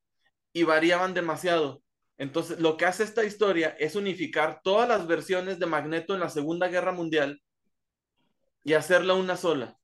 y 0.52 0.64
variaban 0.64 1.14
demasiado. 1.14 1.80
Entonces, 2.18 2.58
lo 2.58 2.76
que 2.76 2.86
hace 2.86 3.04
esta 3.04 3.22
historia 3.22 3.76
es 3.78 3.94
unificar 3.94 4.62
todas 4.64 4.88
las 4.88 5.06
versiones 5.06 5.60
de 5.60 5.66
Magneto 5.66 6.14
en 6.14 6.18
la 6.18 6.28
Segunda 6.28 6.66
Guerra 6.66 6.90
Mundial 6.90 7.40
y 8.64 8.72
hacerla 8.72 9.14
una 9.14 9.36
sola. 9.36 9.78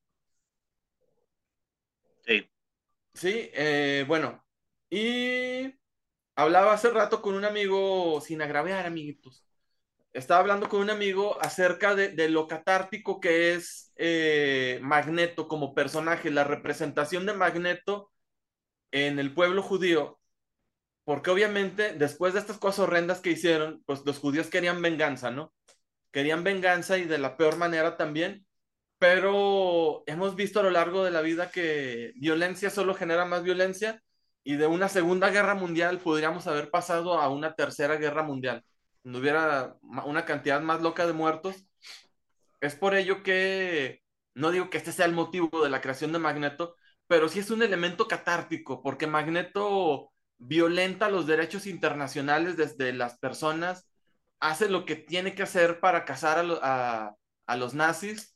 Sí. 2.25 2.49
Sí, 3.13 3.49
eh, 3.53 4.03
bueno, 4.09 4.42
y 4.93 5.75
hablaba 6.35 6.73
hace 6.73 6.91
rato 6.91 7.23
con 7.23 7.33
un 7.33 7.45
amigo, 7.45 8.21
sin 8.21 8.43
agraviar, 8.43 8.85
amiguitos. 8.85 9.43
Estaba 10.13 10.41
hablando 10.41 10.69
con 10.69 10.81
un 10.81 10.91
amigo 10.91 11.41
acerca 11.41 11.95
de, 11.95 12.29
lo 12.29 12.47
catártico 12.47 13.19
que 13.19 13.55
es 13.55 13.91
eh, 13.95 14.79
Magneto 14.83 15.47
como 15.47 15.73
personaje, 15.73 16.29
la 16.29 16.43
representación 16.43 17.25
de 17.25 17.33
Magneto 17.33 18.11
en 18.91 19.17
el 19.17 19.33
pueblo 19.33 19.63
judío, 19.63 20.19
porque 21.05 21.31
obviamente 21.31 21.93
después 21.93 22.35
de 22.35 22.41
estas 22.41 22.59
cosas 22.59 22.81
horrendas 22.81 23.19
que 23.19 23.31
hicieron, 23.31 23.81
pues 23.87 24.05
los 24.05 24.19
judíos 24.19 24.47
querían 24.51 24.79
venganza, 24.79 25.31
¿no? 25.31 25.55
Querían 26.11 26.43
venganza 26.43 26.99
y 26.99 27.05
de 27.05 27.17
la 27.17 27.35
peor 27.35 27.57
manera 27.57 27.97
también, 27.97 28.45
pero 28.99 30.03
hemos 30.05 30.35
visto 30.35 30.59
a 30.59 30.63
lo 30.63 30.69
largo 30.69 31.03
de 31.03 31.11
la 31.11 31.21
vida 31.21 31.49
que 31.49 32.13
violencia 32.17 32.69
solo 32.69 32.93
genera 32.93 33.25
más 33.25 33.41
violencia 33.43 34.03
y 34.43 34.55
de 34.57 34.67
una 34.67 34.89
segunda 34.89 35.29
guerra 35.29 35.55
mundial 35.55 35.99
podríamos 35.99 36.47
haber 36.47 36.69
pasado 36.69 37.19
a 37.19 37.29
una 37.29 37.55
tercera 37.55 37.95
guerra 37.97 38.23
mundial, 38.23 38.63
no 39.03 39.19
hubiera 39.19 39.77
una 39.81 40.25
cantidad 40.25 40.61
más 40.61 40.81
loca 40.81 41.05
de 41.07 41.13
muertos. 41.13 41.65
Es 42.61 42.75
por 42.75 42.95
ello 42.95 43.23
que 43.23 44.01
no 44.35 44.51
digo 44.51 44.69
que 44.69 44.77
este 44.77 44.91
sea 44.91 45.05
el 45.05 45.13
motivo 45.13 45.63
de 45.63 45.69
la 45.69 45.81
creación 45.81 46.11
de 46.13 46.19
Magneto, 46.19 46.75
pero 47.07 47.29
sí 47.29 47.39
es 47.39 47.51
un 47.51 47.61
elemento 47.61 48.07
catártico, 48.07 48.81
porque 48.81 49.07
Magneto 49.07 50.11
violenta 50.37 51.09
los 51.09 51.27
derechos 51.27 51.67
internacionales 51.67 52.57
desde 52.57 52.93
las 52.93 53.19
personas, 53.19 53.89
hace 54.39 54.69
lo 54.69 54.85
que 54.85 54.95
tiene 54.95 55.35
que 55.35 55.43
hacer 55.43 55.79
para 55.79 56.05
cazar 56.05 56.45
a, 56.61 57.15
a 57.45 57.57
los 57.57 57.73
nazis 57.73 58.32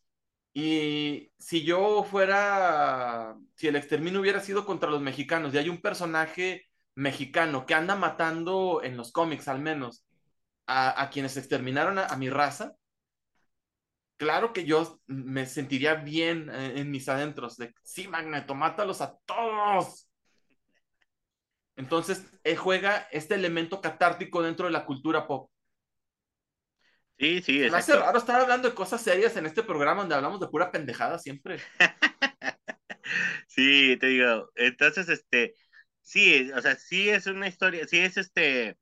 y 0.59 1.31
si 1.37 1.63
yo 1.63 2.03
fuera, 2.03 3.37
si 3.53 3.67
el 3.67 3.75
exterminio 3.75 4.21
hubiera 4.21 4.39
sido 4.39 4.65
contra 4.65 4.89
los 4.89 5.03
mexicanos 5.03 5.53
y 5.53 5.59
hay 5.59 5.69
un 5.69 5.83
personaje 5.83 6.65
mexicano 6.95 7.67
que 7.67 7.75
anda 7.75 7.95
matando 7.95 8.81
en 8.83 8.97
los 8.97 9.11
cómics 9.11 9.47
al 9.49 9.59
menos 9.59 10.03
a, 10.65 11.11
quienes 11.11 11.37
exterminaron 11.37 11.99
a, 11.99 12.15
mi 12.15 12.31
raza, 12.31 12.75
claro 14.17 14.51
que 14.51 14.65
yo 14.65 14.99
me 15.05 15.45
sentiría 15.45 15.93
bien 15.93 16.49
en, 16.49 16.89
mis 16.89 17.07
adentros 17.07 17.57
de, 17.57 17.75
sí, 17.83 18.07
Magneto, 18.07 18.55
mátalos 18.55 19.01
a 19.01 19.15
todos. 19.27 20.09
Entonces, 21.75 22.25
eh, 22.43 22.55
juega 22.55 23.07
este 23.11 23.35
elemento 23.35 23.79
catártico 23.79 24.41
dentro 24.41 24.65
de 24.65 24.71
la 24.71 24.85
cultura 24.85 25.27
pop. 25.27 25.51
Sí, 27.19 27.41
sí, 27.41 27.59
Me 27.59 27.77
hace 27.77 27.95
raro 27.95 28.17
estar 28.17 28.39
hablando 28.39 28.69
de 28.69 28.75
cosas 28.75 29.01
serias 29.01 29.35
en 29.37 29.47
este 29.47 29.63
programa 29.63 30.01
donde 30.01 30.15
hablamos 30.15 30.39
de 30.39 30.47
pura 30.47 30.71
pendejada 30.71 31.17
siempre. 31.17 31.59
sí, 33.47 33.97
te 33.99 34.07
digo, 34.07 34.51
entonces, 34.55 35.09
este, 35.09 35.55
sí, 36.01 36.51
o 36.51 36.61
sea, 36.61 36.75
sí 36.75 37.09
es 37.09 37.25
una 37.25 37.47
historia, 37.47 37.87
sí 37.87 37.97
es 37.97 38.17
este, 38.17 38.77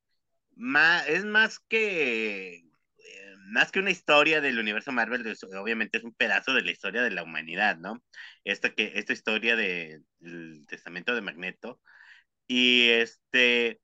más, 0.56 1.08
es 1.08 1.24
más 1.24 1.60
que, 1.60 2.56
eh, 2.58 3.36
más 3.48 3.72
que 3.72 3.80
una 3.80 3.92
historia 3.92 4.42
del 4.42 4.60
universo 4.60 4.92
Marvel, 4.92 5.26
obviamente 5.58 5.98
es 5.98 6.04
un 6.04 6.14
pedazo 6.14 6.54
de 6.54 6.64
la 6.64 6.72
historia 6.72 7.04
de 7.04 7.12
la 7.12 7.24
humanidad, 7.24 7.78
¿no? 7.78 8.04
Esta, 8.44 8.74
que, 8.74 8.94
esta 8.96 9.14
historia 9.14 9.56
del 9.56 10.66
testamento 10.68 11.16
de 11.16 11.22
Magneto. 11.22 11.80
Y 12.48 12.90
este, 12.90 13.82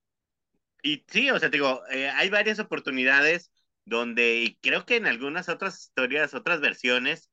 y 0.84 1.06
sí, 1.08 1.30
o 1.32 1.40
sea, 1.40 1.50
te 1.50 1.58
digo, 1.58 1.84
eh, 1.90 2.10
hay 2.10 2.30
varias 2.30 2.60
oportunidades 2.60 3.52
donde 3.91 4.38
y 4.43 4.56
creo 4.62 4.86
que 4.86 4.95
en 4.97 5.08
algunas 5.08 5.49
otras 5.49 5.80
historias, 5.82 6.34
otras 6.34 6.62
versiones, 6.62 7.30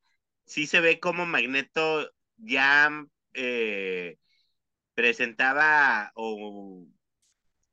sí 0.47 0.67
se 0.67 0.81
ve 0.81 1.01
como 1.01 1.27
Magneto 1.27 2.13
ya 2.37 2.91
eh, 3.35 4.19
presentaba 4.95 6.13
o 6.15 6.87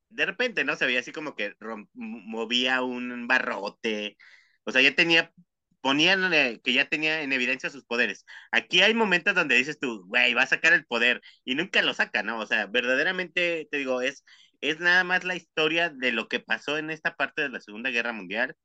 de 0.09 0.25
repente, 0.25 0.63
¿no? 0.63 0.75
Se 0.75 0.85
veía 0.85 0.99
así 1.01 1.11
como 1.11 1.35
que 1.35 1.55
movía 1.93 2.81
un 2.83 3.27
barrote, 3.27 4.17
o 4.63 4.71
sea, 4.71 4.81
ya 4.81 4.95
tenía, 4.95 5.33
ponían 5.81 6.31
que 6.63 6.73
ya 6.73 6.87
tenía 6.89 7.21
en 7.21 7.33
evidencia 7.33 7.69
sus 7.69 7.85
poderes. 7.85 8.25
Aquí 8.51 8.81
hay 8.81 8.93
momentos 8.93 9.35
donde 9.35 9.55
dices 9.55 9.79
tú, 9.79 10.05
güey, 10.07 10.33
va 10.33 10.43
a 10.43 10.47
sacar 10.47 10.73
el 10.73 10.85
poder 10.85 11.21
y 11.43 11.55
nunca 11.55 11.81
lo 11.81 11.93
saca, 11.93 12.23
¿no? 12.23 12.39
O 12.39 12.45
sea, 12.47 12.67
verdaderamente, 12.67 13.67
te 13.71 13.77
digo, 13.77 14.01
es, 14.01 14.23
es 14.61 14.79
nada 14.79 15.03
más 15.03 15.23
la 15.23 15.35
historia 15.35 15.89
de 15.89 16.11
lo 16.11 16.27
que 16.27 16.39
pasó 16.39 16.77
en 16.77 16.89
esta 16.91 17.15
parte 17.15 17.41
de 17.43 17.49
la 17.49 17.61
Segunda 17.61 17.89
Guerra 17.91 18.13
Mundial 18.13 18.55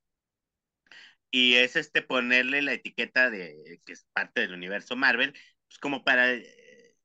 y 1.31 1.55
es 1.55 1.75
este 1.75 2.01
ponerle 2.01 2.61
la 2.61 2.73
etiqueta 2.73 3.29
de 3.29 3.81
que 3.85 3.93
es 3.93 4.05
parte 4.13 4.41
del 4.41 4.53
universo 4.53 4.95
Marvel, 4.95 5.33
pues 5.67 5.79
como 5.79 6.03
para, 6.03 6.31
eh, 6.33 6.95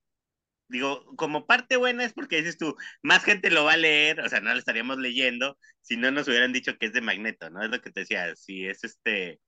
digo, 0.68 1.04
como 1.16 1.46
parte 1.46 1.76
buena 1.76 2.04
es 2.04 2.12
porque 2.12 2.38
dices 2.38 2.58
tú, 2.58 2.76
más 3.02 3.24
gente 3.24 3.50
lo 3.50 3.64
va 3.64 3.74
a 3.74 3.76
leer, 3.76 4.20
o 4.20 4.28
sea, 4.28 4.40
no 4.40 4.52
lo 4.52 4.58
estaríamos 4.58 4.98
leyendo 4.98 5.58
si 5.82 5.96
no 5.96 6.10
nos 6.10 6.28
hubieran 6.28 6.52
dicho 6.52 6.76
que 6.78 6.86
es 6.86 6.92
de 6.92 7.00
Magneto, 7.00 7.50
¿no? 7.50 7.62
Es 7.64 7.70
lo 7.70 7.80
que 7.80 7.90
te 7.92 8.00
decía, 8.00 8.34
si 8.36 8.66
es 8.66 8.84
este, 8.84 9.40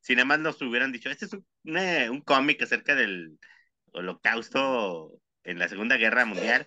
si 0.00 0.14
nada 0.16 0.26
más 0.26 0.40
nos 0.40 0.60
hubieran 0.62 0.92
dicho, 0.92 1.10
este 1.10 1.26
es 1.26 1.32
un, 1.34 1.46
un 1.64 2.20
cómic 2.22 2.62
acerca 2.62 2.94
del 2.94 3.38
holocausto 3.92 5.20
en 5.44 5.58
la 5.58 5.68
Segunda 5.68 5.96
Guerra 5.96 6.24
Mundial, 6.26 6.66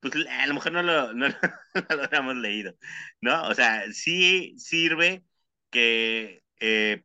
pues 0.00 0.14
a 0.28 0.46
lo 0.46 0.54
mejor 0.54 0.72
no 0.72 0.82
lo, 0.82 1.12
no, 1.14 1.28
lo 1.90 2.04
habríamos 2.04 2.36
leído, 2.36 2.74
¿no? 3.20 3.48
O 3.48 3.54
sea, 3.54 3.90
sí 3.92 4.54
sirve 4.58 5.24
que 5.70 6.42
eh, 6.60 7.02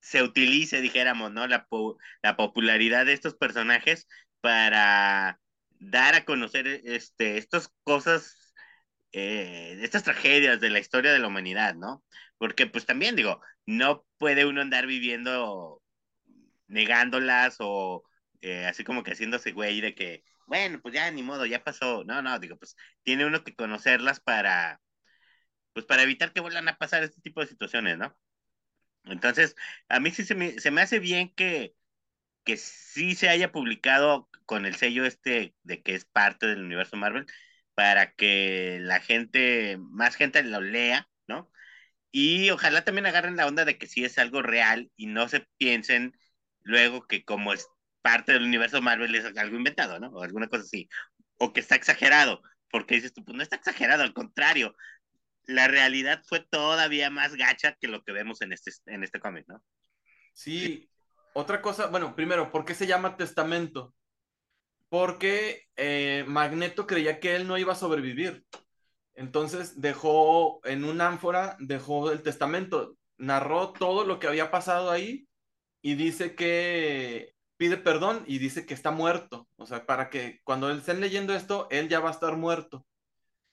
se 0.00 0.22
utilice, 0.22 0.80
dijéramos, 0.80 1.32
¿no? 1.32 1.46
La, 1.46 1.66
la 2.22 2.36
popularidad 2.36 3.06
de 3.06 3.12
estos 3.12 3.34
personajes 3.36 4.06
para 4.40 5.40
dar 5.78 6.14
a 6.14 6.24
conocer 6.24 6.66
este, 6.84 7.38
estas 7.38 7.70
cosas, 7.84 8.54
eh, 9.12 9.78
estas 9.82 10.04
tragedias 10.04 10.60
de 10.60 10.70
la 10.70 10.80
historia 10.80 11.12
de 11.12 11.18
la 11.18 11.28
humanidad, 11.28 11.74
¿no? 11.74 12.04
Porque 12.38 12.66
pues 12.66 12.86
también 12.86 13.16
digo, 13.16 13.40
no 13.66 14.06
puede 14.18 14.46
uno 14.46 14.60
andar 14.62 14.86
viviendo 14.86 15.82
negándolas 16.68 17.56
o 17.60 18.04
eh, 18.40 18.66
así 18.66 18.84
como 18.84 19.02
que 19.02 19.12
haciéndose 19.12 19.52
güey 19.52 19.80
de 19.80 19.94
que, 19.94 20.24
bueno, 20.46 20.80
pues 20.82 20.94
ya 20.94 21.10
ni 21.10 21.22
modo, 21.22 21.46
ya 21.46 21.62
pasó. 21.64 22.04
No, 22.04 22.22
no, 22.22 22.38
digo, 22.38 22.56
pues 22.58 22.76
tiene 23.02 23.26
uno 23.26 23.44
que 23.44 23.54
conocerlas 23.54 24.20
para, 24.20 24.80
pues 25.72 25.86
para 25.86 26.02
evitar 26.02 26.32
que 26.32 26.40
vuelvan 26.40 26.68
a 26.68 26.78
pasar 26.78 27.02
este 27.02 27.20
tipo 27.22 27.40
de 27.40 27.46
situaciones, 27.48 27.98
¿no? 27.98 28.16
Entonces, 29.04 29.56
a 29.88 30.00
mí 30.00 30.10
sí 30.10 30.24
se 30.24 30.34
me, 30.34 30.58
se 30.60 30.70
me 30.70 30.82
hace 30.82 30.98
bien 30.98 31.30
que, 31.34 31.74
que 32.44 32.56
sí 32.56 33.14
se 33.14 33.28
haya 33.28 33.52
publicado 33.52 34.28
con 34.46 34.66
el 34.66 34.76
sello 34.76 35.04
este 35.06 35.54
de 35.62 35.82
que 35.82 35.94
es 35.94 36.04
parte 36.04 36.46
del 36.46 36.62
universo 36.64 36.96
Marvel, 36.96 37.26
para 37.74 38.12
que 38.14 38.78
la 38.82 39.00
gente, 39.00 39.78
más 39.80 40.16
gente 40.16 40.42
lo 40.42 40.60
lea, 40.60 41.08
¿no? 41.28 41.50
Y 42.12 42.50
ojalá 42.50 42.84
también 42.84 43.06
agarren 43.06 43.36
la 43.36 43.46
onda 43.46 43.64
de 43.64 43.78
que 43.78 43.86
sí 43.86 44.04
es 44.04 44.18
algo 44.18 44.42
real 44.42 44.90
y 44.96 45.06
no 45.06 45.28
se 45.28 45.46
piensen 45.58 46.18
luego 46.62 47.06
que 47.06 47.24
como 47.24 47.52
es 47.52 47.68
parte 48.02 48.32
del 48.32 48.44
universo 48.44 48.82
Marvel 48.82 49.14
es 49.14 49.24
algo 49.36 49.56
inventado, 49.56 50.00
¿no? 50.00 50.08
O 50.10 50.22
alguna 50.22 50.48
cosa 50.48 50.64
así. 50.64 50.88
O 51.38 51.52
que 51.52 51.60
está 51.60 51.76
exagerado, 51.76 52.42
porque 52.70 52.96
dices 52.96 53.12
tú, 53.12 53.24
pues 53.24 53.36
no 53.36 53.42
está 53.42 53.56
exagerado, 53.56 54.02
al 54.02 54.14
contrario. 54.14 54.74
La 55.50 55.68
realidad 55.68 56.22
fue 56.26 56.40
todavía 56.40 57.10
más 57.10 57.34
gacha 57.34 57.76
que 57.80 57.88
lo 57.88 58.02
que 58.02 58.12
vemos 58.12 58.40
en 58.40 58.52
este, 58.52 58.70
en 58.86 59.02
este 59.02 59.20
cómic, 59.20 59.46
¿no? 59.48 59.62
Sí, 60.32 60.88
otra 61.32 61.60
cosa, 61.60 61.86
bueno, 61.86 62.14
primero, 62.14 62.50
¿por 62.50 62.64
qué 62.64 62.74
se 62.74 62.86
llama 62.86 63.16
testamento? 63.16 63.94
Porque 64.88 65.68
eh, 65.76 66.24
Magneto 66.26 66.86
creía 66.86 67.20
que 67.20 67.36
él 67.36 67.46
no 67.46 67.58
iba 67.58 67.72
a 67.72 67.76
sobrevivir. 67.76 68.44
Entonces 69.14 69.80
dejó 69.80 70.60
en 70.64 70.84
un 70.84 71.00
ánfora, 71.00 71.56
dejó 71.58 72.10
el 72.10 72.22
testamento, 72.22 72.96
narró 73.16 73.72
todo 73.72 74.04
lo 74.04 74.18
que 74.18 74.28
había 74.28 74.50
pasado 74.50 74.90
ahí 74.90 75.28
y 75.82 75.94
dice 75.94 76.34
que 76.34 77.34
pide 77.56 77.76
perdón 77.76 78.24
y 78.26 78.38
dice 78.38 78.66
que 78.66 78.74
está 78.74 78.90
muerto. 78.90 79.48
O 79.56 79.66
sea, 79.66 79.84
para 79.84 80.10
que 80.10 80.40
cuando 80.44 80.70
estén 80.70 81.00
leyendo 81.00 81.34
esto, 81.34 81.68
él 81.70 81.88
ya 81.88 82.00
va 82.00 82.08
a 82.08 82.12
estar 82.12 82.36
muerto. 82.36 82.86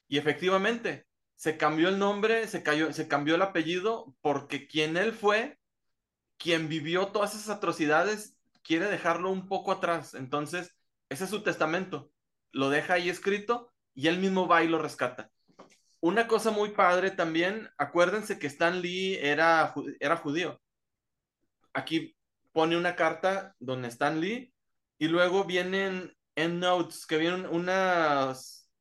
Y 0.07 0.17
efectivamente, 0.17 1.06
se 1.37 1.55
cambió 1.55 1.89
el 1.89 1.99
nombre, 1.99 2.47
se, 2.47 2.63
cayó, 2.63 2.91
se 2.91 3.07
cambió 3.07 3.35
el 3.35 3.43
apellido, 3.43 4.15
porque 4.21 4.67
quien 4.67 4.97
él 4.97 5.13
fue, 5.13 5.59
quien 6.37 6.67
vivió 6.67 7.07
todas 7.09 7.35
esas 7.35 7.49
atrocidades, 7.49 8.35
quiere 8.63 8.87
dejarlo 8.87 9.31
un 9.31 9.47
poco 9.47 9.71
atrás. 9.71 10.15
Entonces, 10.15 10.75
ese 11.09 11.25
es 11.25 11.29
su 11.29 11.43
testamento. 11.43 12.11
Lo 12.51 12.69
deja 12.69 12.95
ahí 12.95 13.07
escrito 13.09 13.71
y 13.93 14.07
él 14.07 14.17
mismo 14.17 14.47
va 14.47 14.63
y 14.63 14.67
lo 14.67 14.79
rescata. 14.79 15.29
Una 15.99 16.27
cosa 16.27 16.49
muy 16.49 16.69
padre 16.69 17.11
también, 17.11 17.69
acuérdense 17.77 18.39
que 18.39 18.47
Stan 18.47 18.81
Lee 18.81 19.17
era, 19.21 19.73
era 19.99 20.17
judío. 20.17 20.59
Aquí 21.71 22.17
pone 22.51 22.75
una 22.77 22.95
carta 22.95 23.55
donde 23.59 23.89
Stan 23.89 24.19
Lee 24.19 24.51
y 24.97 25.07
luego 25.07 25.43
vienen 25.43 26.17
en 26.35 26.59
notes 26.59 27.05
que 27.05 27.17
vienen 27.17 27.45
unas 27.45 28.71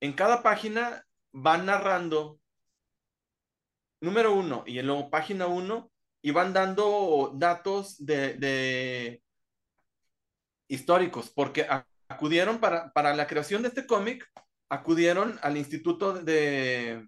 en 0.00 0.12
cada 0.14 0.42
página 0.42 1.03
van 1.34 1.66
narrando 1.66 2.40
número 4.00 4.34
uno 4.34 4.64
y 4.66 4.78
en 4.78 4.86
luego 4.86 5.10
página 5.10 5.46
uno 5.46 5.90
y 6.22 6.30
van 6.30 6.52
dando 6.52 7.32
datos 7.34 7.96
de, 7.98 9.22
históricos 10.68 11.30
porque 11.30 11.66
acudieron 12.08 12.58
para, 12.58 12.92
para 12.92 13.14
la 13.14 13.26
creación 13.26 13.62
de 13.62 13.68
este 13.68 13.86
cómic 13.86 14.26
acudieron 14.70 15.38
al 15.42 15.56
instituto 15.56 16.14
de 16.14 17.06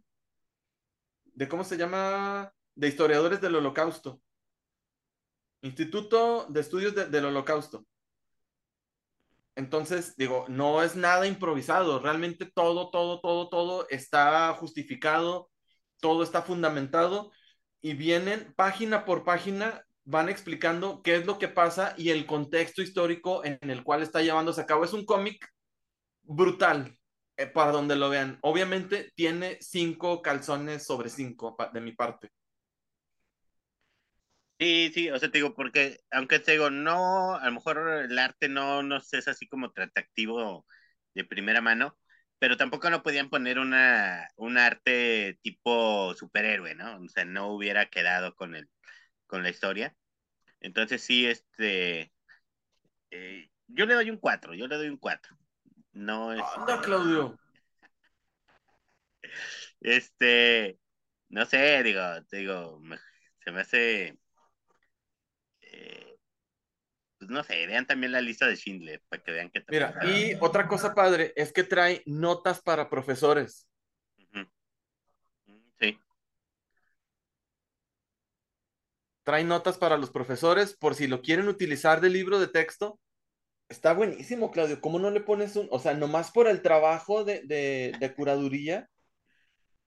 de 1.24 1.48
cómo 1.48 1.64
se 1.64 1.76
llama 1.76 2.52
de 2.74 2.88
historiadores 2.88 3.40
del 3.40 3.56
holocausto 3.56 4.20
Instituto 5.62 6.46
de 6.48 6.60
Estudios 6.60 6.94
del 6.94 7.24
Holocausto. 7.24 7.86
Entonces, 9.56 10.16
digo, 10.16 10.44
no 10.48 10.82
es 10.82 10.96
nada 10.96 11.26
improvisado, 11.26 11.98
realmente 11.98 12.46
todo, 12.54 12.90
todo, 12.90 13.20
todo, 13.20 13.48
todo 13.48 13.88
está 13.88 14.52
justificado, 14.54 15.50
todo 16.00 16.22
está 16.22 16.42
fundamentado 16.42 17.32
y 17.80 17.94
vienen 17.94 18.52
página 18.56 19.04
por 19.06 19.24
página, 19.24 19.82
van 20.04 20.28
explicando 20.28 21.02
qué 21.02 21.16
es 21.16 21.26
lo 21.26 21.38
que 21.38 21.48
pasa 21.48 21.94
y 21.96 22.10
el 22.10 22.26
contexto 22.26 22.82
histórico 22.82 23.44
en 23.44 23.58
el 23.62 23.82
cual 23.82 24.02
está 24.02 24.22
llevándose 24.22 24.60
a 24.60 24.66
cabo. 24.66 24.84
Es 24.84 24.92
un 24.92 25.06
cómic 25.06 25.48
brutal 26.22 26.98
eh, 27.36 27.46
para 27.46 27.72
donde 27.72 27.96
lo 27.96 28.10
vean. 28.10 28.38
Obviamente 28.42 29.12
tiene 29.14 29.58
cinco 29.60 30.22
calzones 30.22 30.84
sobre 30.86 31.08
cinco 31.10 31.56
de 31.72 31.80
mi 31.80 31.92
parte. 31.92 32.30
Sí, 34.58 34.90
sí, 34.94 35.10
o 35.10 35.18
sea, 35.18 35.30
te 35.30 35.38
digo, 35.38 35.54
porque 35.54 36.00
aunque 36.10 36.38
te 36.38 36.52
digo, 36.52 36.70
no, 36.70 37.34
a 37.36 37.44
lo 37.44 37.52
mejor 37.52 37.78
el 38.08 38.18
arte 38.18 38.48
no 38.48 38.82
nos 38.82 39.12
es 39.12 39.28
así 39.28 39.46
como 39.46 39.66
atractivo 39.66 40.66
de 41.14 41.24
primera 41.24 41.60
mano, 41.60 41.98
pero 42.38 42.56
tampoco 42.56 42.88
no 42.88 43.02
podían 43.02 43.28
poner 43.28 43.58
una, 43.58 44.28
un 44.36 44.56
arte 44.56 45.38
tipo 45.42 46.14
superhéroe, 46.14 46.74
¿no? 46.74 46.98
O 47.02 47.08
sea, 47.08 47.26
no 47.26 47.48
hubiera 47.48 47.86
quedado 47.90 48.34
con 48.34 48.54
el, 48.54 48.70
con 49.26 49.42
la 49.42 49.50
historia. 49.50 49.94
Entonces 50.60 51.02
sí, 51.02 51.26
este, 51.26 52.12
eh, 53.10 53.50
yo 53.68 53.86
le 53.86 53.94
doy 53.94 54.10
un 54.10 54.18
4, 54.18 54.54
yo 54.54 54.66
le 54.68 54.76
doy 54.76 54.88
un 54.88 54.98
4. 54.98 55.36
No 55.92 56.32
es... 56.32 56.42
Anda, 56.56 56.80
Claudio. 56.80 57.38
Este, 59.80 60.78
no 61.28 61.44
sé, 61.44 61.82
digo, 61.82 62.00
te 62.28 62.38
digo, 62.38 62.80
se 63.44 63.52
me 63.52 63.60
hace 63.60 64.18
pues 67.18 67.30
no 67.30 67.42
sé, 67.42 67.66
vean 67.66 67.86
también 67.86 68.12
la 68.12 68.20
lista 68.20 68.46
de 68.46 68.56
Schindler 68.56 69.02
para 69.08 69.22
que 69.22 69.32
vean 69.32 69.50
que 69.50 69.64
Mira, 69.68 69.94
y 70.04 70.34
otra 70.40 70.68
cosa 70.68 70.94
padre 70.94 71.32
es 71.36 71.52
que 71.52 71.64
trae 71.64 72.02
notas 72.06 72.60
para 72.60 72.90
profesores. 72.90 73.68
Sí. 75.78 75.98
Trae 79.22 79.44
notas 79.44 79.78
para 79.78 79.96
los 79.96 80.10
profesores 80.10 80.76
por 80.76 80.94
si 80.94 81.06
lo 81.06 81.22
quieren 81.22 81.48
utilizar 81.48 82.00
de 82.00 82.10
libro 82.10 82.38
de 82.38 82.48
texto. 82.48 83.00
Está 83.68 83.94
buenísimo, 83.94 84.50
Claudio. 84.50 84.80
¿Cómo 84.80 84.98
no 84.98 85.10
le 85.10 85.20
pones 85.20 85.56
un, 85.56 85.68
o 85.70 85.78
sea, 85.78 85.94
nomás 85.94 86.30
por 86.30 86.46
el 86.46 86.62
trabajo 86.62 87.24
de, 87.24 87.42
de, 87.42 87.92
de 87.98 88.14
curaduría, 88.14 88.88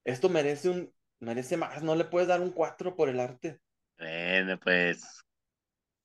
esto 0.04 0.30
merece 0.30 0.70
un, 0.70 0.94
merece 1.20 1.58
más, 1.58 1.84
no 1.84 1.96
le 1.96 2.06
puedes 2.06 2.28
dar 2.28 2.42
un 2.42 2.52
4 2.52 2.96
por 2.96 3.10
el 3.10 3.20
arte. 3.20 3.60
Bueno, 3.98 4.60
pues 4.60 5.24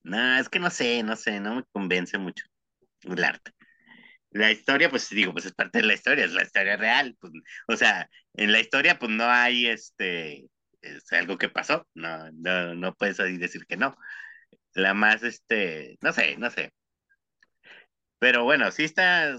no, 0.05 0.37
es 0.39 0.49
que 0.49 0.59
no 0.59 0.69
sé, 0.69 1.03
no 1.03 1.15
sé, 1.15 1.39
no 1.39 1.55
me 1.55 1.63
convence 1.71 2.17
mucho 2.17 2.45
el 3.03 3.23
arte. 3.23 3.51
La 4.31 4.51
historia, 4.51 4.89
pues 4.89 5.09
digo, 5.09 5.33
pues 5.33 5.45
es 5.45 5.53
parte 5.53 5.79
de 5.79 5.85
la 5.87 5.93
historia, 5.95 6.25
es 6.25 6.33
la 6.33 6.43
historia 6.43 6.77
real. 6.77 7.17
Pues, 7.19 7.33
o 7.67 7.77
sea, 7.77 8.09
en 8.33 8.51
la 8.51 8.59
historia, 8.59 8.99
pues 8.99 9.11
no 9.11 9.25
hay 9.29 9.67
este, 9.67 10.47
es 10.81 11.11
algo 11.13 11.37
que 11.37 11.49
pasó, 11.49 11.87
no, 11.95 12.31
no, 12.33 12.75
no 12.75 12.95
puedes 12.95 13.17
decir 13.17 13.65
que 13.67 13.77
no. 13.77 13.95
La 14.75 14.93
más, 14.93 15.23
este, 15.23 15.97
no 16.01 16.13
sé, 16.13 16.37
no 16.37 16.51
sé. 16.51 16.73
Pero 18.19 18.43
bueno, 18.43 18.71
sí 18.71 18.83
está, 18.83 19.37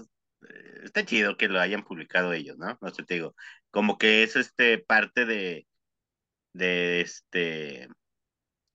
está 0.83 1.05
chido 1.05 1.37
que 1.37 1.47
lo 1.49 1.59
hayan 1.59 1.83
publicado 1.83 2.33
ellos, 2.33 2.57
¿no? 2.57 2.77
No 2.81 2.89
sé, 2.89 3.03
te 3.03 3.15
digo, 3.15 3.35
como 3.71 3.97
que 3.97 4.23
es 4.23 4.35
este 4.35 4.77
parte 4.79 5.25
de, 5.25 5.67
de 6.53 7.01
este, 7.01 7.89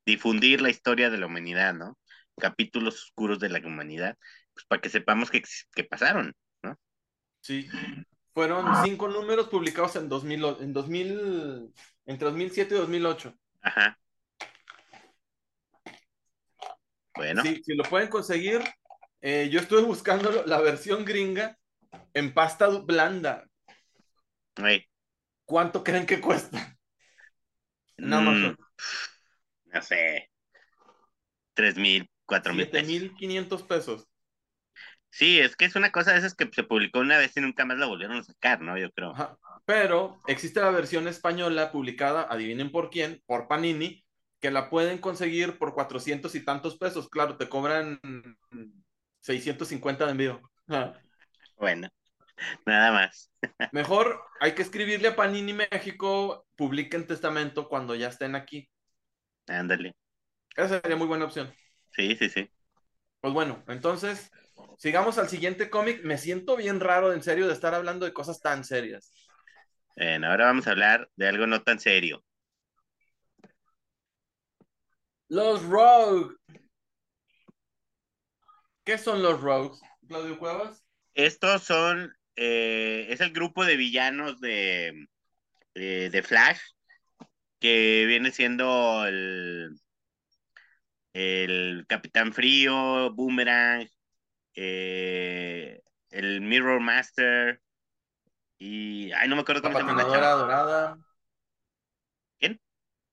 difundir 0.04 0.60
la 0.60 0.70
historia 0.70 1.10
de 1.10 1.18
la 1.18 1.26
humanidad, 1.26 1.74
¿no? 1.74 1.98
Capítulos 2.38 3.02
oscuros 3.04 3.38
de 3.38 3.48
la 3.48 3.58
humanidad, 3.58 4.16
pues 4.54 4.66
para 4.66 4.80
que 4.80 4.88
sepamos 4.88 5.30
que, 5.30 5.42
pasaron, 5.84 6.34
¿no? 6.62 6.78
Sí, 7.40 7.68
fueron 8.34 8.66
cinco 8.84 9.08
números 9.08 9.48
publicados 9.48 9.96
en 9.96 10.08
2000, 10.08 10.44
en 10.60 10.72
2000, 10.72 11.74
entre 12.06 12.26
2007 12.26 12.74
y 12.74 12.78
2008. 12.78 13.34
Ajá. 13.62 13.98
Bueno. 17.14 17.42
Sí, 17.42 17.62
si 17.64 17.74
lo 17.74 17.84
pueden 17.84 18.08
conseguir, 18.08 18.62
eh, 19.20 19.48
yo 19.50 19.60
estuve 19.60 19.82
buscando 19.82 20.30
la 20.46 20.60
versión 20.60 21.04
gringa 21.04 21.58
en 22.14 22.32
pasta 22.32 22.68
blanda. 22.68 23.46
¿Cuánto 25.44 25.84
creen 25.84 26.06
que 26.06 26.20
cuesta? 26.20 26.76
Nada 27.98 28.22
más 28.22 28.36
no 28.36 28.56
sé, 29.80 30.28
tres 31.54 31.76
mil, 31.76 32.10
cuatro 32.26 32.52
mil 32.52 32.68
pesos. 32.68 32.88
mil 32.88 33.14
quinientos 33.14 33.62
pesos. 33.62 34.06
Sí, 35.10 35.38
es 35.40 35.56
que 35.56 35.66
es 35.66 35.76
una 35.76 35.92
cosa 35.92 36.12
de 36.12 36.18
esas 36.18 36.34
que 36.34 36.48
se 36.50 36.64
publicó 36.64 37.00
una 37.00 37.18
vez 37.18 37.36
y 37.36 37.40
nunca 37.40 37.66
más 37.66 37.78
la 37.78 37.86
volvieron 37.86 38.16
a 38.16 38.22
sacar, 38.22 38.62
¿no? 38.62 38.78
Yo 38.78 38.90
creo. 38.92 39.14
Pero 39.66 40.18
existe 40.26 40.60
la 40.60 40.70
versión 40.70 41.06
española 41.06 41.70
publicada, 41.70 42.26
adivinen 42.30 42.72
por 42.72 42.88
quién, 42.88 43.22
por 43.26 43.46
Panini, 43.46 44.02
que 44.40 44.50
la 44.50 44.70
pueden 44.70 44.98
conseguir 44.98 45.58
por 45.58 45.74
cuatrocientos 45.74 46.34
y 46.34 46.44
tantos 46.44 46.78
pesos. 46.78 47.10
Claro, 47.10 47.36
te 47.36 47.48
cobran 47.48 48.00
650 49.20 50.06
de 50.06 50.10
envío. 50.10 50.40
Bueno, 51.58 51.88
nada 52.64 52.92
más. 52.92 53.30
Mejor 53.72 54.18
hay 54.40 54.52
que 54.52 54.62
escribirle 54.62 55.08
a 55.08 55.16
Panini 55.16 55.52
México, 55.52 56.46
publiquen 56.56 57.06
testamento 57.06 57.68
cuando 57.68 57.94
ya 57.94 58.08
estén 58.08 58.34
aquí. 58.34 58.68
Ándale. 59.46 59.94
Esa 60.56 60.80
sería 60.80 60.96
muy 60.96 61.06
buena 61.06 61.24
opción. 61.24 61.52
Sí, 61.92 62.16
sí, 62.16 62.28
sí. 62.28 62.50
Pues 63.20 63.34
bueno, 63.34 63.62
entonces, 63.68 64.30
sigamos 64.78 65.18
al 65.18 65.28
siguiente 65.28 65.70
cómic. 65.70 66.02
Me 66.04 66.18
siento 66.18 66.56
bien 66.56 66.80
raro, 66.80 67.12
en 67.12 67.22
serio, 67.22 67.46
de 67.46 67.52
estar 67.52 67.74
hablando 67.74 68.06
de 68.06 68.12
cosas 68.12 68.40
tan 68.40 68.64
serias. 68.64 69.12
Bueno, 69.96 70.28
ahora 70.28 70.46
vamos 70.46 70.66
a 70.66 70.70
hablar 70.70 71.10
de 71.16 71.28
algo 71.28 71.46
no 71.46 71.62
tan 71.62 71.78
serio. 71.78 72.24
Los 75.28 75.64
Rogues. 75.64 76.36
¿Qué 78.84 78.98
son 78.98 79.22
los 79.22 79.40
Rogues, 79.40 79.80
Claudio 80.08 80.38
Cuevas? 80.38 80.84
Estos 81.14 81.62
son 81.62 82.12
eh, 82.36 83.06
es 83.10 83.20
el 83.20 83.32
grupo 83.32 83.64
de 83.64 83.76
villanos 83.76 84.40
de, 84.40 85.06
de, 85.74 86.22
Flash, 86.22 86.60
que 87.62 88.04
viene 88.08 88.32
siendo 88.32 89.06
el, 89.06 89.70
el 91.12 91.84
Capitán 91.88 92.32
Frío, 92.32 93.12
Boomerang, 93.14 93.88
eh, 94.54 95.80
el 96.10 96.40
Mirror 96.42 96.80
Master 96.80 97.60
y 98.58 99.12
ay 99.12 99.28
no 99.28 99.36
me 99.36 99.42
acuerdo 99.42 99.62
cómo 99.62 99.74
se 99.74 99.80
llama 99.80 99.92
la 99.94 99.98
patinadora 100.02 100.30
dorada. 100.32 100.98
Quién 102.38 102.60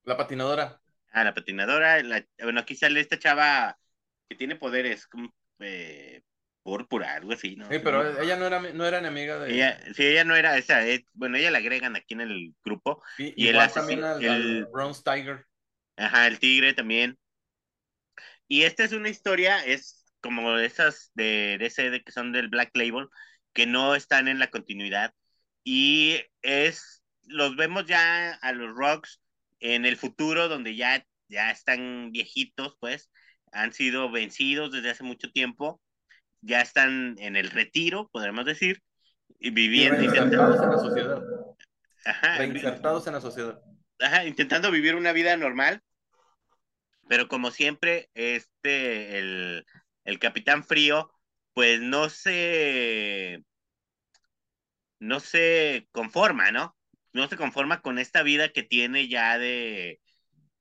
la 0.03 0.17
patinadora. 0.17 0.81
Ah 1.11 1.23
la 1.23 1.33
patinadora 1.33 2.01
bueno 2.43 2.59
aquí 2.59 2.75
sale 2.75 2.99
esta 2.99 3.19
chava 3.19 3.77
que 4.27 4.35
tiene 4.35 4.55
poderes 4.55 5.07
como 5.07 5.33
eh, 6.59 6.63
púrpura 6.63 7.15
algo 7.15 7.33
así 7.33 7.55
no 7.55 7.69
sí 7.69 7.79
pero 7.79 8.21
ella 8.21 8.35
no 8.35 8.45
era 8.47 8.59
no 8.59 8.85
era 8.85 8.99
enemiga 8.99 9.39
de 9.39 9.53
ella 9.53 9.79
sí 9.93 10.05
ella 10.05 10.23
no 10.23 10.35
era 10.35 10.57
esa 10.57 10.85
eh, 10.85 11.05
bueno 11.13 11.37
ella 11.37 11.51
la 11.51 11.59
agregan 11.59 11.95
aquí 11.95 12.13
en 12.13 12.21
el 12.21 12.53
grupo 12.63 13.01
y, 13.17 13.47
él 13.47 13.57
también 13.73 14.03
al, 14.03 14.23
el 14.23 14.65
Bronze 14.65 15.01
Tiger. 15.03 15.45
Ajá 15.97 16.27
el 16.27 16.39
tigre 16.39 16.73
también. 16.73 17.17
Y 18.47 18.63
esta 18.63 18.83
es 18.83 18.93
una 18.93 19.09
historia 19.09 19.63
es 19.65 20.05
como 20.21 20.57
esas 20.57 21.11
de 21.13 21.57
DC 21.59 22.03
que 22.03 22.11
son 22.11 22.31
del 22.31 22.49
Black 22.49 22.71
Label, 22.75 23.07
que 23.53 23.65
no 23.65 23.95
están 23.95 24.27
en 24.27 24.39
la 24.39 24.49
continuidad. 24.49 25.13
Y 25.63 26.21
es, 26.41 27.03
los 27.23 27.55
vemos 27.55 27.85
ya 27.85 28.33
a 28.33 28.51
los 28.53 28.75
Rocks 28.75 29.21
en 29.59 29.85
el 29.85 29.97
futuro, 29.97 30.47
donde 30.47 30.75
ya, 30.75 31.05
ya 31.27 31.51
están 31.51 32.11
viejitos, 32.11 32.75
pues, 32.79 33.11
han 33.51 33.73
sido 33.73 34.09
vencidos 34.11 34.71
desde 34.71 34.91
hace 34.91 35.03
mucho 35.03 35.31
tiempo, 35.31 35.81
ya 36.41 36.61
están 36.61 37.15
en 37.19 37.35
el 37.35 37.49
retiro, 37.49 38.09
podríamos 38.11 38.45
decir, 38.45 38.81
y 39.39 39.51
viviendo. 39.51 39.99
Reinsertados 39.99 40.61
en 40.61 40.69
la 40.69 40.77
sociedad. 40.77 41.23
Ajá, 42.05 42.37
Reinsertados 42.37 43.07
en 43.07 43.13
la 43.13 43.21
sociedad. 43.21 43.61
Ajá, 43.99 44.25
intentando 44.25 44.71
vivir 44.71 44.95
una 44.95 45.11
vida 45.11 45.35
normal. 45.37 45.81
Pero 47.07 47.27
como 47.27 47.51
siempre, 47.51 48.09
este, 48.13 49.17
el, 49.17 49.65
el 50.05 50.19
Capitán 50.19 50.63
Frío, 50.63 51.11
pues 51.53 51.81
no 51.81 52.09
se, 52.09 53.43
no 54.99 55.19
se 55.19 55.87
conforma, 55.91 56.51
¿no? 56.51 56.77
No 57.13 57.27
se 57.27 57.35
conforma 57.35 57.81
con 57.81 57.97
esta 57.97 58.21
vida 58.21 58.49
que 58.49 58.63
tiene 58.63 59.07
ya 59.07 59.39
de, 59.39 59.99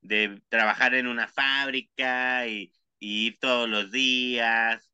de 0.01 0.41
trabajar 0.49 0.95
en 0.95 1.07
una 1.07 1.29
fábrica 1.29 2.47
y, 2.47 2.73
ir 3.01 3.39
todos 3.39 3.69
los 3.69 3.93
días 3.93 4.88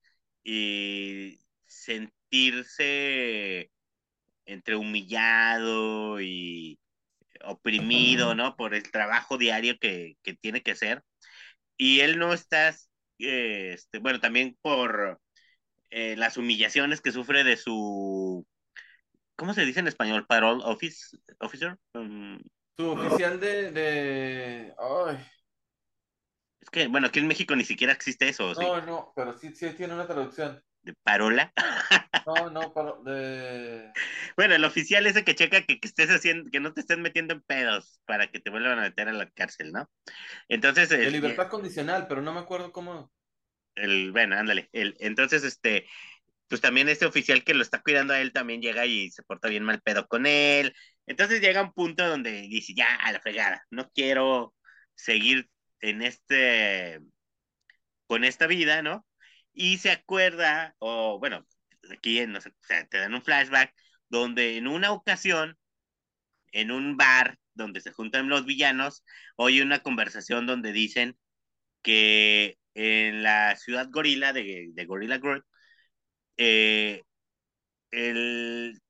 y 0.44 1.40
sentirse 1.66 3.00
entre 4.46 4.76
humillado 4.76 6.20
y 6.20 6.78
oprimido, 7.44 8.34
¿no? 8.34 8.54
Por 8.56 8.74
el 8.74 8.90
trabajo 8.90 9.38
diario 9.38 9.78
que, 9.78 10.16
que 10.22 10.34
tiene 10.34 10.62
que 10.62 10.72
hacer. 10.72 11.02
Y 11.76 12.00
él 12.00 12.18
no 12.18 12.32
está 12.32 12.74
este, 13.18 13.98
bueno, 13.98 14.20
también 14.20 14.56
por 14.60 15.20
eh, 15.90 16.16
las 16.16 16.36
humillaciones 16.36 17.00
que 17.00 17.12
sufre 17.12 17.44
de 17.44 17.56
su, 17.56 18.46
¿cómo 19.36 19.54
se 19.54 19.64
dice 19.64 19.80
en 19.80 19.88
español? 19.88 20.26
Parole 20.26 20.62
office, 20.64 21.16
officer. 21.40 21.76
Mm. 21.94 22.38
su 22.76 22.90
oficial 22.90 23.40
de, 23.40 23.70
de... 23.70 24.74
Ay. 24.78 25.18
Que, 26.74 26.88
bueno, 26.88 27.06
aquí 27.06 27.20
en 27.20 27.28
México 27.28 27.54
ni 27.54 27.64
siquiera 27.64 27.92
existe 27.92 28.28
eso. 28.28 28.52
No, 28.54 28.80
no, 28.80 29.12
pero 29.14 29.38
sí, 29.38 29.54
sí 29.54 29.70
tiene 29.76 29.94
una 29.94 30.08
traducción. 30.08 30.60
¿De 30.82 30.92
parola? 31.04 31.52
No, 32.26 32.50
no, 32.50 32.74
paro, 32.74 33.00
de... 33.04 33.92
Bueno, 34.36 34.56
el 34.56 34.64
oficial 34.64 35.06
ese 35.06 35.22
que 35.22 35.36
checa 35.36 35.62
que, 35.62 35.78
que, 35.78 35.86
estés 35.86 36.10
haciendo, 36.10 36.50
que 36.50 36.58
no 36.58 36.72
te 36.72 36.80
estén 36.80 37.00
metiendo 37.00 37.32
en 37.32 37.42
pedos 37.42 38.00
para 38.06 38.26
que 38.28 38.40
te 38.40 38.50
vuelvan 38.50 38.80
a 38.80 38.82
meter 38.82 39.08
a 39.08 39.12
la 39.12 39.30
cárcel, 39.30 39.70
¿no? 39.70 39.88
Entonces. 40.48 40.88
De 40.88 41.12
libertad 41.12 41.48
condicional, 41.48 42.06
pero 42.08 42.22
no 42.22 42.32
me 42.32 42.40
acuerdo 42.40 42.72
cómo. 42.72 43.12
El, 43.76 44.10
bueno, 44.10 44.36
ándale. 44.36 44.68
El, 44.72 44.96
entonces, 44.98 45.44
este, 45.44 45.86
pues 46.48 46.60
también 46.60 46.88
este 46.88 47.06
oficial 47.06 47.44
que 47.44 47.54
lo 47.54 47.62
está 47.62 47.82
cuidando 47.82 48.14
a 48.14 48.20
él 48.20 48.32
también 48.32 48.60
llega 48.60 48.84
y 48.84 49.12
se 49.12 49.22
porta 49.22 49.48
bien 49.48 49.62
mal 49.62 49.80
pedo 49.80 50.08
con 50.08 50.26
él. 50.26 50.74
Entonces 51.06 51.40
llega 51.40 51.62
un 51.62 51.72
punto 51.72 52.08
donde 52.08 52.32
dice, 52.48 52.74
ya, 52.74 52.96
a 52.96 53.12
la 53.12 53.20
fregada, 53.20 53.64
no 53.70 53.90
quiero 53.90 54.54
seguir 54.96 55.48
en 55.90 56.02
este, 56.02 57.00
con 58.06 58.24
esta 58.24 58.46
vida, 58.46 58.82
¿no? 58.82 59.06
Y 59.52 59.78
se 59.78 59.90
acuerda, 59.90 60.74
o 60.78 61.18
bueno, 61.18 61.46
aquí 61.92 62.18
sé, 62.18 62.26
o 62.50 62.52
sea, 62.62 62.86
te 62.86 62.98
dan 62.98 63.14
un 63.14 63.22
flashback 63.22 63.74
donde 64.08 64.56
en 64.56 64.66
una 64.68 64.92
ocasión, 64.92 65.58
en 66.52 66.70
un 66.70 66.96
bar 66.96 67.38
donde 67.54 67.80
se 67.80 67.92
juntan 67.92 68.28
los 68.28 68.46
villanos, 68.46 69.04
oye 69.36 69.62
una 69.62 69.80
conversación 69.80 70.46
donde 70.46 70.72
dicen 70.72 71.18
que 71.82 72.58
en 72.74 73.22
la 73.22 73.56
ciudad 73.56 73.88
gorila 73.90 74.32
de, 74.32 74.70
de 74.74 74.86
Gorilla 74.86 75.18
Groot, 75.18 75.44
eh, 76.36 77.02
el, 77.90 78.80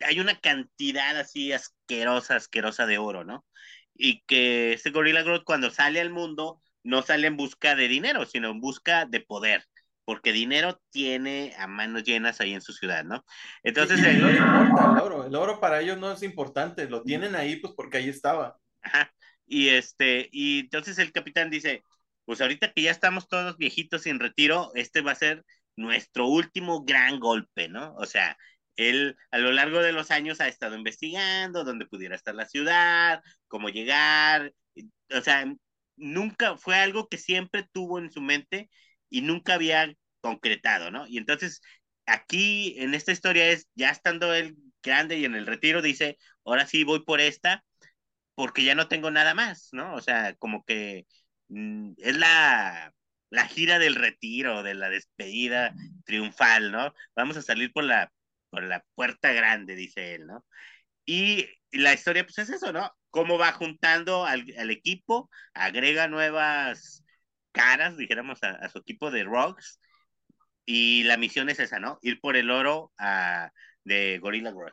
hay 0.00 0.20
una 0.20 0.38
cantidad 0.40 1.18
así 1.18 1.52
asquerosa, 1.52 2.36
asquerosa 2.36 2.86
de 2.86 2.98
oro, 2.98 3.24
¿no? 3.24 3.46
Y 3.94 4.22
que 4.26 4.72
este 4.72 4.90
Gorilla 4.90 5.22
Groot 5.22 5.44
cuando 5.44 5.70
sale 5.70 6.00
al 6.00 6.10
mundo 6.10 6.60
no 6.82 7.02
sale 7.02 7.26
en 7.26 7.36
busca 7.36 7.74
de 7.74 7.88
dinero, 7.88 8.26
sino 8.26 8.50
en 8.50 8.60
busca 8.60 9.06
de 9.06 9.20
poder 9.20 9.64
porque 10.04 10.32
dinero 10.32 10.80
tiene 10.90 11.54
a 11.58 11.66
manos 11.66 12.02
llenas 12.02 12.40
ahí 12.40 12.52
en 12.52 12.60
su 12.60 12.72
ciudad, 12.72 13.04
¿no? 13.04 13.24
Entonces... 13.62 14.02
el... 14.04 14.20
No 14.20 14.30
importa 14.30 14.92
el 14.92 15.00
oro, 15.00 15.26
el 15.26 15.34
oro 15.34 15.60
para 15.60 15.80
ellos 15.80 15.98
no 15.98 16.12
es 16.12 16.22
importante, 16.22 16.88
lo 16.88 17.02
tienen 17.02 17.36
ahí 17.36 17.56
pues 17.56 17.72
porque 17.74 17.98
ahí 17.98 18.08
estaba. 18.08 18.58
Ajá. 18.82 19.12
Y 19.46 19.68
este, 19.68 20.28
y 20.32 20.60
entonces 20.60 20.98
el 20.98 21.12
capitán 21.12 21.50
dice, 21.50 21.82
pues 22.24 22.40
ahorita 22.40 22.72
que 22.72 22.82
ya 22.82 22.90
estamos 22.90 23.28
todos 23.28 23.56
viejitos 23.56 24.06
y 24.06 24.10
en 24.10 24.20
retiro, 24.20 24.72
este 24.74 25.02
va 25.02 25.12
a 25.12 25.16
ser 25.16 25.44
nuestro 25.76 26.26
último 26.26 26.84
gran 26.84 27.20
golpe, 27.20 27.68
¿no? 27.68 27.94
O 27.96 28.06
sea, 28.06 28.36
él 28.76 29.16
a 29.30 29.38
lo 29.38 29.52
largo 29.52 29.80
de 29.82 29.92
los 29.92 30.10
años 30.10 30.40
ha 30.40 30.48
estado 30.48 30.76
investigando 30.76 31.64
dónde 31.64 31.86
pudiera 31.86 32.16
estar 32.16 32.34
la 32.34 32.46
ciudad, 32.46 33.22
cómo 33.48 33.68
llegar, 33.68 34.52
o 35.10 35.20
sea, 35.20 35.44
nunca 35.96 36.56
fue 36.56 36.76
algo 36.76 37.08
que 37.08 37.18
siempre 37.18 37.68
tuvo 37.72 37.98
en 37.98 38.10
su 38.10 38.20
mente 38.20 38.70
y 39.10 39.22
nunca 39.22 39.54
había 39.54 39.92
concretado, 40.20 40.90
¿no? 40.90 41.06
Y 41.06 41.18
entonces 41.18 41.60
aquí 42.06 42.74
en 42.78 42.94
esta 42.94 43.12
historia 43.12 43.48
es, 43.50 43.68
ya 43.74 43.90
estando 43.90 44.34
él 44.34 44.56
grande 44.82 45.18
y 45.18 45.24
en 45.24 45.34
el 45.34 45.46
retiro, 45.46 45.82
dice, 45.82 46.18
ahora 46.44 46.66
sí 46.66 46.84
voy 46.84 47.04
por 47.04 47.20
esta 47.20 47.64
porque 48.34 48.64
ya 48.64 48.74
no 48.74 48.88
tengo 48.88 49.10
nada 49.10 49.34
más, 49.34 49.68
¿no? 49.72 49.94
O 49.94 50.00
sea, 50.00 50.34
como 50.36 50.64
que 50.64 51.06
mm, 51.48 51.92
es 51.98 52.16
la, 52.16 52.94
la 53.30 53.46
gira 53.46 53.78
del 53.78 53.94
retiro, 53.94 54.62
de 54.62 54.74
la 54.74 54.90
despedida 54.90 55.74
triunfal, 56.04 56.72
¿no? 56.72 56.94
Vamos 57.16 57.36
a 57.36 57.42
salir 57.42 57.72
por 57.72 57.84
la, 57.84 58.10
por 58.52 58.62
la 58.64 58.84
puerta 58.94 59.32
grande, 59.32 59.74
dice 59.74 60.14
él, 60.14 60.26
¿no? 60.26 60.44
Y 61.06 61.48
la 61.72 61.94
historia, 61.94 62.24
pues 62.24 62.38
es 62.38 62.50
eso, 62.50 62.72
¿no? 62.72 62.92
Cómo 63.10 63.38
va 63.38 63.52
juntando 63.52 64.26
al, 64.26 64.44
al 64.58 64.70
equipo, 64.70 65.30
agrega 65.54 66.06
nuevas 66.06 67.02
caras, 67.52 67.96
dijéramos, 67.96 68.38
a, 68.42 68.68
su 68.68 68.78
equipo 68.78 69.10
de 69.10 69.24
Rocks. 69.24 69.80
Y 70.66 71.04
la 71.04 71.16
misión 71.16 71.48
es 71.48 71.60
esa, 71.60 71.80
¿no? 71.80 71.98
Ir 72.02 72.20
por 72.20 72.36
el 72.36 72.50
oro 72.50 72.92
a, 72.98 73.50
de 73.84 74.18
Gorilla 74.18 74.52
Grodd. 74.52 74.72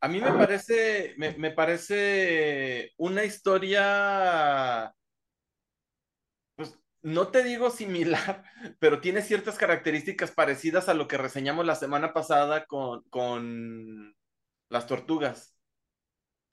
A 0.00 0.08
mí 0.08 0.20
me 0.20 0.32
parece, 0.32 1.14
me, 1.16 1.50
parece 1.52 2.92
una 2.96 3.24
historia, 3.24 4.92
no 7.06 7.28
te 7.28 7.42
digo 7.42 7.70
similar, 7.70 8.44
pero 8.78 9.00
tiene 9.00 9.22
ciertas 9.22 9.56
características 9.56 10.30
parecidas 10.30 10.88
a 10.88 10.94
lo 10.94 11.08
que 11.08 11.18
reseñamos 11.18 11.64
la 11.64 11.74
semana 11.74 12.12
pasada 12.12 12.66
con, 12.66 13.02
con 13.10 14.14
las 14.68 14.86
tortugas. 14.86 15.54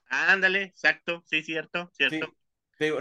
Ándale, 0.07 0.63
exacto, 0.63 1.23
sí, 1.25 1.43
cierto, 1.43 1.89
cierto 1.93 2.33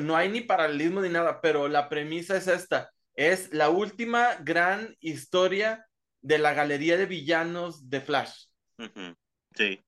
no 0.01 0.16
hay 0.16 0.29
ni 0.29 0.41
paralelismo 0.41 1.01
ni 1.01 1.09
nada, 1.09 1.41
pero 1.41 1.68
la 1.68 1.89
premisa 1.89 2.37
es 2.37 2.47
esta. 2.47 2.91
Es 3.14 3.53
la 3.53 3.68
última 3.70 4.37
gran 4.37 4.97
historia 5.01 5.87
de 6.20 6.39
la 6.39 6.55
galería 6.55 6.97
de 6.97 7.07
villanos 7.07 7.91
de 7.91 8.01
Flash. 8.01 8.47
Sí. 9.55 9.81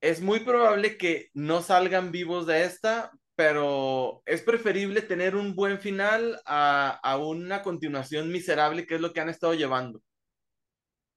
Es 0.00 0.20
muy 0.20 0.40
probable 0.40 0.96
que 0.96 1.30
no 1.34 1.62
salgan 1.62 2.12
vivos 2.12 2.46
de 2.46 2.64
esta, 2.64 3.10
pero 3.38 4.20
es 4.26 4.42
preferible 4.42 5.00
tener 5.00 5.36
un 5.36 5.54
buen 5.54 5.78
final 5.78 6.40
a, 6.44 6.98
a 7.00 7.18
una 7.18 7.62
continuación 7.62 8.32
miserable, 8.32 8.84
que 8.84 8.96
es 8.96 9.00
lo 9.00 9.12
que 9.12 9.20
han 9.20 9.28
estado 9.28 9.54
llevando. 9.54 10.02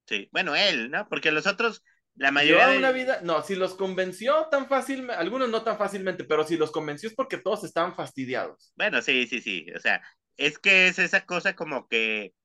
Sí, 0.05 0.29
bueno, 0.31 0.55
él, 0.55 0.91
¿no? 0.91 1.09
Porque 1.09 1.31
los 1.31 1.47
otros 1.47 1.83
la 2.13 2.29
mayoría 2.29 2.77
una 2.77 2.91
vida, 2.91 3.21
no, 3.23 3.41
si 3.41 3.55
los 3.55 3.73
convenció 3.73 4.45
tan 4.51 4.67
fácilmente, 4.67 5.15
algunos 5.15 5.49
no 5.49 5.63
tan 5.63 5.79
fácilmente, 5.79 6.23
pero 6.23 6.45
si 6.45 6.57
los 6.57 6.69
convenció 6.69 7.09
es 7.09 7.15
porque 7.15 7.39
todos 7.39 7.63
estaban 7.63 7.95
fastidiados. 7.95 8.71
Bueno, 8.75 9.01
sí, 9.01 9.25
sí, 9.25 9.41
sí, 9.41 9.65
o 9.75 9.79
sea, 9.79 9.99
es 10.37 10.59
que 10.59 10.89
es 10.89 10.99
esa 10.99 11.25
cosa 11.25 11.55
como 11.55 11.87
que 11.87 12.35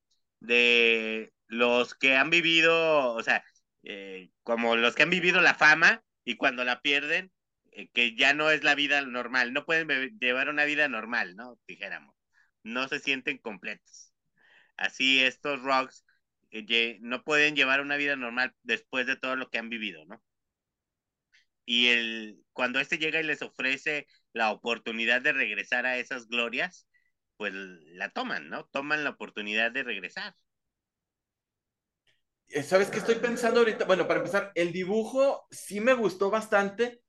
de 0.40 1.34
los 1.48 1.94
que 1.94 2.16
han 2.16 2.30
vivido, 2.30 3.12
o 3.12 3.22
sea, 3.22 3.44
eh, 3.82 4.30
como 4.42 4.74
los 4.74 4.94
que 4.94 5.02
han 5.02 5.10
vivido 5.10 5.42
la 5.42 5.52
fama 5.52 6.02
y 6.24 6.36
cuando 6.38 6.64
la 6.64 6.80
pierden, 6.80 7.30
que 7.92 8.16
ya 8.16 8.34
no 8.34 8.50
es 8.50 8.64
la 8.64 8.74
vida 8.74 9.02
normal, 9.02 9.52
no 9.52 9.64
pueden 9.66 10.18
llevar 10.18 10.48
una 10.48 10.64
vida 10.64 10.88
normal, 10.88 11.36
¿no? 11.36 11.58
Dijéramos, 11.66 12.14
no 12.62 12.88
se 12.88 13.00
sienten 13.00 13.38
completos. 13.38 14.12
Así 14.76 15.22
estos 15.22 15.62
rocks 15.62 16.04
eh, 16.50 16.98
no 17.00 17.22
pueden 17.22 17.56
llevar 17.56 17.80
una 17.80 17.96
vida 17.96 18.16
normal 18.16 18.54
después 18.62 19.06
de 19.06 19.16
todo 19.16 19.36
lo 19.36 19.50
que 19.50 19.58
han 19.58 19.68
vivido, 19.68 20.04
¿no? 20.06 20.22
Y 21.64 21.88
el, 21.88 22.44
cuando 22.52 22.78
este 22.78 22.98
llega 22.98 23.20
y 23.20 23.24
les 23.24 23.42
ofrece 23.42 24.06
la 24.32 24.52
oportunidad 24.52 25.20
de 25.20 25.32
regresar 25.32 25.84
a 25.84 25.98
esas 25.98 26.28
glorias, 26.28 26.86
pues 27.36 27.52
la 27.52 28.10
toman, 28.10 28.48
¿no? 28.48 28.66
Toman 28.66 29.04
la 29.04 29.10
oportunidad 29.10 29.72
de 29.72 29.82
regresar. 29.82 30.34
Eh, 32.48 32.62
¿Sabes 32.62 32.88
qué 32.88 32.98
estoy 32.98 33.16
pensando 33.16 33.60
ahorita? 33.60 33.84
Bueno, 33.84 34.06
para 34.06 34.20
empezar, 34.20 34.52
el 34.54 34.72
dibujo 34.72 35.46
sí 35.50 35.80
me 35.80 35.94
gustó 35.94 36.30
bastante. 36.30 37.02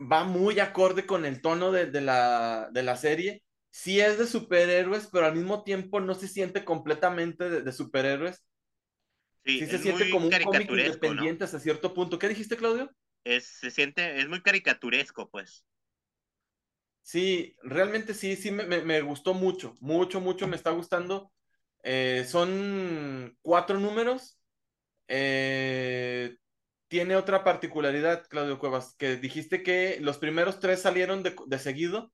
Va 0.00 0.24
muy 0.24 0.60
acorde 0.60 1.06
con 1.06 1.24
el 1.24 1.40
tono 1.40 1.72
de, 1.72 2.00
la, 2.00 2.68
de 2.72 2.82
la 2.82 2.96
serie. 2.96 3.42
Sí 3.70 4.00
es 4.00 4.18
de 4.18 4.26
superhéroes, 4.26 5.08
pero 5.12 5.26
al 5.26 5.34
mismo 5.34 5.62
tiempo 5.62 6.00
no 6.00 6.14
se 6.14 6.28
siente 6.28 6.64
completamente 6.64 7.48
de, 7.48 7.72
superhéroes. 7.72 8.44
Sí, 9.44 9.60
se 9.66 9.78
siente 9.78 10.10
como 10.10 10.26
un 10.26 10.32
cómic 10.42 10.70
independiente 10.70 11.44
hasta 11.44 11.60
cierto 11.60 11.94
punto. 11.94 12.18
¿Qué 12.18 12.28
dijiste, 12.28 12.56
Claudio? 12.56 12.90
Es, 13.24 13.46
se 13.46 13.70
siente, 13.70 14.18
es 14.18 14.28
muy 14.28 14.42
caricaturesco, 14.42 15.30
pues. 15.30 15.64
Sí, 17.02 17.56
realmente 17.62 18.14
sí, 18.14 18.34
sí 18.36 18.50
me, 18.50 18.64
me 18.64 19.00
gustó 19.00 19.32
mucho, 19.32 19.76
mucho, 19.80 20.20
mucho 20.20 20.48
me 20.48 20.56
está 20.56 20.70
gustando. 20.70 21.32
Eh, 21.82 22.26
son 22.28 23.36
cuatro 23.42 23.78
números. 23.78 24.40
Eh, 25.06 26.36
tiene 26.88 27.16
otra 27.16 27.44
particularidad, 27.44 28.26
Claudio 28.28 28.58
Cuevas, 28.58 28.94
que 28.98 29.16
dijiste 29.16 29.62
que 29.62 29.98
los 30.00 30.18
primeros 30.18 30.60
tres 30.60 30.82
salieron 30.82 31.22
de, 31.22 31.58
seguido. 31.58 32.12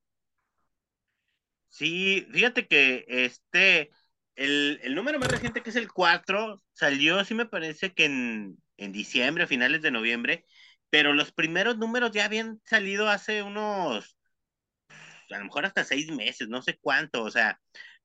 Sí, 1.68 2.26
fíjate 2.32 2.66
que 2.66 3.04
este, 3.08 3.90
el, 4.34 4.94
número 4.94 5.18
más 5.18 5.30
reciente, 5.30 5.62
que 5.62 5.70
es 5.70 5.76
el 5.76 5.92
4, 5.92 6.62
salió, 6.72 7.24
sí 7.24 7.34
me 7.34 7.46
parece 7.46 7.92
que 7.92 8.04
en, 8.04 8.58
diciembre, 8.76 9.46
finales 9.46 9.80
de 9.82 9.90
noviembre, 9.90 10.44
pero 10.90 11.12
los 11.12 11.32
primeros 11.32 11.78
números 11.78 12.10
ya 12.12 12.24
habían 12.24 12.60
salido 12.64 13.08
hace 13.08 13.42
unos, 13.42 14.16
a 15.30 15.38
lo 15.38 15.44
mejor 15.44 15.66
hasta 15.66 15.84
seis 15.84 16.10
meses, 16.10 16.48
no 16.48 16.62
sé 16.62 16.78
cuánto, 16.80 17.22
o 17.22 17.30
sea, 17.30 17.60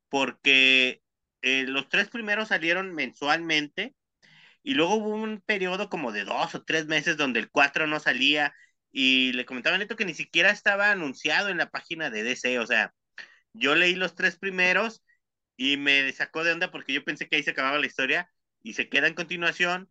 porque 0.09 1.01
eh, 1.41 1.63
los 1.67 1.89
tres 1.89 2.09
primeros 2.09 2.49
salieron 2.49 2.93
mensualmente 2.93 3.95
y 4.67 4.73
luego 4.73 4.95
hubo 4.95 5.15
un 5.15 5.39
periodo 5.39 5.89
como 5.89 6.11
de 6.11 6.25
dos 6.25 6.53
o 6.53 6.61
tres 6.61 6.87
meses 6.87 7.15
donde 7.15 7.39
el 7.39 7.49
cuatro 7.49 7.87
no 7.87 8.01
salía 8.01 8.53
y 8.91 9.31
le 9.31 9.45
comentaba 9.45 9.77
Neto 9.77 9.95
que 9.95 10.03
ni 10.03 10.13
siquiera 10.13 10.51
estaba 10.51 10.91
anunciado 10.91 11.47
en 11.47 11.57
la 11.57 11.69
página 11.69 12.09
de 12.09 12.23
DC, 12.23 12.59
o 12.59 12.67
sea, 12.67 12.93
yo 13.53 13.75
leí 13.75 13.95
los 13.95 14.13
tres 14.13 14.37
primeros 14.37 15.05
y 15.55 15.77
me 15.77 16.11
sacó 16.11 16.43
de 16.43 16.51
onda 16.51 16.69
porque 16.69 16.91
yo 16.91 17.05
pensé 17.05 17.29
que 17.29 17.37
ahí 17.37 17.43
se 17.43 17.51
acababa 17.51 17.79
la 17.79 17.85
historia 17.85 18.29
y 18.61 18.73
se 18.73 18.89
queda 18.89 19.07
en 19.07 19.13
continuación. 19.13 19.87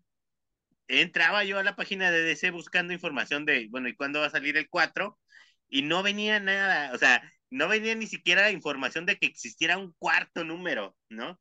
Entraba 0.88 1.42
yo 1.42 1.58
a 1.58 1.64
la 1.64 1.74
página 1.74 2.10
de 2.10 2.20
DC 2.20 2.50
buscando 2.50 2.92
información 2.92 3.46
de, 3.46 3.68
bueno, 3.70 3.88
¿y 3.88 3.96
cuándo 3.96 4.20
va 4.20 4.26
a 4.26 4.30
salir 4.30 4.58
el 4.58 4.68
4? 4.68 5.18
Y 5.70 5.82
no 5.84 6.02
venía 6.02 6.38
nada, 6.38 6.92
o 6.92 6.98
sea, 6.98 7.22
no 7.48 7.66
venía 7.66 7.94
ni 7.94 8.08
siquiera 8.08 8.50
información 8.50 9.06
de 9.06 9.16
que 9.16 9.24
existiera 9.24 9.78
un 9.78 9.94
cuarto 9.98 10.44
número, 10.44 10.94
¿no? 11.08 11.40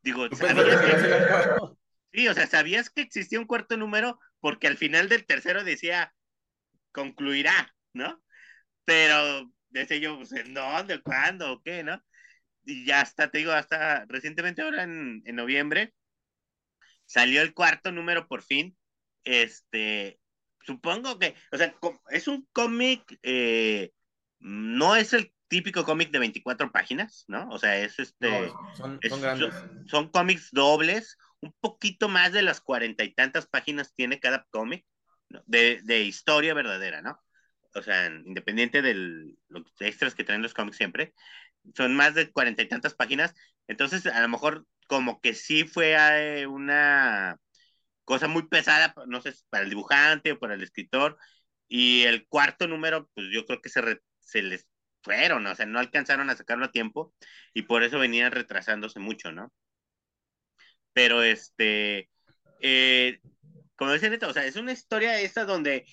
Digo, 0.00 0.26
¿sabías 0.34 0.80
que... 0.80 1.71
Sí, 2.12 2.28
o 2.28 2.34
sea, 2.34 2.46
¿sabías 2.46 2.90
que 2.90 3.02
existía 3.02 3.40
un 3.40 3.46
cuarto 3.46 3.76
número? 3.76 4.18
Porque 4.40 4.66
al 4.66 4.76
final 4.76 5.08
del 5.08 5.24
tercero 5.24 5.64
decía, 5.64 6.14
concluirá, 6.92 7.74
¿no? 7.92 8.22
Pero 8.84 9.50
decía 9.70 9.98
yo, 9.98 10.16
pues, 10.16 10.32
¿en 10.32 10.54
dónde, 10.54 11.00
cuándo, 11.02 11.52
o 11.52 11.62
qué, 11.62 11.82
no? 11.82 12.02
Y 12.64 12.84
ya 12.84 13.00
hasta, 13.00 13.30
te 13.30 13.38
digo, 13.38 13.52
hasta 13.52 14.04
recientemente 14.06 14.62
ahora 14.62 14.84
en, 14.84 15.22
en 15.24 15.36
noviembre, 15.36 15.94
salió 17.06 17.42
el 17.42 17.54
cuarto 17.54 17.92
número 17.92 18.28
por 18.28 18.42
fin. 18.42 18.76
Este, 19.24 20.20
supongo 20.60 21.18
que, 21.18 21.34
o 21.52 21.56
sea, 21.56 21.74
es 22.10 22.28
un 22.28 22.46
cómic 22.52 23.18
eh, 23.22 23.92
no 24.42 24.96
es 24.96 25.12
el 25.12 25.32
típico 25.48 25.84
cómic 25.84 26.10
de 26.10 26.18
24 26.18 26.72
páginas, 26.72 27.24
¿no? 27.28 27.48
O 27.50 27.58
sea, 27.58 27.78
es 27.78 27.98
este. 27.98 28.50
son, 28.76 28.98
grandes. 29.20 29.54
Son, 29.86 30.08
cómics 30.10 30.48
dobles, 30.50 31.16
un 31.42 31.52
poquito 31.60 32.08
más 32.08 32.32
de 32.32 32.42
las 32.42 32.60
cuarenta 32.60 33.04
y 33.04 33.14
tantas 33.14 33.46
páginas 33.46 33.94
tiene 33.94 34.20
cada 34.20 34.46
cómic, 34.50 34.86
de, 35.46 35.80
de, 35.84 36.02
historia 36.02 36.54
verdadera, 36.54 37.02
¿no? 37.02 37.20
O 37.74 37.82
sea, 37.82 38.06
independiente 38.06 38.82
de 38.82 38.94
los 39.48 39.64
extras 39.80 40.14
que 40.14 40.24
traen 40.24 40.42
los 40.42 40.54
cómics 40.54 40.76
siempre, 40.76 41.14
son 41.76 41.94
más 41.96 42.14
de 42.14 42.30
cuarenta 42.32 42.62
y 42.62 42.68
tantas 42.68 42.94
páginas. 42.94 43.34
Entonces, 43.68 44.06
a 44.06 44.20
lo 44.20 44.28
mejor, 44.28 44.66
como 44.88 45.20
que 45.20 45.34
sí 45.34 45.64
fue 45.64 45.94
eh, 45.96 46.46
una 46.46 47.38
cosa 48.04 48.28
muy 48.28 48.48
pesada, 48.48 48.94
no 49.06 49.20
sé, 49.22 49.34
para 49.50 49.64
el 49.64 49.70
dibujante 49.70 50.32
o 50.32 50.38
para 50.38 50.54
el 50.54 50.62
escritor. 50.62 51.18
Y 51.68 52.02
el 52.04 52.26
cuarto 52.28 52.68
número, 52.68 53.08
pues 53.14 53.28
yo 53.32 53.46
creo 53.46 53.60
que 53.62 53.70
se, 53.70 54.00
se 54.20 54.42
les 54.42 54.68
fueron, 55.02 55.46
o 55.46 55.54
sea, 55.54 55.66
no 55.66 55.78
alcanzaron 55.78 56.30
a 56.30 56.36
sacarlo 56.36 56.66
a 56.66 56.72
tiempo 56.72 57.14
y 57.54 57.62
por 57.62 57.82
eso 57.82 57.98
venían 57.98 58.32
retrasándose 58.32 59.00
mucho, 59.00 59.32
¿no? 59.32 59.52
Pero 60.92 61.22
este, 61.22 62.08
eh, 62.60 63.20
como 63.76 63.92
dice 63.92 64.10
Neto, 64.10 64.28
o 64.28 64.32
sea, 64.32 64.44
es 64.44 64.56
una 64.56 64.72
historia 64.72 65.20
esta 65.20 65.44
donde 65.44 65.86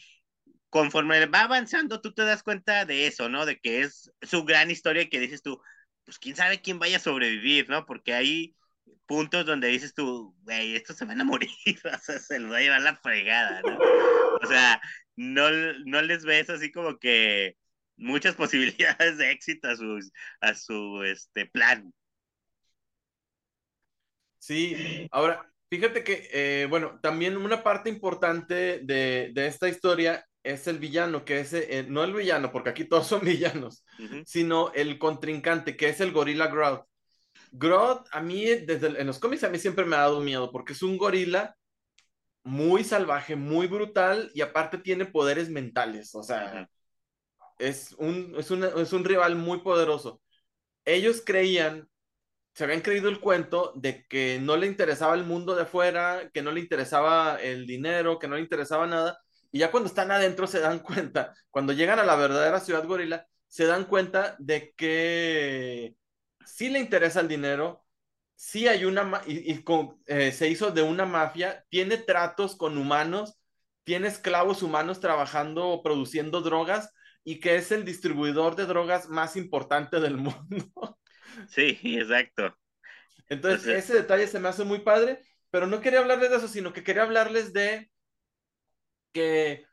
conforme 0.70 1.26
va 1.26 1.42
avanzando 1.42 2.02
tú 2.02 2.14
te 2.14 2.24
das 2.24 2.44
cuenta 2.44 2.86
de 2.86 3.08
eso, 3.08 3.30
¿no? 3.30 3.46
De 3.46 3.60
que 3.60 3.82
es 3.82 4.12
su 4.22 4.44
gran 4.46 4.72
historia 4.72 5.04
y 5.04 5.10
que 5.10 5.20
dices 5.20 5.42
tú, 5.42 5.62
pues 6.06 6.20
quién 6.20 6.36
sabe 6.36 6.62
quién 6.62 6.80
vaya 6.80 6.98
a 6.98 7.00
sobrevivir, 7.00 7.70
¿no? 7.70 7.86
Porque 7.86 8.14
hay 8.14 8.56
puntos 9.06 9.46
donde 9.46 9.70
dices 9.70 9.94
tú, 9.94 10.36
güey, 10.44 10.76
estos 10.76 10.98
se 10.98 11.06
van 11.06 11.22
a 11.22 11.24
morir, 11.24 11.50
o 11.86 11.98
sea, 12.00 12.20
se 12.20 12.40
los 12.40 12.52
va 12.52 12.58
a 12.58 12.62
llevar 12.62 12.82
la 12.82 12.96
fregada, 12.96 13.62
¿no? 13.62 13.78
O 14.42 14.48
sea, 14.48 14.82
no, 15.16 15.50
no 15.86 16.02
les 16.02 16.24
ves 16.26 16.50
así 16.50 16.72
como 16.72 17.00
que 17.00 17.58
muchas 17.98 18.36
posibilidades 18.36 19.18
de 19.18 19.32
éxito 19.32 19.68
a 19.70 19.76
su, 19.76 20.00
a 20.42 20.54
su 20.54 21.04
este, 21.04 21.46
plan. 21.48 21.94
Sí, 24.40 25.08
ahora, 25.12 25.52
fíjate 25.70 26.04
que, 26.04 26.30
eh, 26.32 26.68
bueno, 26.70 27.00
también 27.02 27.38
una 27.38 27.62
parte 27.62 27.90
importante 27.90 28.80
de, 28.80 29.32
esta 29.36 29.68
historia 29.68 30.26
es 30.44 30.68
el 30.68 30.80
villano, 30.80 31.26
que 31.26 31.42
es, 31.42 31.54
eh, 31.54 31.86
no 31.88 32.04
el 32.04 32.14
villano, 32.14 32.52
porque 32.52 32.70
aquí 32.70 32.86
todos 32.86 33.06
son 33.08 33.22
villanos, 33.24 33.86
sino 34.26 34.72
el 34.74 34.98
contrincante, 34.98 35.76
que 35.76 35.90
es 35.90 36.00
el 36.00 36.14
gorila 36.14 36.48
Grodd. 36.48 36.80
Grodd, 37.52 38.06
a 38.12 38.22
mí, 38.22 38.46
desde 38.46 39.00
en 39.00 39.08
los 39.08 39.20
cómics, 39.20 39.44
a 39.44 39.50
mí 39.50 39.60
siempre 39.60 39.86
me 39.86 39.96
ha 39.96 40.00
dado 40.00 40.22
miedo, 40.22 40.52
porque 40.52 40.74
es 40.74 40.82
un 40.82 40.98
gorila 40.98 41.56
muy 42.44 42.84
salvaje, 42.84 43.36
muy 43.36 43.68
brutal, 43.68 44.32
y 44.34 44.42
aparte 44.42 44.78
tiene 44.78 45.06
poderes 45.06 45.50
mentales, 45.50 46.16
o 46.16 46.24
sea, 46.24 46.70
es 47.60 47.94
un, 47.98 48.34
es, 48.38 48.50
es 48.50 48.94
un 48.94 49.04
rival 49.04 49.36
muy 49.36 49.60
poderoso. 49.60 50.22
Ellos 50.86 51.22
creían, 51.24 51.89
se 52.60 52.66
habían 52.66 52.82
creído 52.82 53.08
el 53.08 53.22
cuento 53.22 53.72
de 53.78 54.06
que 54.06 54.38
no 54.42 54.58
le 54.58 54.68
interesaba 54.68 55.16
el 55.16 55.24
mundo 55.24 55.56
de 55.56 55.62
afuera, 55.62 56.30
que 56.34 56.42
no 56.42 56.52
le 56.52 56.60
interesaba 56.60 57.38
el 57.42 57.66
dinero, 57.66 58.20
que 58.20 58.28
no 58.28 58.36
le 58.36 58.42
interesaba 58.42 58.86
nada. 58.86 59.18
Y 59.50 59.60
ya 59.60 59.72
cuando 59.72 59.88
están 59.88 60.12
adentro 60.12 60.46
se 60.46 60.60
dan 60.60 60.80
cuenta, 60.84 61.34
cuando 61.52 61.72
llegan 61.72 62.00
a 62.00 62.04
la 62.04 62.18
verdadera 62.18 62.60
ciudad 62.60 62.86
gorila, 62.86 63.26
se 63.48 63.66
dan 63.66 63.86
cuenta 63.86 64.36
de 64.40 64.74
que 64.76 65.96
sí 66.46 66.68
le 66.68 66.80
interesa 66.80 67.22
el 67.22 67.30
dinero, 67.30 67.86
sí 68.36 68.68
hay 68.68 68.84
una, 68.84 69.22
y, 69.26 69.64
eh, 70.08 70.32
se 70.34 70.50
hizo 70.50 70.72
de 70.72 70.82
una 70.82 71.06
mafia, 71.06 71.64
tiene 71.70 71.96
tratos 71.96 72.58
con 72.58 72.78
humanos, 72.78 73.40
tiene 73.86 74.10
esclavos 74.10 74.64
humanos 74.64 75.00
trabajando, 75.00 75.80
produciendo 75.82 76.42
drogas, 76.42 76.92
y 77.24 77.40
que 77.40 77.56
es 77.56 77.72
el 77.72 77.86
distribuidor 77.86 78.58
de 78.58 78.66
drogas 78.66 79.08
más 79.08 79.38
importante 79.38 80.02
del 80.02 80.18
mundo. 80.18 80.99
Sí, 81.48 81.80
exacto. 81.84 82.56
Entonces, 83.30 83.68
ese 83.70 83.94
detalle 83.96 84.28
se 84.28 84.40
me 84.40 84.50
hace 84.50 84.64
muy 84.64 84.80
padre, 84.80 85.22
pero 85.52 85.68
no 85.68 85.82
quería 85.82 86.00
hablarles 86.00 86.30
de 86.32 86.38
eso, 86.38 86.48
sino 86.48 86.74
que 86.74 86.84
quería 86.84 87.04
hablarles 87.04 87.54
de 87.54 87.90
que 89.14 89.66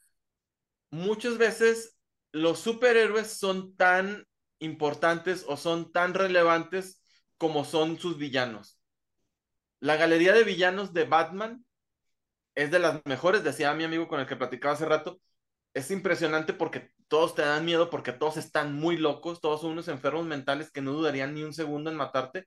muchas 0.91 1.39
veces 1.39 1.99
los 2.33 2.61
superhéroes 2.61 3.29
son 3.39 3.77
tan 3.77 4.27
importantes 4.59 5.45
o 5.49 5.57
son 5.57 5.93
tan 5.93 6.15
relevantes 6.15 7.03
como 7.39 7.65
son 7.65 7.99
sus 7.99 8.19
villanos. 8.19 8.81
La 9.81 9.97
galería 9.97 10.33
de 10.35 10.45
villanos 10.45 10.93
de 10.93 11.05
Batman 11.05 11.65
es 12.55 12.71
de 12.71 12.79
las 12.81 13.03
mejores, 13.07 13.45
decía 13.45 13.75
mi 13.75 13.85
amigo 13.85 14.09
con 14.09 14.21
el 14.21 14.27
que 14.27 14.37
platicaba 14.37 14.75
hace 14.75 14.87
rato, 14.87 15.21
es 15.75 15.91
impresionante 15.91 16.55
porque 16.55 16.93
todos 17.09 17.35
te 17.35 17.43
dan 17.43 17.65
miedo, 17.65 17.91
porque 17.91 18.13
todos 18.13 18.37
están 18.37 18.75
muy 18.75 18.97
locos, 18.97 19.41
todos 19.41 19.61
son 19.61 19.73
unos 19.73 19.89
enfermos 19.89 20.27
mentales 20.27 20.71
que 20.71 20.83
no 20.83 20.93
dudarían 20.93 21.35
ni 21.35 21.43
un 21.45 21.53
segundo 21.55 21.91
en 21.91 21.97
matarte. 21.97 22.47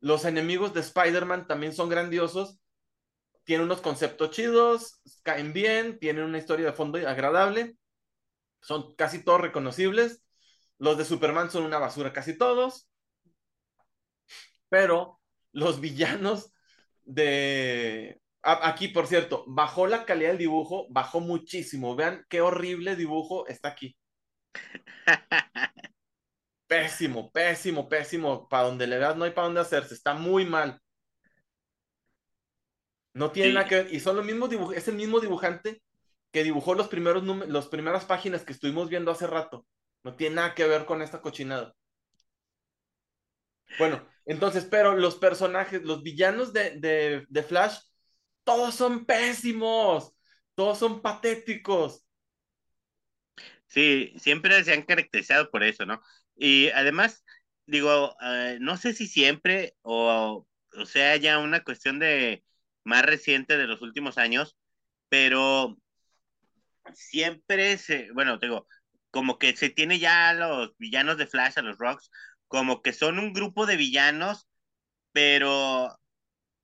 Los 0.00 0.24
enemigos 0.24 0.74
de 0.74 0.80
Spider-Man 0.80 1.46
también 1.46 1.72
son 1.72 1.88
grandiosos. 1.88 2.58
Tienen 3.44 3.66
unos 3.66 3.80
conceptos 3.80 4.30
chidos, 4.30 5.00
caen 5.22 5.52
bien, 5.52 5.98
tienen 5.98 6.24
una 6.24 6.38
historia 6.38 6.66
de 6.66 6.72
fondo 6.72 6.98
agradable. 7.08 7.76
Son 8.60 8.94
casi 8.96 9.24
todos 9.24 9.40
reconocibles. 9.40 10.22
Los 10.78 10.98
de 10.98 11.04
Superman 11.04 11.50
son 11.50 11.64
una 11.64 11.78
basura 11.78 12.12
casi 12.12 12.36
todos. 12.36 12.88
Pero 14.68 15.20
los 15.52 15.80
villanos 15.80 16.52
de... 17.04 18.20
Aquí, 18.46 18.88
por 18.88 19.06
cierto, 19.06 19.44
bajó 19.46 19.86
la 19.86 20.04
calidad 20.04 20.30
del 20.30 20.38
dibujo, 20.38 20.86
bajó 20.90 21.20
muchísimo. 21.20 21.96
Vean 21.96 22.26
qué 22.28 22.42
horrible 22.42 22.94
dibujo 22.94 23.46
está 23.46 23.68
aquí. 23.68 23.96
pésimo, 26.66 27.30
pésimo, 27.32 27.88
pésimo. 27.88 28.46
Para 28.48 28.64
donde 28.64 28.86
le 28.86 28.98
veas 28.98 29.16
no 29.16 29.24
hay 29.24 29.30
para 29.30 29.46
dónde 29.46 29.62
hacerse. 29.62 29.94
Está 29.94 30.12
muy 30.12 30.44
mal. 30.44 30.78
No 33.14 33.30
tiene 33.30 33.54
nada 33.54 33.66
que 33.66 33.76
ver. 33.76 33.94
Y 33.94 34.00
son 34.00 34.16
los 34.16 34.26
mismos 34.26 34.50
dibujos. 34.50 34.76
Es 34.76 34.88
el 34.88 34.96
mismo 34.96 35.20
dibujante 35.20 35.82
que 36.30 36.44
dibujó 36.44 36.74
los 36.74 36.88
primeros 36.88 37.24
las 37.48 37.68
primeras 37.68 38.04
páginas 38.04 38.44
que 38.44 38.52
estuvimos 38.52 38.90
viendo 38.90 39.10
hace 39.10 39.26
rato. 39.26 39.66
No 40.02 40.16
tiene 40.16 40.36
nada 40.36 40.54
que 40.54 40.66
ver 40.66 40.84
con 40.84 41.00
esta 41.00 41.22
cochinada. 41.22 41.74
Bueno, 43.78 44.06
entonces, 44.26 44.66
pero 44.66 44.94
los 44.96 45.16
personajes, 45.16 45.82
los 45.82 46.02
villanos 46.02 46.52
de, 46.52 47.24
de 47.26 47.42
Flash, 47.42 47.78
todos 48.44 48.74
son 48.74 49.06
pésimos. 49.06 50.12
Todos 50.54 50.78
son 50.78 51.02
patéticos. 51.02 52.04
Sí, 53.66 54.12
siempre 54.18 54.62
se 54.64 54.72
han 54.72 54.82
caracterizado 54.82 55.50
por 55.50 55.62
eso, 55.64 55.86
¿no? 55.86 56.00
Y 56.36 56.68
además, 56.70 57.24
digo, 57.66 58.16
eh, 58.22 58.58
no 58.60 58.76
sé 58.76 58.92
si 58.94 59.06
siempre 59.08 59.76
o, 59.82 60.46
o 60.76 60.86
sea 60.86 61.16
ya 61.16 61.38
una 61.38 61.64
cuestión 61.64 61.98
de 61.98 62.44
más 62.84 63.04
reciente 63.04 63.56
de 63.58 63.66
los 63.66 63.82
últimos 63.82 64.18
años, 64.18 64.56
pero 65.08 65.78
siempre 66.94 67.78
se, 67.78 68.10
bueno, 68.12 68.38
digo, 68.38 68.66
como 69.10 69.38
que 69.38 69.56
se 69.56 69.70
tiene 69.70 69.98
ya 69.98 70.30
a 70.30 70.34
los 70.34 70.76
villanos 70.78 71.18
de 71.18 71.26
Flash, 71.26 71.54
a 71.58 71.62
los 71.62 71.78
Rocks, 71.78 72.10
como 72.48 72.82
que 72.82 72.92
son 72.92 73.18
un 73.18 73.32
grupo 73.32 73.66
de 73.66 73.76
villanos, 73.76 74.48
pero 75.12 75.98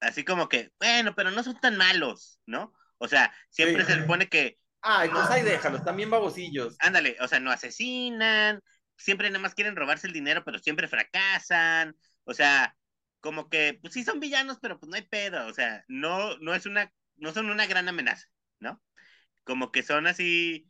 así 0.01 0.25
como 0.25 0.49
que, 0.49 0.73
bueno, 0.79 1.15
pero 1.15 1.31
no 1.31 1.43
son 1.43 1.61
tan 1.61 1.77
malos, 1.77 2.41
¿no? 2.47 2.73
O 2.99 3.09
sea, 3.09 3.33
siempre 3.49 3.85
se 3.85 4.01
supone 4.01 4.29
que... 4.29 4.59
Ah, 4.83 5.05
entonces 5.05 5.31
ahí 5.31 5.43
déjalos, 5.43 5.85
también 5.85 6.11
babosillos. 6.11 6.77
Ándale, 6.81 7.17
o 7.21 7.29
sea, 7.29 7.41
no 7.41 7.51
asesinan, 7.51 8.61
siempre 8.97 9.29
nada 9.29 9.41
más 9.41 9.55
quieren 9.55 9.77
robarse 9.77 10.07
el 10.07 10.13
dinero, 10.13 10.43
pero 10.45 10.59
siempre 10.59 10.89
fracasan. 10.89 11.97
O 12.25 12.35
sea, 12.35 12.77
como 13.21 13.49
que, 13.49 13.79
pues 13.81 13.95
sí 13.95 14.05
son 14.05 14.21
villanos, 14.21 14.59
pero 14.61 14.79
pues 14.79 14.89
no 14.89 14.97
hay 14.97 15.03
pedo. 15.03 15.47
O 15.47 15.53
sea, 15.53 15.85
no, 15.89 16.37
no 16.39 16.55
es 16.55 16.67
una, 16.67 16.93
no 17.17 17.33
son 17.33 17.51
una 17.51 17.67
gran 17.67 17.89
amenaza, 17.89 18.27
¿no? 18.59 18.83
Como 19.45 19.73
que 19.73 19.83
son 19.83 20.07
así 20.07 20.69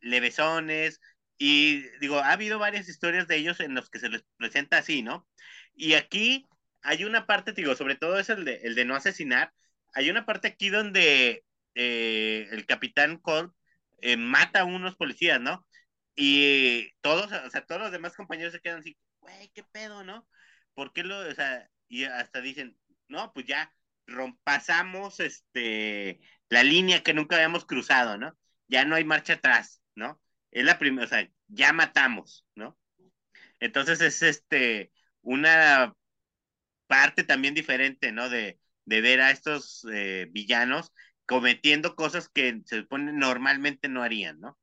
levesones. 0.00 1.00
Y 1.38 1.80
digo, 1.98 2.18
ha 2.18 2.32
habido 2.32 2.58
varias 2.58 2.88
historias 2.88 3.26
de 3.26 3.36
ellos 3.36 3.60
en 3.60 3.74
los 3.74 3.90
que 3.90 3.98
se 3.98 4.08
les 4.08 4.24
presenta 4.36 4.78
así, 4.78 5.02
¿no? 5.02 5.28
Y 5.74 5.94
aquí 5.94 6.46
hay 6.84 7.04
una 7.04 7.26
parte, 7.26 7.52
digo, 7.52 7.74
sobre 7.74 7.96
todo 7.96 8.18
es 8.18 8.28
el 8.28 8.44
de, 8.44 8.56
el 8.62 8.74
de 8.74 8.84
no 8.84 8.94
asesinar. 8.94 9.52
Hay 9.94 10.10
una 10.10 10.26
parte 10.26 10.48
aquí 10.48 10.68
donde 10.68 11.44
eh, 11.74 12.48
el 12.52 12.66
capitán 12.66 13.18
Colt 13.18 13.54
eh, 14.02 14.16
mata 14.16 14.60
a 14.60 14.64
unos 14.64 14.96
policías, 14.96 15.40
¿no? 15.40 15.66
Y 16.14 16.92
todos, 17.00 17.32
o 17.32 17.50
sea, 17.50 17.66
todos 17.66 17.80
los 17.80 17.92
demás 17.92 18.14
compañeros 18.14 18.52
se 18.52 18.60
quedan 18.60 18.80
así, 18.80 18.96
güey, 19.20 19.50
qué 19.54 19.64
pedo, 19.64 20.04
¿no? 20.04 20.28
¿Por 20.74 20.92
qué 20.92 21.02
lo, 21.04 21.18
o 21.18 21.34
sea, 21.34 21.68
y 21.88 22.04
hasta 22.04 22.40
dicen, 22.40 22.78
no, 23.08 23.32
pues 23.32 23.46
ya 23.46 23.72
rompasamos 24.06 25.20
este, 25.20 26.20
la 26.50 26.62
línea 26.62 27.02
que 27.02 27.14
nunca 27.14 27.36
habíamos 27.36 27.64
cruzado, 27.64 28.18
¿no? 28.18 28.36
Ya 28.68 28.84
no 28.84 28.94
hay 28.94 29.04
marcha 29.04 29.34
atrás, 29.34 29.82
¿no? 29.94 30.20
Es 30.50 30.64
la 30.64 30.78
primera, 30.78 31.06
o 31.06 31.08
sea, 31.08 31.28
ya 31.48 31.72
matamos, 31.72 32.46
¿no? 32.54 32.78
Entonces 33.58 34.00
es 34.02 34.22
este, 34.22 34.92
una 35.22 35.94
parte 36.86 37.24
también 37.24 37.54
diferente, 37.54 38.12
¿no? 38.12 38.28
De, 38.28 38.58
de 38.84 39.00
ver 39.00 39.20
a 39.20 39.30
estos 39.30 39.86
eh, 39.92 40.28
villanos 40.30 40.92
cometiendo 41.26 41.96
cosas 41.96 42.28
que 42.28 42.60
se 42.66 42.80
supone 42.80 43.12
normalmente 43.12 43.88
no 43.88 44.02
harían, 44.02 44.40
¿no? 44.40 44.58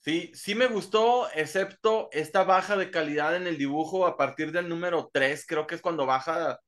Sí, 0.00 0.30
sí 0.32 0.54
me 0.54 0.66
gustó, 0.66 1.28
excepto 1.34 2.08
esta 2.12 2.44
baja 2.44 2.76
de 2.76 2.90
calidad 2.90 3.36
en 3.36 3.46
el 3.46 3.58
dibujo 3.58 4.06
a 4.06 4.16
partir 4.16 4.52
del 4.52 4.68
número 4.68 5.10
3, 5.12 5.44
creo 5.46 5.66
que 5.66 5.74
es 5.74 5.82
cuando 5.82 6.06
baja 6.06 6.60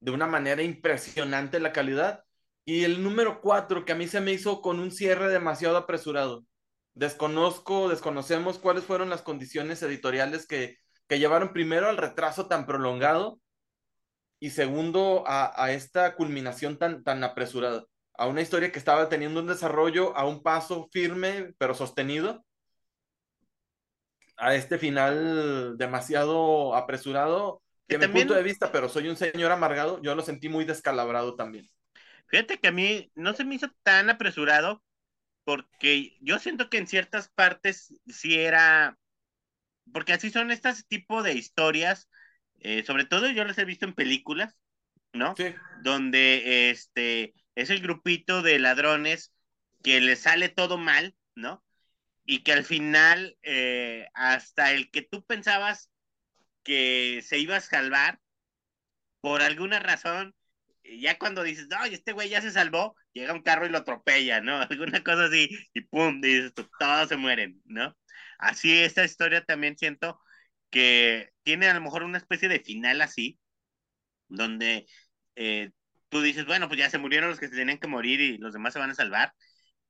de 0.00 0.10
una 0.10 0.26
manera 0.26 0.62
impresionante 0.62 1.58
la 1.60 1.72
calidad. 1.72 2.22
Y 2.66 2.84
el 2.84 3.02
número 3.02 3.40
4, 3.40 3.84
que 3.84 3.92
a 3.92 3.94
mí 3.96 4.06
se 4.06 4.20
me 4.20 4.32
hizo 4.32 4.60
con 4.62 4.80
un 4.80 4.90
cierre 4.90 5.28
demasiado 5.28 5.76
apresurado. 5.76 6.46
Desconozco, 6.94 7.88
desconocemos 7.88 8.58
cuáles 8.58 8.84
fueron 8.84 9.10
las 9.10 9.22
condiciones 9.22 9.82
editoriales 9.82 10.46
que, 10.46 10.78
que 11.08 11.18
llevaron 11.18 11.52
primero 11.52 11.88
al 11.88 11.96
retraso 11.96 12.46
tan 12.46 12.66
prolongado 12.66 13.40
y 14.40 14.50
segundo 14.50 15.24
a, 15.26 15.52
a 15.62 15.72
esta 15.72 16.14
culminación 16.16 16.78
tan, 16.78 17.04
tan 17.04 17.24
apresurada. 17.24 17.84
A 18.16 18.26
una 18.26 18.42
historia 18.42 18.70
que 18.70 18.78
estaba 18.78 19.08
teniendo 19.08 19.40
un 19.40 19.46
desarrollo 19.46 20.16
a 20.16 20.26
un 20.26 20.42
paso 20.42 20.88
firme 20.92 21.54
pero 21.58 21.74
sostenido 21.74 22.44
a 24.36 24.54
este 24.54 24.78
final 24.78 25.76
demasiado 25.78 26.74
apresurado, 26.74 27.62
que 27.88 27.98
mi 27.98 28.08
punto 28.08 28.34
de 28.34 28.42
vista, 28.42 28.72
pero 28.72 28.88
soy 28.88 29.08
un 29.08 29.16
señor 29.16 29.52
amargado, 29.52 30.00
yo 30.02 30.14
lo 30.14 30.22
sentí 30.22 30.48
muy 30.48 30.64
descalabrado 30.64 31.36
también. 31.36 31.68
Fíjate 32.26 32.58
que 32.58 32.68
a 32.68 32.72
mí 32.72 33.10
no 33.14 33.34
se 33.34 33.44
me 33.44 33.54
hizo 33.56 33.68
tan 33.82 34.10
apresurado, 34.10 34.82
porque 35.44 36.16
yo 36.20 36.38
siento 36.38 36.70
que 36.70 36.78
en 36.78 36.86
ciertas 36.86 37.28
partes 37.28 37.94
sí 38.06 38.38
era, 38.40 38.98
porque 39.92 40.12
así 40.12 40.30
son 40.30 40.50
estas 40.50 40.86
tipo 40.86 41.22
de 41.22 41.34
historias, 41.34 42.08
eh, 42.60 42.84
sobre 42.84 43.04
todo 43.04 43.30
yo 43.30 43.44
las 43.44 43.58
he 43.58 43.64
visto 43.64 43.84
en 43.86 43.94
películas, 43.94 44.56
¿no? 45.12 45.34
Sí. 45.36 45.54
Donde 45.82 46.70
este 46.70 47.34
es 47.54 47.70
el 47.70 47.80
grupito 47.80 48.42
de 48.42 48.58
ladrones 48.58 49.32
que 49.82 50.00
le 50.00 50.16
sale 50.16 50.48
todo 50.48 50.78
mal, 50.78 51.14
¿no? 51.34 51.64
y 52.24 52.42
que 52.42 52.52
al 52.52 52.64
final 52.64 53.36
eh, 53.42 54.08
hasta 54.14 54.72
el 54.72 54.90
que 54.90 55.02
tú 55.02 55.24
pensabas 55.24 55.90
que 56.62 57.20
se 57.22 57.38
iba 57.38 57.56
a 57.56 57.60
salvar, 57.60 58.20
por 59.20 59.42
alguna 59.42 59.78
razón, 59.78 60.34
ya 60.82 61.18
cuando 61.18 61.42
dices, 61.42 61.68
no, 61.68 61.82
este 61.84 62.12
güey 62.12 62.28
ya 62.28 62.40
se 62.42 62.50
salvó, 62.50 62.96
llega 63.12 63.32
un 63.32 63.42
carro 63.42 63.66
y 63.66 63.70
lo 63.70 63.78
atropella, 63.78 64.40
¿no? 64.40 64.60
Alguna 64.70 65.02
cosa 65.02 65.26
así, 65.26 65.48
y 65.74 65.80
pum, 65.82 66.20
dices, 66.20 66.52
todos 66.54 67.08
se 67.08 67.16
mueren, 67.16 67.60
¿no? 67.64 67.96
Así 68.38 68.72
esta 68.82 69.04
historia 69.04 69.44
también 69.44 69.76
siento 69.78 70.20
que 70.70 71.30
tiene 71.42 71.68
a 71.68 71.74
lo 71.74 71.80
mejor 71.80 72.02
una 72.04 72.18
especie 72.18 72.48
de 72.48 72.60
final 72.60 73.00
así, 73.02 73.38
donde 74.28 74.86
eh, 75.36 75.70
tú 76.08 76.20
dices, 76.22 76.46
bueno, 76.46 76.68
pues 76.68 76.78
ya 76.80 76.90
se 76.90 76.98
murieron 76.98 77.30
los 77.30 77.40
que 77.40 77.48
se 77.48 77.56
tenían 77.56 77.78
que 77.78 77.88
morir 77.88 78.20
y 78.20 78.38
los 78.38 78.52
demás 78.52 78.72
se 78.72 78.78
van 78.78 78.90
a 78.90 78.94
salvar, 78.94 79.32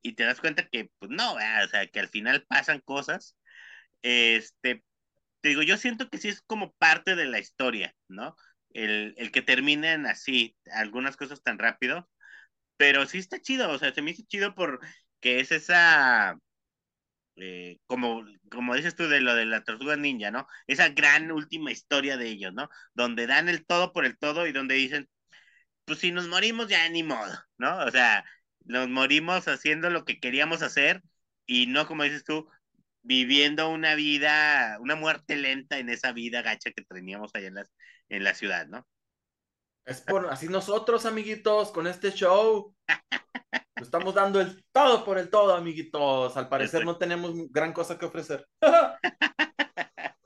y 0.01 0.13
te 0.15 0.23
das 0.25 0.41
cuenta 0.41 0.67
que, 0.69 0.89
pues 0.99 1.11
no, 1.11 1.33
o 1.35 1.67
sea, 1.69 1.87
que 1.87 1.99
al 1.99 2.09
final 2.09 2.45
pasan 2.47 2.81
cosas. 2.81 3.37
Este, 4.03 4.83
te 5.41 5.49
digo, 5.49 5.63
yo 5.63 5.77
siento 5.77 6.09
que 6.09 6.17
sí 6.19 6.29
es 6.29 6.41
como 6.43 6.73
parte 6.75 7.15
de 7.15 7.25
la 7.25 7.39
historia, 7.39 7.95
¿no? 8.07 8.35
El, 8.71 9.15
el 9.17 9.31
que 9.31 9.41
terminen 9.41 10.05
así, 10.07 10.57
algunas 10.71 11.17
cosas 11.17 11.43
tan 11.43 11.59
rápido, 11.59 12.09
pero 12.77 13.05
sí 13.07 13.19
está 13.19 13.41
chido, 13.41 13.69
o 13.71 13.77
sea, 13.79 13.93
se 13.93 14.01
me 14.01 14.11
hizo 14.11 14.23
chido 14.27 14.55
porque 14.55 14.81
es 15.21 15.51
esa, 15.51 16.37
eh, 17.37 17.79
como, 17.87 18.25
como 18.49 18.75
dices 18.75 18.95
tú 18.95 19.07
de 19.07 19.21
lo 19.21 19.35
de 19.35 19.45
la 19.45 19.63
tortuga 19.63 19.95
ninja, 19.97 20.31
¿no? 20.31 20.47
Esa 20.67 20.89
gran 20.89 21.31
última 21.31 21.71
historia 21.71 22.17
de 22.17 22.27
ellos, 22.29 22.53
¿no? 22.53 22.69
Donde 22.93 23.27
dan 23.27 23.49
el 23.49 23.65
todo 23.65 23.93
por 23.93 24.05
el 24.05 24.17
todo 24.17 24.47
y 24.47 24.51
donde 24.53 24.75
dicen, 24.75 25.09
pues 25.85 25.99
si 25.99 26.11
nos 26.11 26.27
morimos 26.27 26.67
ya 26.67 26.87
ni 26.89 27.03
modo, 27.03 27.33
¿no? 27.57 27.79
O 27.85 27.91
sea, 27.91 28.25
nos 28.65 28.89
morimos 28.89 29.47
haciendo 29.47 29.89
lo 29.89 30.05
que 30.05 30.19
queríamos 30.19 30.61
hacer 30.61 31.01
y 31.45 31.67
no, 31.67 31.87
como 31.87 32.03
dices 32.03 32.23
tú, 32.23 32.49
viviendo 33.03 33.69
una 33.69 33.95
vida, 33.95 34.77
una 34.79 34.95
muerte 34.95 35.35
lenta 35.37 35.77
en 35.79 35.89
esa 35.89 36.11
vida 36.13 36.41
gacha 36.41 36.71
que 36.71 36.83
teníamos 36.83 37.31
allá 37.35 37.47
en, 37.47 37.57
en 38.09 38.23
la 38.23 38.33
ciudad, 38.33 38.67
¿no? 38.67 38.87
Es 39.85 40.01
por 40.01 40.27
así 40.27 40.47
nosotros, 40.47 41.05
amiguitos, 41.05 41.71
con 41.71 41.85
este 41.85 42.11
show. 42.11 42.73
Estamos 43.75 44.15
dando 44.15 44.41
el 44.41 44.65
todo 44.71 45.05
por 45.05 45.19
el 45.19 45.29
todo, 45.29 45.53
amiguitos. 45.53 46.35
Al 46.37 46.49
parecer 46.49 46.85
no 46.85 46.97
tenemos 46.97 47.33
gran 47.51 47.71
cosa 47.71 47.99
que 47.99 48.05
ofrecer. 48.05 48.47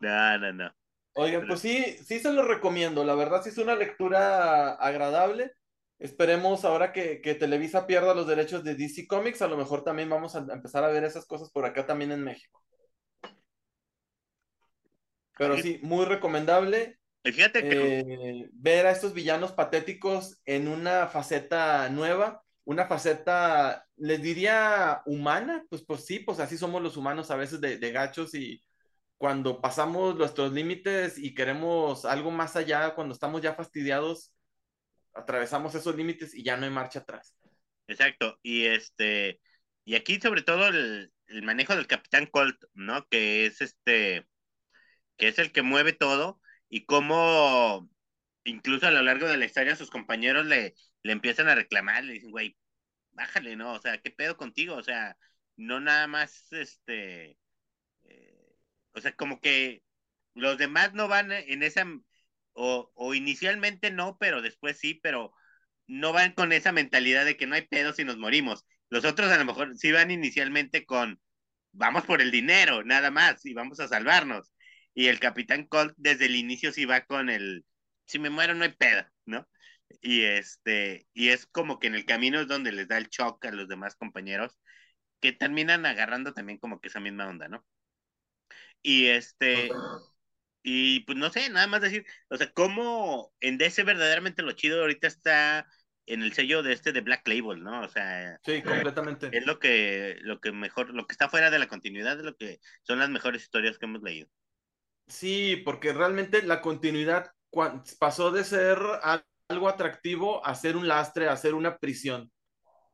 no, 0.00 0.38
no, 0.38 0.52
no. 0.52 0.72
Oigan, 1.14 1.46
pues 1.46 1.60
sí, 1.60 1.96
sí 2.04 2.20
se 2.20 2.32
lo 2.32 2.42
recomiendo. 2.42 3.04
La 3.04 3.14
verdad 3.14 3.42
sí 3.42 3.48
es 3.48 3.58
una 3.58 3.74
lectura 3.74 4.74
agradable. 4.74 5.52
Esperemos 5.98 6.64
ahora 6.64 6.92
que, 6.92 7.36
Televisa 7.40 7.86
pierda 7.86 8.14
los 8.14 8.26
derechos 8.26 8.62
de 8.62 8.74
DC 8.74 9.06
Comics, 9.06 9.40
a 9.40 9.48
lo 9.48 9.56
mejor 9.56 9.82
también 9.82 10.10
vamos 10.10 10.36
a 10.36 10.44
empezar 10.52 10.84
a 10.84 10.88
ver 10.88 11.04
esas 11.04 11.26
cosas 11.26 11.50
por 11.50 11.64
acá 11.64 11.86
también 11.86 12.12
en 12.12 12.22
México. 12.22 12.62
Pero 15.38 15.56
sí, 15.56 15.80
muy 15.82 16.04
recomendable. 16.04 16.98
Fíjate 17.32 17.68
que... 17.68 17.98
Eh, 18.00 18.48
ver 18.52 18.86
a 18.86 18.90
estos 18.90 19.14
villanos 19.14 19.52
patéticos 19.52 20.40
en 20.44 20.68
una 20.68 21.06
faceta 21.06 21.88
nueva, 21.88 22.42
una 22.64 22.86
faceta, 22.86 23.86
les 23.96 24.20
diría 24.22 25.02
humana, 25.06 25.64
pues 25.70 25.84
pues 25.84 26.04
sí, 26.04 26.18
pues 26.18 26.40
así 26.40 26.58
somos 26.58 26.82
los 26.82 26.96
humanos 26.96 27.30
a 27.30 27.36
veces 27.36 27.60
de, 27.60 27.78
de 27.78 27.92
gachos 27.92 28.34
y 28.34 28.62
cuando 29.18 29.60
pasamos 29.60 30.16
nuestros 30.16 30.52
límites 30.52 31.18
y 31.18 31.34
queremos 31.34 32.04
algo 32.04 32.30
más 32.30 32.56
allá, 32.56 32.94
cuando 32.94 33.14
estamos 33.14 33.40
ya 33.40 33.54
fastidiados, 33.54 34.32
atravesamos 35.14 35.74
esos 35.74 35.96
límites 35.96 36.34
y 36.34 36.42
ya 36.42 36.56
no 36.56 36.64
hay 36.64 36.70
marcha 36.70 37.00
atrás. 37.00 37.34
Exacto, 37.88 38.38
y 38.42 38.66
este, 38.66 39.40
y 39.84 39.94
aquí 39.94 40.20
sobre 40.20 40.42
todo 40.42 40.68
el, 40.68 41.12
manejo 41.42 41.74
del 41.74 41.86
Capitán 41.86 42.26
Colt, 42.26 42.62
¿no? 42.74 43.06
Que 43.08 43.46
es 43.46 43.60
este, 43.60 44.26
que 45.16 45.28
es 45.28 45.38
el 45.38 45.52
que 45.52 45.62
mueve 45.62 45.92
todo 45.92 46.40
y 46.68 46.84
cómo 46.86 47.88
incluso 48.44 48.86
a 48.86 48.90
lo 48.90 49.02
largo 49.02 49.28
de 49.28 49.36
la 49.36 49.46
historia 49.46 49.76
sus 49.76 49.90
compañeros 49.90 50.46
le, 50.46 50.74
le 51.02 51.12
empiezan 51.12 51.48
a 51.48 51.54
reclamar, 51.54 52.04
le 52.04 52.14
dicen, 52.14 52.30
güey, 52.30 52.56
bájale, 53.12 53.56
¿no? 53.56 53.74
O 53.74 53.80
sea, 53.80 53.98
¿qué 54.00 54.10
pedo 54.10 54.36
contigo? 54.36 54.76
O 54.76 54.82
sea, 54.82 55.16
no 55.56 55.80
nada 55.80 56.06
más, 56.08 56.52
este, 56.52 57.38
eh, 58.04 58.56
o 58.94 59.00
sea, 59.00 59.14
como 59.16 59.40
que 59.40 59.84
los 60.34 60.58
demás 60.58 60.94
no 60.94 61.08
van 61.08 61.32
en 61.32 61.62
esa, 61.62 61.86
o, 62.52 62.90
o 62.94 63.14
inicialmente 63.14 63.90
no, 63.90 64.16
pero 64.18 64.42
después 64.42 64.78
sí, 64.78 64.94
pero 65.02 65.32
no 65.86 66.12
van 66.12 66.32
con 66.32 66.52
esa 66.52 66.72
mentalidad 66.72 67.24
de 67.24 67.36
que 67.36 67.46
no 67.46 67.54
hay 67.54 67.62
pedo 67.66 67.92
si 67.92 68.04
nos 68.04 68.16
morimos. 68.18 68.64
Los 68.90 69.04
otros 69.04 69.30
a 69.32 69.38
lo 69.38 69.44
mejor 69.44 69.76
sí 69.76 69.92
van 69.92 70.10
inicialmente 70.10 70.84
con, 70.86 71.20
vamos 71.72 72.04
por 72.06 72.22
el 72.22 72.30
dinero, 72.30 72.84
nada 72.84 73.10
más, 73.10 73.44
y 73.46 73.54
vamos 73.54 73.80
a 73.80 73.88
salvarnos. 73.88 74.52
Y 74.96 75.08
el 75.08 75.20
Capitán 75.20 75.66
Colt 75.66 75.92
desde 75.98 76.24
el 76.24 76.36
inicio 76.36 76.72
sí 76.72 76.86
va 76.86 77.02
con 77.04 77.28
el, 77.28 77.66
si 78.06 78.18
me 78.18 78.30
muero 78.30 78.54
no 78.54 78.64
hay 78.64 78.72
pedo, 78.72 79.04
¿no? 79.26 79.46
Y 80.00 80.24
este, 80.24 81.06
y 81.12 81.28
es 81.28 81.44
como 81.44 81.78
que 81.78 81.86
en 81.88 81.94
el 81.94 82.06
camino 82.06 82.40
es 82.40 82.48
donde 82.48 82.72
les 82.72 82.88
da 82.88 82.96
el 82.96 83.08
shock 83.08 83.44
a 83.44 83.50
los 83.50 83.68
demás 83.68 83.94
compañeros, 83.94 84.58
que 85.20 85.32
terminan 85.32 85.84
agarrando 85.84 86.32
también 86.32 86.58
como 86.58 86.80
que 86.80 86.88
esa 86.88 86.98
misma 87.00 87.28
onda, 87.28 87.46
¿no? 87.46 87.66
Y 88.82 89.08
este, 89.08 89.70
y 90.62 91.00
pues 91.00 91.18
no 91.18 91.28
sé, 91.28 91.50
nada 91.50 91.66
más 91.66 91.82
decir, 91.82 92.06
o 92.30 92.38
sea, 92.38 92.50
cómo 92.52 93.34
en 93.40 93.58
DC 93.58 93.82
verdaderamente 93.82 94.42
lo 94.42 94.52
chido 94.52 94.80
ahorita 94.80 95.08
está 95.08 95.68
en 96.06 96.22
el 96.22 96.32
sello 96.32 96.62
de 96.62 96.72
este 96.72 96.92
de 96.92 97.02
Black 97.02 97.28
Label, 97.28 97.62
¿no? 97.62 97.82
O 97.82 97.88
sea, 97.88 98.40
sí, 98.46 98.62
completamente. 98.62 99.28
Es 99.30 99.44
lo 99.44 99.58
que, 99.58 100.16
lo 100.22 100.40
que 100.40 100.52
mejor, 100.52 100.94
lo 100.94 101.06
que 101.06 101.12
está 101.12 101.28
fuera 101.28 101.50
de 101.50 101.58
la 101.58 101.68
continuidad 101.68 102.16
de 102.16 102.24
lo 102.24 102.34
que 102.34 102.60
son 102.82 102.98
las 102.98 103.10
mejores 103.10 103.42
historias 103.42 103.76
que 103.76 103.84
hemos 103.84 104.02
leído. 104.02 104.30
Sí, 105.06 105.62
porque 105.64 105.92
realmente 105.92 106.42
la 106.42 106.60
continuidad 106.60 107.30
pasó 107.98 108.30
de 108.30 108.44
ser 108.44 108.78
algo 109.48 109.68
atractivo 109.68 110.44
a 110.44 110.54
ser 110.54 110.76
un 110.76 110.88
lastre, 110.88 111.28
a 111.28 111.36
ser 111.36 111.54
una 111.54 111.78
prisión. 111.78 112.30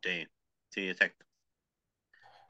Sí, 0.02 0.26
sí, 0.68 0.88
exacto. 0.88 1.24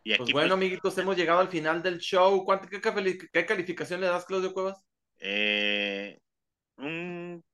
Y 0.04 0.10
pues 0.10 0.20
aquí, 0.20 0.32
pues 0.32 0.42
bueno, 0.44 0.54
amiguitos, 0.54 0.98
hemos 0.98 1.16
llegado 1.16 1.40
al 1.40 1.48
final 1.48 1.82
del 1.82 1.98
show. 1.98 2.44
¿Cuánto, 2.44 2.68
qué, 2.68 2.80
qué, 2.80 3.46
calificación 3.46 4.00
le 4.00 4.08
das, 4.08 4.24
Claudio 4.24 4.52
Cuevas? 4.52 4.84
Eh, 5.20 6.18
un 6.76 7.44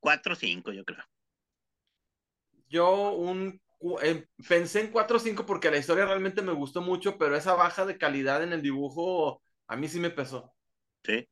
4 0.00 0.34
5, 0.34 0.72
yo 0.72 0.84
creo. 0.84 1.04
Yo 2.68 3.12
un 3.12 3.60
eh, 4.02 4.26
pensé 4.48 4.80
en 4.80 4.90
4 4.90 5.16
o 5.18 5.20
5 5.20 5.44
porque 5.44 5.70
la 5.70 5.76
historia 5.76 6.06
realmente 6.06 6.40
me 6.40 6.52
gustó 6.52 6.80
mucho, 6.80 7.18
pero 7.18 7.36
esa 7.36 7.54
baja 7.54 7.84
de 7.84 7.98
calidad 7.98 8.42
en 8.42 8.54
el 8.54 8.62
dibujo 8.62 9.42
a 9.66 9.76
mí 9.76 9.88
sí 9.88 10.00
me 10.00 10.10
pesó. 10.10 10.54
Sí. 11.04 11.28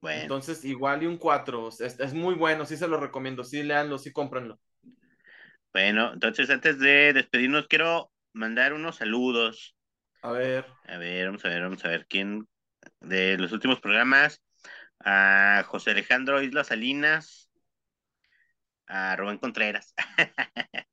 Bueno. 0.00 0.22
Entonces, 0.22 0.64
igual 0.64 1.02
y 1.02 1.06
un 1.06 1.18
4. 1.18 1.68
Es, 1.68 2.00
es, 2.00 2.14
muy 2.14 2.34
bueno, 2.34 2.64
sí 2.64 2.76
se 2.76 2.88
lo 2.88 2.98
recomiendo. 2.98 3.44
Sí, 3.44 3.62
leanlo, 3.62 3.98
sí, 3.98 4.12
cómprenlo. 4.12 4.58
Bueno, 5.72 6.12
entonces 6.12 6.50
antes 6.50 6.78
de 6.78 7.12
despedirnos, 7.12 7.68
quiero 7.68 8.10
mandar 8.32 8.72
unos 8.72 8.96
saludos. 8.96 9.76
A 10.22 10.32
ver. 10.32 10.66
A 10.86 10.98
ver, 10.98 11.26
vamos 11.26 11.44
a 11.44 11.48
ver, 11.48 11.62
vamos 11.62 11.84
a 11.84 11.88
ver 11.88 12.06
quién 12.08 12.48
de 13.00 13.38
los 13.38 13.52
últimos 13.52 13.80
programas. 13.80 14.42
A 15.02 15.64
José 15.66 15.92
Alejandro 15.92 16.42
Isla 16.42 16.62
Salinas, 16.62 17.48
a 18.86 19.16
Rubén 19.16 19.38
Contreras. 19.38 19.94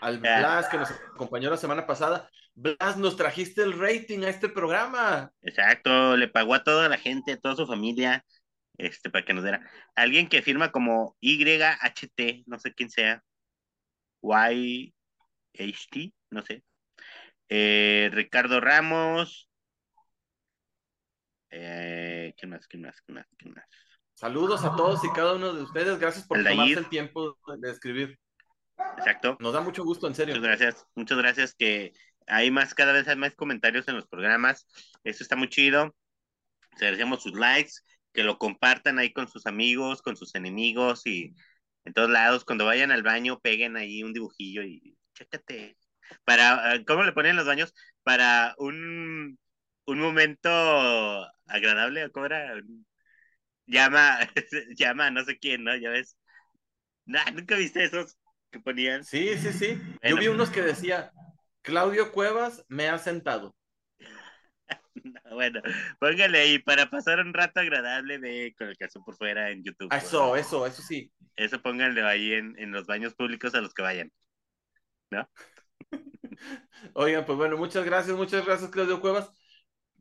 Al 0.00 0.18
Blas 0.18 0.68
que 0.68 0.78
nos 0.78 0.90
acompañó 0.90 1.50
la 1.50 1.56
semana 1.56 1.86
pasada. 1.86 2.28
Blas, 2.54 2.96
nos 2.96 3.16
trajiste 3.16 3.62
el 3.62 3.78
rating 3.78 4.24
a 4.24 4.28
este 4.28 4.48
programa. 4.48 5.30
Exacto, 5.42 6.16
le 6.16 6.28
pagó 6.28 6.54
a 6.54 6.64
toda 6.64 6.88
la 6.88 6.98
gente, 6.98 7.32
a 7.32 7.36
toda 7.36 7.54
su 7.54 7.66
familia, 7.66 8.24
este, 8.78 9.10
para 9.10 9.24
que 9.24 9.34
nos 9.34 9.44
diera. 9.44 9.68
Alguien 9.94 10.28
que 10.28 10.42
firma 10.42 10.72
como 10.72 11.16
YHT, 11.20 12.44
no 12.46 12.58
sé 12.58 12.74
quién 12.74 12.90
sea. 12.90 13.22
YHT, 14.22 16.12
no 16.30 16.42
sé. 16.42 16.62
Eh, 17.48 18.10
Ricardo 18.12 18.60
Ramos. 18.60 19.48
Eh, 21.50 22.34
¿Quién 22.36 22.50
más? 22.50 22.66
¿Quién 22.66 22.82
más? 22.82 23.00
¿Quién 23.02 23.16
más? 23.16 23.26
¿Quién 23.38 23.54
más? 23.54 23.64
Saludos 24.14 24.64
a 24.64 24.74
todos 24.74 25.04
y 25.04 25.10
cada 25.12 25.34
uno 25.34 25.52
de 25.52 25.62
ustedes. 25.62 25.98
Gracias 25.98 26.26
por 26.26 26.42
tomarse 26.42 26.72
el 26.72 26.88
tiempo 26.88 27.38
de 27.58 27.70
escribir. 27.70 28.18
Exacto. 28.98 29.36
Nos 29.40 29.52
da 29.52 29.60
mucho 29.60 29.84
gusto, 29.84 30.06
en 30.06 30.14
serio. 30.14 30.34
Muchas 30.34 30.48
gracias. 30.48 30.86
Muchas 30.94 31.18
gracias 31.18 31.54
que 31.54 31.92
hay 32.26 32.50
más, 32.50 32.74
cada 32.74 32.92
vez 32.92 33.06
hay 33.08 33.16
más 33.16 33.34
comentarios 33.34 33.86
en 33.88 33.96
los 33.96 34.06
programas. 34.06 34.66
Eso 35.04 35.22
está 35.22 35.36
muy 35.36 35.48
chido. 35.48 35.94
Agradecemos 36.72 37.22
sus 37.22 37.32
likes, 37.32 37.72
que 38.16 38.24
lo 38.24 38.38
compartan 38.38 38.98
ahí 38.98 39.12
con 39.12 39.28
sus 39.28 39.46
amigos, 39.46 40.02
con 40.02 40.16
sus 40.16 40.34
enemigos 40.34 41.06
y 41.06 41.34
en 41.84 41.92
todos 41.92 42.10
lados. 42.10 42.44
Cuando 42.44 42.64
vayan 42.64 42.90
al 42.90 43.02
baño, 43.02 43.40
peguen 43.40 43.76
ahí 43.76 44.02
un 44.02 44.14
dibujillo 44.14 44.62
y 44.62 44.96
chécate. 45.14 45.76
Para, 46.24 46.72
ah, 46.72 46.78
¿cómo 46.86 47.04
le 47.04 47.12
ponen 47.12 47.36
los 47.36 47.46
baños? 47.46 47.74
Para 48.02 48.54
un, 48.58 49.38
un 49.86 50.00
momento 50.00 50.48
agradable, 51.46 52.10
¿cómo 52.10 52.26
era? 52.26 52.54
llama, 53.66 54.18
llama 54.76 55.10
no 55.10 55.24
sé 55.24 55.38
quién, 55.38 55.64
¿no? 55.64 55.76
Ya 55.76 55.90
ves. 55.90 56.16
¿Nunca 57.04 57.56
viste 57.56 57.84
esos 57.84 58.16
que 58.50 58.60
ponían? 58.60 59.04
Sí, 59.04 59.36
sí, 59.38 59.52
sí. 59.52 59.80
Yo 60.02 60.16
vi 60.16 60.28
unos 60.28 60.50
que 60.50 60.62
decía, 60.62 61.12
Claudio 61.62 62.12
Cuevas 62.12 62.64
me 62.68 62.88
ha 62.88 62.98
sentado. 62.98 63.55
bueno, 65.32 65.60
póngale 65.98 66.38
ahí 66.38 66.58
para 66.58 66.90
pasar 66.90 67.20
un 67.20 67.32
rato 67.32 67.60
agradable 67.60 68.18
de 68.18 68.54
con 68.56 68.68
el 68.68 68.76
caso 68.76 69.02
por 69.04 69.16
fuera 69.16 69.50
en 69.50 69.64
YouTube. 69.64 69.92
Eso, 69.92 70.36
eso, 70.36 70.66
eso 70.66 70.82
sí. 70.82 71.12
Eso 71.36 71.60
pónganle 71.60 72.02
ahí 72.02 72.32
en, 72.32 72.58
en 72.58 72.72
los 72.72 72.86
baños 72.86 73.14
públicos 73.14 73.54
a 73.54 73.60
los 73.60 73.74
que 73.74 73.82
vayan. 73.82 74.12
¿No? 75.10 75.28
Oigan, 76.94 77.24
pues 77.24 77.38
bueno, 77.38 77.56
muchas 77.56 77.84
gracias, 77.84 78.16
muchas 78.16 78.44
gracias, 78.44 78.70
Claudio 78.70 79.00
Cuevas 79.00 79.30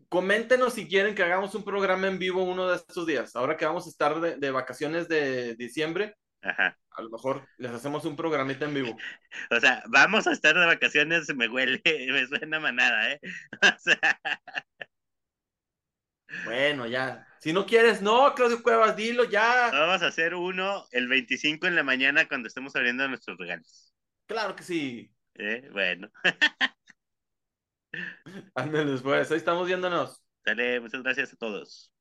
coméntenos 0.09 0.73
si 0.73 0.87
quieren 0.87 1.15
que 1.15 1.23
hagamos 1.23 1.55
un 1.55 1.63
programa 1.63 2.07
en 2.07 2.19
vivo 2.19 2.43
uno 2.43 2.69
de 2.69 2.77
estos 2.77 3.05
días. 3.05 3.35
Ahora 3.35 3.57
que 3.57 3.65
vamos 3.65 3.85
a 3.85 3.89
estar 3.89 4.19
de, 4.19 4.51
vacaciones 4.51 5.07
de 5.07 5.55
diciembre, 5.55 6.15
a 6.41 7.01
lo 7.01 7.09
mejor 7.09 7.45
les 7.57 7.71
hacemos 7.71 8.05
un 8.05 8.15
programita 8.15 8.65
en 8.65 8.73
vivo. 8.73 8.97
O 9.51 9.59
sea, 9.59 9.83
vamos 9.87 10.27
a 10.27 10.31
estar 10.31 10.55
de 10.55 10.65
vacaciones, 10.65 11.27
me 11.35 11.49
huele, 11.49 11.81
me 11.85 12.27
suena 12.27 12.59
manada, 12.59 13.11
¿eh? 13.11 13.19
O 13.61 13.79
sea... 13.79 14.19
Bueno, 16.43 16.86
ya. 16.88 17.28
Si 17.39 17.53
no 17.53 17.65
quieres, 17.65 18.01
no, 18.01 18.34
Claudio 18.34 18.63
Cuevas, 18.63 18.95
dilo 18.95 19.26
ya. 19.26 19.69
Vamos 19.71 20.01
a 20.01 20.07
hacer 20.07 20.34
uno 20.34 20.86
el 20.91 21.07
25 21.07 21.67
en 21.67 21.76
la 21.76 21.84
mañana 21.84 22.28
cuando 22.28 22.47
estemos 22.47 22.76
abriendo 22.76 23.07
nuestros 23.07 23.38
regalos. 23.38 23.93
Claro 24.26 24.55
que 24.55 24.63
sí. 24.63 25.11
¿Eh? 25.36 25.69
Bueno. 25.71 26.09
Ándeles, 28.55 29.01
pues, 29.01 29.32
ahí 29.32 29.38
estamos 29.38 29.67
viéndonos. 29.67 30.21
Dale, 30.43 30.80
muchas 30.80 31.03
gracias 31.03 31.34
a 31.34 31.38
todos. 31.38 31.91